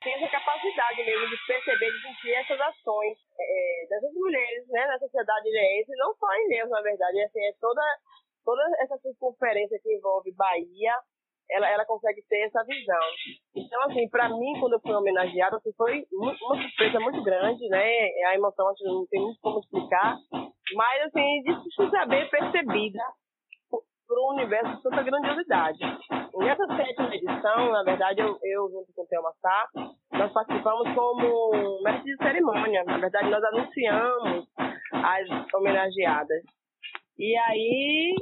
tem 0.05 0.13
essa 0.13 0.29
capacidade 0.29 1.03
mesmo 1.03 1.27
de 1.29 1.37
perceber, 1.47 1.89
de 1.89 2.01
sentir 2.01 2.33
essas 2.33 2.61
ações 2.61 3.17
é, 3.39 3.87
dessas 3.89 4.13
mulheres, 4.13 4.67
né, 4.69 4.85
na 4.85 4.99
sociedade 4.99 5.49
ilhéense, 5.49 5.91
não 5.97 6.13
só 6.13 6.27
em 6.35 6.47
Deus, 6.47 6.69
na 6.69 6.81
verdade, 6.81 7.21
assim, 7.21 7.41
é 7.41 7.51
toda, 7.59 7.81
toda 8.45 8.61
essa 8.79 8.97
circunferência 8.99 9.79
que 9.81 9.93
envolve 9.93 10.31
Bahia, 10.33 10.93
ela, 11.49 11.69
ela 11.69 11.85
consegue 11.85 12.21
ter 12.29 12.45
essa 12.45 12.63
visão. 12.63 13.01
Então, 13.55 13.81
assim, 13.83 14.07
para 14.09 14.29
mim, 14.29 14.59
quando 14.59 14.73
eu 14.73 14.79
fui 14.79 14.93
homenageada, 14.93 15.57
assim, 15.57 15.71
foi 15.77 16.05
uma 16.13 16.35
surpresa 16.35 16.99
muito 16.99 17.23
grande, 17.23 17.67
né, 17.67 17.83
a 18.27 18.35
emoção, 18.35 18.67
acho 18.69 18.83
não 18.85 19.05
tem 19.07 19.21
muito 19.21 19.39
como 19.41 19.59
explicar, 19.59 20.15
mas, 20.73 21.03
assim, 21.03 21.41
de 21.43 21.89
saber 21.91 22.29
percebida 22.29 23.03
por 24.07 24.19
um 24.19 24.35
universo 24.35 24.75
de 24.75 24.83
tanta 24.83 25.03
grandiosidade. 25.03 25.79
Nessa 26.37 26.67
sétima 26.67 27.15
edição, 27.15 27.71
na 27.71 27.83
verdade, 27.83 28.21
eu, 28.21 28.37
eu 28.43 28.69
junto 28.69 28.93
com 28.93 29.01
o 29.01 29.07
Thelma 29.07 29.31
Sá, 29.41 29.67
nós 30.11 30.31
participamos 30.31 30.93
como 30.93 31.81
mestre 31.83 32.11
de 32.11 32.17
cerimônia. 32.17 32.83
Na 32.83 32.97
verdade, 32.97 33.29
nós 33.29 33.43
anunciamos 33.43 34.47
as 34.91 35.53
homenageadas. 35.53 36.43
E 37.17 37.35
aí, 37.37 38.15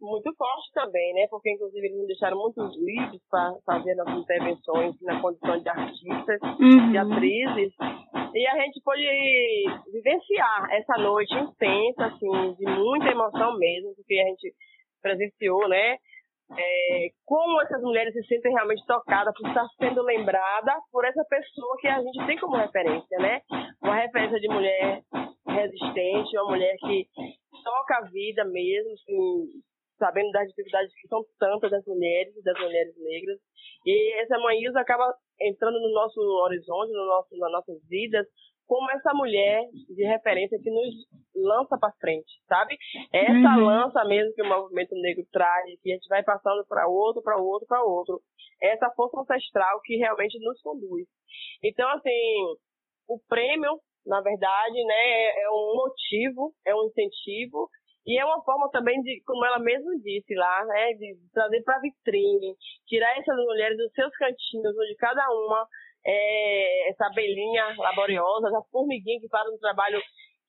muito 0.00 0.32
forte 0.36 0.72
também, 0.74 1.12
né? 1.14 1.26
Porque, 1.30 1.50
inclusive, 1.52 1.86
eles 1.86 1.98
me 2.00 2.06
deixaram 2.06 2.38
muitos 2.38 2.74
vídeos 2.76 3.22
para 3.30 3.54
fazer 3.66 3.94
nossas 3.94 4.18
intervenções 4.18 4.94
na 5.02 5.20
condição 5.20 5.58
de 5.60 5.68
artistas, 5.68 6.40
Uhum. 6.58 6.90
de 6.92 6.98
atrizes. 6.98 7.72
E 8.34 8.46
a 8.46 8.54
gente 8.62 8.80
pôde 8.84 9.02
vivenciar 9.92 10.68
essa 10.72 10.96
noite 10.98 11.34
intensa, 11.34 12.06
assim, 12.06 12.54
de 12.54 12.64
muita 12.66 13.10
emoção 13.10 13.58
mesmo, 13.58 13.94
porque 13.96 14.18
a 14.20 14.28
gente 14.28 14.52
presenciou, 15.02 15.68
né? 15.68 15.96
É, 16.58 17.08
como 17.24 17.60
essas 17.62 17.80
mulheres 17.80 18.12
se 18.12 18.24
sentem 18.24 18.52
realmente 18.52 18.84
tocadas 18.84 19.32
por 19.38 19.48
estar 19.48 19.64
sendo 19.78 20.02
lembrada 20.02 20.74
por 20.90 21.04
essa 21.04 21.24
pessoa 21.30 21.76
que 21.78 21.86
a 21.86 22.02
gente 22.02 22.26
tem 22.26 22.36
como 22.38 22.56
referência, 22.56 23.18
né? 23.18 23.40
Uma 23.80 23.94
referência 23.94 24.40
de 24.40 24.48
mulher 24.48 25.00
resistente, 25.46 26.36
uma 26.38 26.50
mulher 26.50 26.74
que 26.80 27.06
toca 27.62 27.98
a 27.98 28.08
vida 28.10 28.44
mesmo, 28.46 28.90
assim, 28.92 29.44
sabendo 30.00 30.30
das 30.32 30.48
dificuldades 30.48 30.92
que 30.94 31.06
são 31.08 31.22
tantas 31.38 31.70
das 31.70 31.84
mulheres, 31.86 32.34
das 32.42 32.58
mulheres 32.58 32.94
negras. 32.98 33.38
E 33.86 34.20
essa 34.22 34.38
mãe 34.38 34.58
Ilza 34.60 34.80
acaba 34.80 35.14
entrando 35.40 35.78
no 35.78 35.92
nosso 35.92 36.20
horizonte, 36.20 36.92
no 36.92 37.06
nosso, 37.06 37.36
nas 37.36 37.52
nossas 37.52 37.88
vidas, 37.88 38.26
como 38.66 38.90
essa 38.92 39.12
mulher 39.14 39.62
de 39.88 40.04
referência 40.04 40.58
que 40.62 40.70
nos 40.70 40.94
lança 41.34 41.76
para 41.78 41.92
frente, 42.00 42.30
sabe? 42.48 42.76
Essa 43.12 43.58
Uhum. 43.58 43.66
lança 43.66 44.04
mesmo 44.04 44.32
que 44.34 44.42
o 44.42 44.48
movimento 44.48 44.94
negro 44.94 45.24
traz, 45.32 45.64
que 45.82 45.90
a 45.90 45.94
gente 45.94 46.08
vai 46.08 46.22
passando 46.22 46.64
para 46.66 46.88
outro, 46.88 47.22
para 47.22 47.36
outro, 47.36 47.66
para 47.66 47.82
outro. 47.84 48.20
Essa 48.62 48.90
força 48.96 49.20
ancestral 49.20 49.80
que 49.82 49.96
realmente 49.96 50.38
nos 50.40 50.60
conduz. 50.62 51.06
Então, 51.62 51.88
assim, 51.90 52.56
o 53.08 53.18
prêmio 53.28 53.80
na 54.06 54.20
verdade, 54.20 54.82
né, 54.84 54.94
é, 54.94 55.42
é 55.44 55.50
um 55.50 55.74
motivo, 55.76 56.54
é 56.66 56.74
um 56.74 56.86
incentivo 56.86 57.68
e 58.06 58.18
é 58.18 58.24
uma 58.24 58.42
forma 58.42 58.70
também 58.70 59.00
de, 59.02 59.22
como 59.26 59.44
ela 59.44 59.58
mesma 59.58 59.92
disse 60.02 60.34
lá, 60.34 60.64
né, 60.64 60.94
de 60.94 61.16
trazer 61.32 61.62
para 61.62 61.76
a 61.76 61.80
vitrine, 61.80 62.56
tirar 62.86 63.18
essas 63.18 63.36
mulheres 63.36 63.76
dos 63.76 63.92
seus 63.92 64.10
cantinhos, 64.16 64.74
onde 64.76 64.94
cada 64.96 65.28
uma 65.30 65.66
é 66.04 66.90
essa 66.90 67.06
abelhinha 67.06 67.74
laboriosa, 67.76 68.48
essa 68.48 68.62
formiguinha 68.70 69.20
que 69.20 69.28
faz 69.28 69.46
um 69.52 69.58
trabalho 69.58 70.00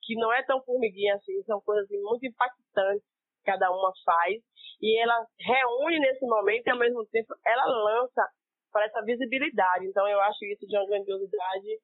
que 0.02 0.14
não 0.16 0.32
é 0.32 0.42
tão 0.44 0.62
formiguinha 0.64 1.14
assim, 1.14 1.42
são 1.44 1.60
coisas 1.60 1.84
assim, 1.84 2.00
muito 2.00 2.26
impactantes 2.26 3.04
que 3.04 3.44
cada 3.44 3.70
uma 3.70 3.92
faz. 4.04 4.40
E 4.80 5.00
ela 5.00 5.24
reúne 5.38 6.00
nesse 6.00 6.26
momento 6.26 6.66
e 6.66 6.70
ao 6.70 6.78
mesmo 6.78 7.06
tempo 7.06 7.34
ela 7.46 7.66
lança 7.66 8.26
para 8.72 8.86
essa 8.86 9.02
visibilidade. 9.02 9.86
Então 9.86 10.08
eu 10.08 10.20
acho 10.22 10.44
isso 10.46 10.66
de 10.66 10.76
uma 10.76 10.86
grandiosidade 10.86 11.78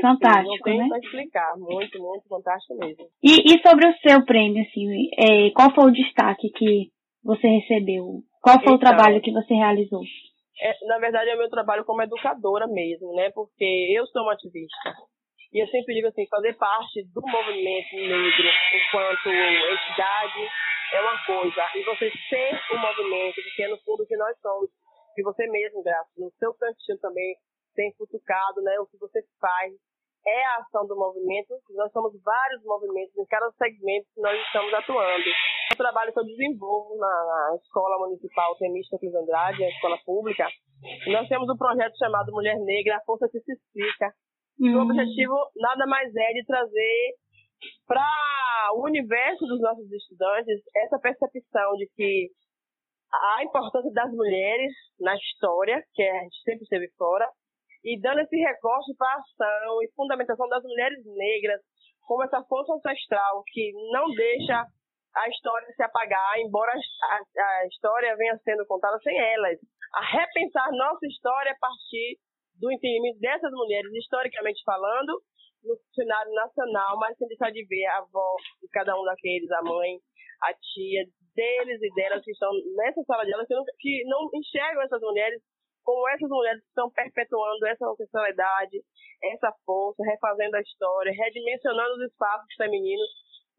fantástico, 0.00 0.50
não 0.50 0.58
tem 0.58 0.78
né? 0.78 0.98
explicar. 1.02 1.56
Muito, 1.56 1.98
muito 1.98 2.28
fantástico 2.28 2.76
mesmo. 2.78 3.06
E, 3.22 3.54
e 3.54 3.62
sobre 3.62 3.86
o 3.86 3.96
seu 3.98 4.24
prêmio, 4.24 4.62
assim, 4.62 5.08
é, 5.18 5.50
qual 5.50 5.74
foi 5.74 5.84
o 5.84 5.92
destaque 5.92 6.50
que 6.50 6.90
você 7.22 7.46
recebeu? 7.46 8.22
Qual 8.42 8.56
foi 8.56 8.74
então, 8.74 8.76
o 8.76 8.78
trabalho 8.78 9.20
que 9.20 9.32
você 9.32 9.54
realizou? 9.54 10.02
É, 10.60 10.72
na 10.86 10.98
verdade, 10.98 11.30
é 11.30 11.34
o 11.34 11.38
meu 11.38 11.50
trabalho 11.50 11.84
como 11.84 12.02
educadora 12.02 12.66
mesmo, 12.66 13.12
né? 13.14 13.30
Porque 13.30 13.64
eu 13.94 14.06
sou 14.06 14.22
uma 14.22 14.32
ativista. 14.32 14.94
E 15.52 15.62
eu 15.62 15.66
sempre 15.68 15.94
digo 15.94 16.08
assim, 16.08 16.26
fazer 16.28 16.56
parte 16.56 17.02
do 17.14 17.20
movimento 17.20 17.94
negro 17.96 18.48
enquanto 18.74 19.28
entidade 19.28 20.48
é 20.92 21.00
uma 21.00 21.18
coisa. 21.24 21.62
E 21.74 21.82
você 21.84 22.10
ser 22.28 22.60
um 22.74 22.78
movimento, 22.78 23.34
porque 23.34 23.62
é 23.62 23.68
no 23.68 23.78
fundo 23.78 24.02
o 24.02 24.06
que 24.06 24.16
nós 24.16 24.36
somos. 24.40 24.70
Que 25.14 25.22
você 25.22 25.46
mesmo, 25.46 25.82
Graça, 25.82 26.10
no 26.18 26.30
seu 26.38 26.52
cantinho 26.54 26.98
também 27.00 27.36
tem 27.76 27.92
futucado, 27.94 28.60
né? 28.62 28.80
O 28.80 28.86
que 28.86 28.96
você 28.98 29.20
faz 29.38 29.72
é 30.26 30.44
a 30.46 30.56
ação 30.56 30.86
do 30.86 30.96
movimento. 30.96 31.54
Nós 31.70 31.92
somos 31.92 32.12
vários 32.24 32.62
movimentos 32.64 33.16
em 33.16 33.26
cada 33.26 33.50
segmento 33.52 34.08
que 34.12 34.20
nós 34.20 34.34
estamos 34.40 34.74
atuando. 34.74 35.30
O 35.72 35.76
trabalho 35.76 36.12
que 36.12 36.18
eu 36.18 36.24
desenvolvo 36.24 36.96
na, 36.96 37.56
Escola 37.62 37.98
Municipal 37.98 38.56
Temista 38.56 38.98
Cruz 38.98 39.14
Andrade, 39.14 39.62
a 39.62 39.68
escola 39.68 39.98
pública, 40.04 40.48
nós 41.06 41.28
temos 41.28 41.48
um 41.48 41.56
projeto 41.56 41.96
chamado 41.96 42.32
Mulher 42.32 42.58
Negra, 42.58 42.96
a 42.96 43.04
Força 43.04 43.28
que 43.30 43.40
se 43.40 43.52
explica. 43.52 44.10
E 44.58 44.70
o 44.70 44.78
uhum. 44.78 44.82
objetivo 44.90 45.36
nada 45.56 45.86
mais 45.86 46.08
é 46.16 46.32
de 46.32 46.44
trazer 46.46 47.14
para 47.86 48.72
o 48.74 48.84
universo 48.84 49.46
dos 49.46 49.60
nossos 49.60 49.90
estudantes 49.92 50.60
essa 50.76 50.98
percepção 50.98 51.72
de 51.76 51.88
que 51.94 52.30
a 53.12 53.44
importância 53.44 53.90
das 53.92 54.10
mulheres 54.12 54.72
na 55.00 55.14
história, 55.14 55.82
que 55.94 56.02
a 56.02 56.22
gente 56.22 56.42
sempre 56.42 56.62
esteve 56.62 56.88
fora, 56.98 57.26
e 57.86 58.00
dando 58.00 58.18
esse 58.20 58.36
recorte 58.36 58.92
para 58.98 59.08
a 59.08 59.20
ação 59.20 59.82
e 59.82 59.92
fundamentação 59.94 60.48
das 60.48 60.62
mulheres 60.64 60.98
negras 61.06 61.60
como 62.02 62.24
essa 62.24 62.42
força 62.44 62.74
ancestral 62.74 63.44
que 63.46 63.72
não 63.92 64.10
deixa 64.10 64.66
a 65.14 65.28
história 65.28 65.66
se 65.74 65.82
apagar, 65.82 66.38
embora 66.40 66.72
a, 66.72 67.42
a 67.42 67.66
história 67.66 68.16
venha 68.16 68.36
sendo 68.44 68.66
contada 68.66 68.98
sem 68.98 69.16
elas. 69.16 69.58
A 69.94 70.04
repensar 70.04 70.68
nossa 70.72 71.06
história 71.06 71.52
a 71.52 71.58
partir 71.58 72.18
do 72.60 72.70
entendimento 72.72 73.18
dessas 73.20 73.52
mulheres, 73.52 73.90
historicamente 73.94 74.62
falando, 74.64 75.22
no 75.62 75.76
cenário 75.94 76.32
nacional, 76.32 76.98
mas 76.98 77.16
sem 77.16 77.28
deixar 77.28 77.50
de 77.50 77.64
ver 77.66 77.86
a 77.86 77.98
avó 77.98 78.36
de 78.60 78.68
cada 78.68 78.98
um 78.98 79.04
daqueles, 79.04 79.50
a 79.52 79.62
mãe, 79.62 79.98
a 80.42 80.52
tia 80.54 81.04
deles 81.34 81.80
e 81.82 81.94
delas 81.94 82.24
que 82.24 82.30
estão 82.30 82.50
nessa 82.76 83.02
sala 83.04 83.24
de 83.24 83.32
que 83.46 83.54
não, 83.54 83.64
que 83.78 84.04
não 84.06 84.30
enxergam 84.34 84.82
essas 84.82 85.00
mulheres 85.00 85.40
como 85.86 86.08
essas 86.10 86.28
mulheres 86.28 86.60
estão 86.66 86.90
perpetuando 86.90 87.64
essa 87.64 87.86
ancestralidade, 87.86 88.82
essa 89.22 89.54
força, 89.64 90.02
refazendo 90.02 90.56
a 90.56 90.60
história, 90.60 91.14
redimensionando 91.14 91.94
os 91.94 92.10
espaços 92.10 92.52
femininos, 92.56 93.08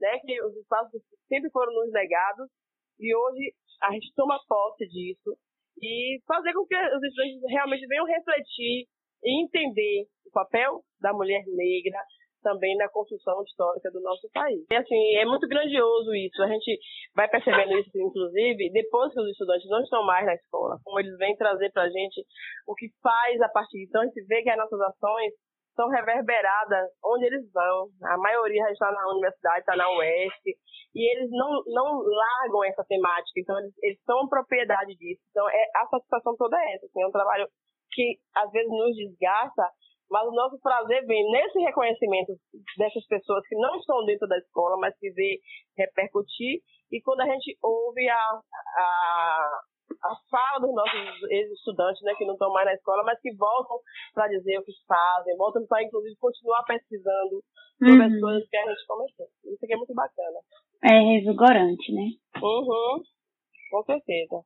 né, 0.01 0.19
que 0.19 0.43
os 0.43 0.53
espaços 0.57 1.01
sempre 1.29 1.49
foram 1.51 1.73
nos 1.73 1.91
negados, 1.93 2.51
e 2.99 3.15
hoje 3.15 3.55
a 3.81 3.91
gente 3.93 4.11
toma 4.13 4.37
posse 4.45 4.85
disso 4.89 5.37
e 5.81 6.19
fazer 6.27 6.51
com 6.51 6.65
que 6.65 6.75
os 6.75 7.03
estudantes 7.03 7.41
realmente 7.47 7.87
venham 7.87 8.05
refletir 8.05 8.87
e 9.23 9.43
entender 9.43 10.05
o 10.25 10.31
papel 10.31 10.83
da 10.99 11.13
mulher 11.13 11.43
negra, 11.47 11.97
também 12.41 12.75
na 12.77 12.89
construção 12.89 13.41
histórica 13.43 13.91
do 13.91 14.01
nosso 14.01 14.29
país. 14.33 14.65
E 14.71 14.75
assim, 14.75 15.15
é 15.15 15.25
muito 15.25 15.47
grandioso 15.47 16.13
isso. 16.13 16.41
A 16.41 16.47
gente 16.47 16.79
vai 17.15 17.27
percebendo 17.27 17.77
isso, 17.77 17.91
inclusive, 17.95 18.71
depois 18.71 19.13
que 19.13 19.19
os 19.19 19.29
estudantes 19.29 19.69
não 19.69 19.81
estão 19.81 20.05
mais 20.05 20.25
na 20.25 20.35
escola, 20.35 20.79
como 20.83 20.99
eles 20.99 21.17
vêm 21.17 21.35
trazer 21.35 21.71
para 21.71 21.83
a 21.83 21.89
gente 21.89 22.25
o 22.67 22.75
que 22.75 22.87
faz 23.01 23.41
a 23.41 23.49
partir. 23.49 23.83
Então, 23.83 24.01
a 24.01 24.05
gente 24.05 24.23
vê 24.25 24.41
que 24.41 24.49
as 24.49 24.57
nossas 24.57 24.79
ações 24.81 25.33
são 25.77 25.87
reverberadas 25.89 26.89
onde 27.05 27.25
eles 27.25 27.45
vão. 27.53 27.87
A 28.03 28.17
maioria 28.17 28.63
já 28.63 28.71
está 28.71 28.91
na 28.91 29.11
universidade, 29.11 29.59
está 29.59 29.75
na 29.75 29.89
UESC, 29.91 30.57
e 30.95 31.11
eles 31.11 31.29
não, 31.29 31.63
não 31.67 32.01
largam 32.01 32.63
essa 32.65 32.83
temática. 32.83 33.39
Então, 33.39 33.57
eles, 33.59 33.73
eles 33.83 33.99
são 34.03 34.27
propriedade 34.27 34.95
disso. 34.95 35.21
Então, 35.29 35.47
é, 35.47 35.63
a 35.75 35.85
satisfação 35.87 36.35
toda 36.35 36.57
é 36.57 36.73
essa. 36.73 36.87
Assim, 36.87 37.01
é 37.01 37.07
um 37.07 37.11
trabalho 37.11 37.47
que, 37.91 38.17
às 38.35 38.51
vezes, 38.51 38.69
nos 38.69 38.95
desgasta, 38.95 39.63
mas 40.09 40.27
o 40.27 40.31
nosso 40.31 40.59
prazer 40.61 41.05
vem 41.05 41.29
nesse 41.31 41.59
reconhecimento 41.59 42.33
dessas 42.77 43.05
pessoas 43.07 43.45
que 43.47 43.55
não 43.55 43.75
estão 43.75 44.05
dentro 44.05 44.27
da 44.27 44.37
escola, 44.37 44.77
mas 44.77 44.97
que 44.97 45.11
vê 45.11 45.39
repercutir. 45.77 46.61
E 46.91 47.01
quando 47.01 47.21
a 47.21 47.25
gente 47.25 47.57
ouve 47.61 48.07
a, 48.09 48.39
a, 48.77 49.49
a 50.03 50.15
fala 50.31 50.59
dos 50.65 50.73
nossos 50.73 51.23
ex-estudantes, 51.29 52.01
né, 52.03 52.13
que 52.17 52.25
não 52.25 52.33
estão 52.33 52.51
mais 52.53 52.65
na 52.65 52.73
escola, 52.73 53.03
mas 53.03 53.19
que 53.21 53.35
voltam 53.35 53.77
para 54.13 54.27
dizer 54.29 54.59
o 54.59 54.63
que 54.63 54.71
fazem, 54.87 55.35
voltam 55.35 55.65
para, 55.67 55.83
inclusive, 55.83 56.15
continuar 56.19 56.63
pesquisando 56.63 57.43
sobre 57.77 57.99
uhum. 57.99 58.05
as 58.05 58.19
coisas 58.19 58.49
que 58.49 58.57
a 58.57 58.69
gente 58.69 58.87
começou. 58.87 59.27
Isso 59.45 59.65
aqui 59.65 59.73
é 59.73 59.77
muito 59.77 59.93
bacana. 59.93 60.39
É 60.83 60.99
revigorante, 60.99 61.91
né? 61.91 62.07
Uhum, 62.41 63.01
com 63.71 63.83
certeza. 63.83 64.41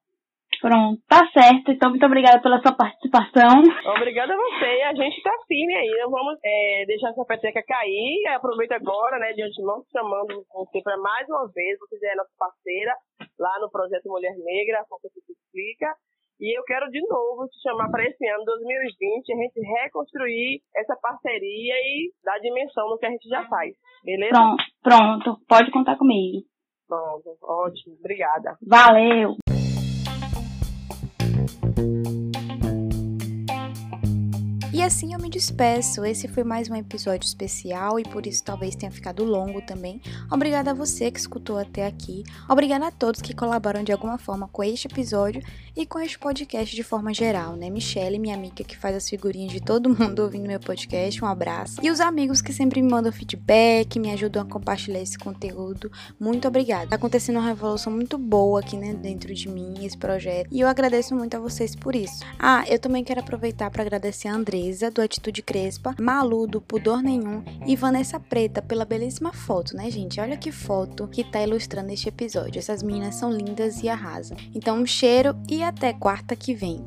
Pronto, 0.62 1.02
tá 1.10 1.26
certo. 1.34 1.72
Então, 1.72 1.90
muito 1.90 2.06
obrigada 2.06 2.40
pela 2.40 2.62
sua 2.62 2.72
participação. 2.72 3.66
Obrigada 3.98 4.32
a 4.32 4.38
você. 4.38 4.82
A 4.86 4.94
gente 4.94 5.22
tá 5.24 5.32
firme 5.48 5.76
aí. 5.76 5.90
Não 6.04 6.12
vamos 6.12 6.38
é, 6.46 6.86
deixar 6.86 7.10
essa 7.10 7.26
peteca 7.26 7.64
cair. 7.66 8.28
Aproveita 8.36 8.76
agora, 8.76 9.18
né, 9.18 9.34
de 9.34 9.42
antemão, 9.42 9.84
chamando 9.92 10.46
você 10.54 10.82
para 10.84 10.98
mais 10.98 11.28
uma 11.28 11.50
vez. 11.52 11.80
Você 11.80 12.06
é 12.06 12.16
nossa 12.16 12.30
parceira 12.38 12.94
lá 13.40 13.60
no 13.60 13.72
projeto 13.72 14.06
Mulher 14.06 14.36
Negra, 14.38 14.86
como 14.88 15.02
você 15.02 15.20
se 15.22 15.34
explica. 15.34 15.96
E 16.40 16.58
eu 16.58 16.64
quero 16.64 16.90
de 16.90 17.02
novo 17.08 17.48
te 17.48 17.62
chamar 17.62 17.90
para 17.90 18.06
esse 18.06 18.28
ano 18.28 18.44
2020, 18.46 19.32
a 19.32 19.38
gente 19.38 19.60
reconstruir 19.62 20.62
essa 20.76 20.96
parceria 20.96 21.76
e 21.76 22.12
dar 22.24 22.40
dimensão 22.40 22.90
no 22.90 22.98
que 22.98 23.06
a 23.06 23.12
gente 23.12 23.28
já 23.30 23.48
faz. 23.48 23.76
Beleza? 24.04 24.32
Pronto, 24.32 24.64
pronto. 24.82 25.42
Pode 25.48 25.72
contar 25.72 25.98
comigo. 25.98 26.44
Pronto, 26.88 27.38
ótimo. 27.44 27.96
Obrigada. 28.00 28.58
Valeu. 28.68 29.38
E 34.82 34.84
assim 34.84 35.14
eu 35.14 35.20
me 35.20 35.30
despeço. 35.30 36.04
Esse 36.04 36.28
foi 36.28 36.44
mais 36.44 36.68
um 36.68 36.76
episódio 36.76 37.28
especial 37.28 38.00
e 38.00 38.04
por 38.04 38.26
isso 38.26 38.44
talvez 38.44 38.76
tenha 38.76 38.92
ficado 38.92 39.24
longo 39.24 39.62
também. 39.62 40.02
Obrigada 40.32 40.72
a 40.72 40.74
você 40.74 41.12
que 41.12 41.20
escutou 41.20 41.60
até 41.60 41.86
aqui. 41.86 42.24
Obrigada 42.50 42.88
a 42.88 42.92
todos 42.92 43.22
que 43.22 43.36
colaboram 43.36 43.84
de 43.84 43.92
alguma 43.92 44.18
forma 44.18 44.48
com 44.48 44.64
este 44.64 44.88
episódio 44.88 45.40
e 45.78 45.86
com 45.86 46.00
este 46.00 46.18
podcast 46.18 46.76
de 46.76 46.82
forma 46.82 47.14
geral, 47.14 47.56
né? 47.56 47.70
Michelle, 47.70 48.18
minha 48.18 48.34
amiga 48.34 48.64
que 48.64 48.76
faz 48.76 48.96
as 48.96 49.08
figurinhas 49.08 49.52
de 49.52 49.62
todo 49.62 49.88
mundo 49.96 50.24
ouvindo 50.24 50.48
meu 50.48 50.60
podcast, 50.60 51.24
um 51.24 51.28
abraço. 51.28 51.80
E 51.84 51.92
os 51.92 52.00
amigos 52.00 52.42
que 52.42 52.52
sempre 52.52 52.82
me 52.82 52.90
mandam 52.90 53.12
feedback, 53.12 54.00
me 54.00 54.10
ajudam 54.10 54.42
a 54.42 54.46
compartilhar 54.46 55.00
esse 55.00 55.16
conteúdo. 55.16 55.92
Muito 56.20 56.48
obrigada. 56.48 56.88
Tá 56.88 56.96
acontecendo 56.96 57.38
uma 57.38 57.48
revolução 57.48 57.94
muito 57.94 58.18
boa 58.18 58.62
aqui, 58.62 58.76
né, 58.76 58.96
dentro 58.96 59.32
de 59.32 59.48
mim, 59.48 59.86
esse 59.86 59.96
projeto. 59.96 60.48
E 60.52 60.60
eu 60.60 60.68
agradeço 60.68 61.14
muito 61.14 61.38
a 61.38 61.40
vocês 61.40 61.76
por 61.76 61.96
isso. 61.96 62.26
Ah, 62.40 62.66
eu 62.68 62.80
também 62.80 63.04
quero 63.04 63.20
aproveitar 63.20 63.70
para 63.70 63.84
agradecer 63.84 64.28
a 64.28 64.34
Andresa 64.34 64.72
do 64.90 65.02
Atitude 65.02 65.42
Crespa, 65.42 65.96
Malu, 66.00 66.48
do 66.48 66.62
Pudor 66.62 67.02
Nenhum 67.02 67.44
e 67.68 67.76
Vanessa 67.76 68.20
Preta 68.20 68.62
pela 68.62 68.86
belíssima 68.86 69.34
foto, 69.34 69.76
né, 69.76 69.92
gente? 69.92 70.20
Olha 70.20 70.38
que 70.38 70.52
foto 70.52 71.08
que 71.08 71.24
tá 71.24 71.42
ilustrando 71.42 71.92
este 71.92 72.10
episódio. 72.10 72.60
Essas 72.60 72.82
meninas 72.82 73.16
são 73.16 73.32
lindas 73.32 73.84
e 73.84 73.90
arrasam. 73.90 74.38
Então, 74.56 74.78
um 74.78 74.86
cheiro 74.86 75.36
e 75.50 75.62
até 75.62 75.94
quarta 75.94 76.36
que 76.36 76.54
vem. 76.54 76.86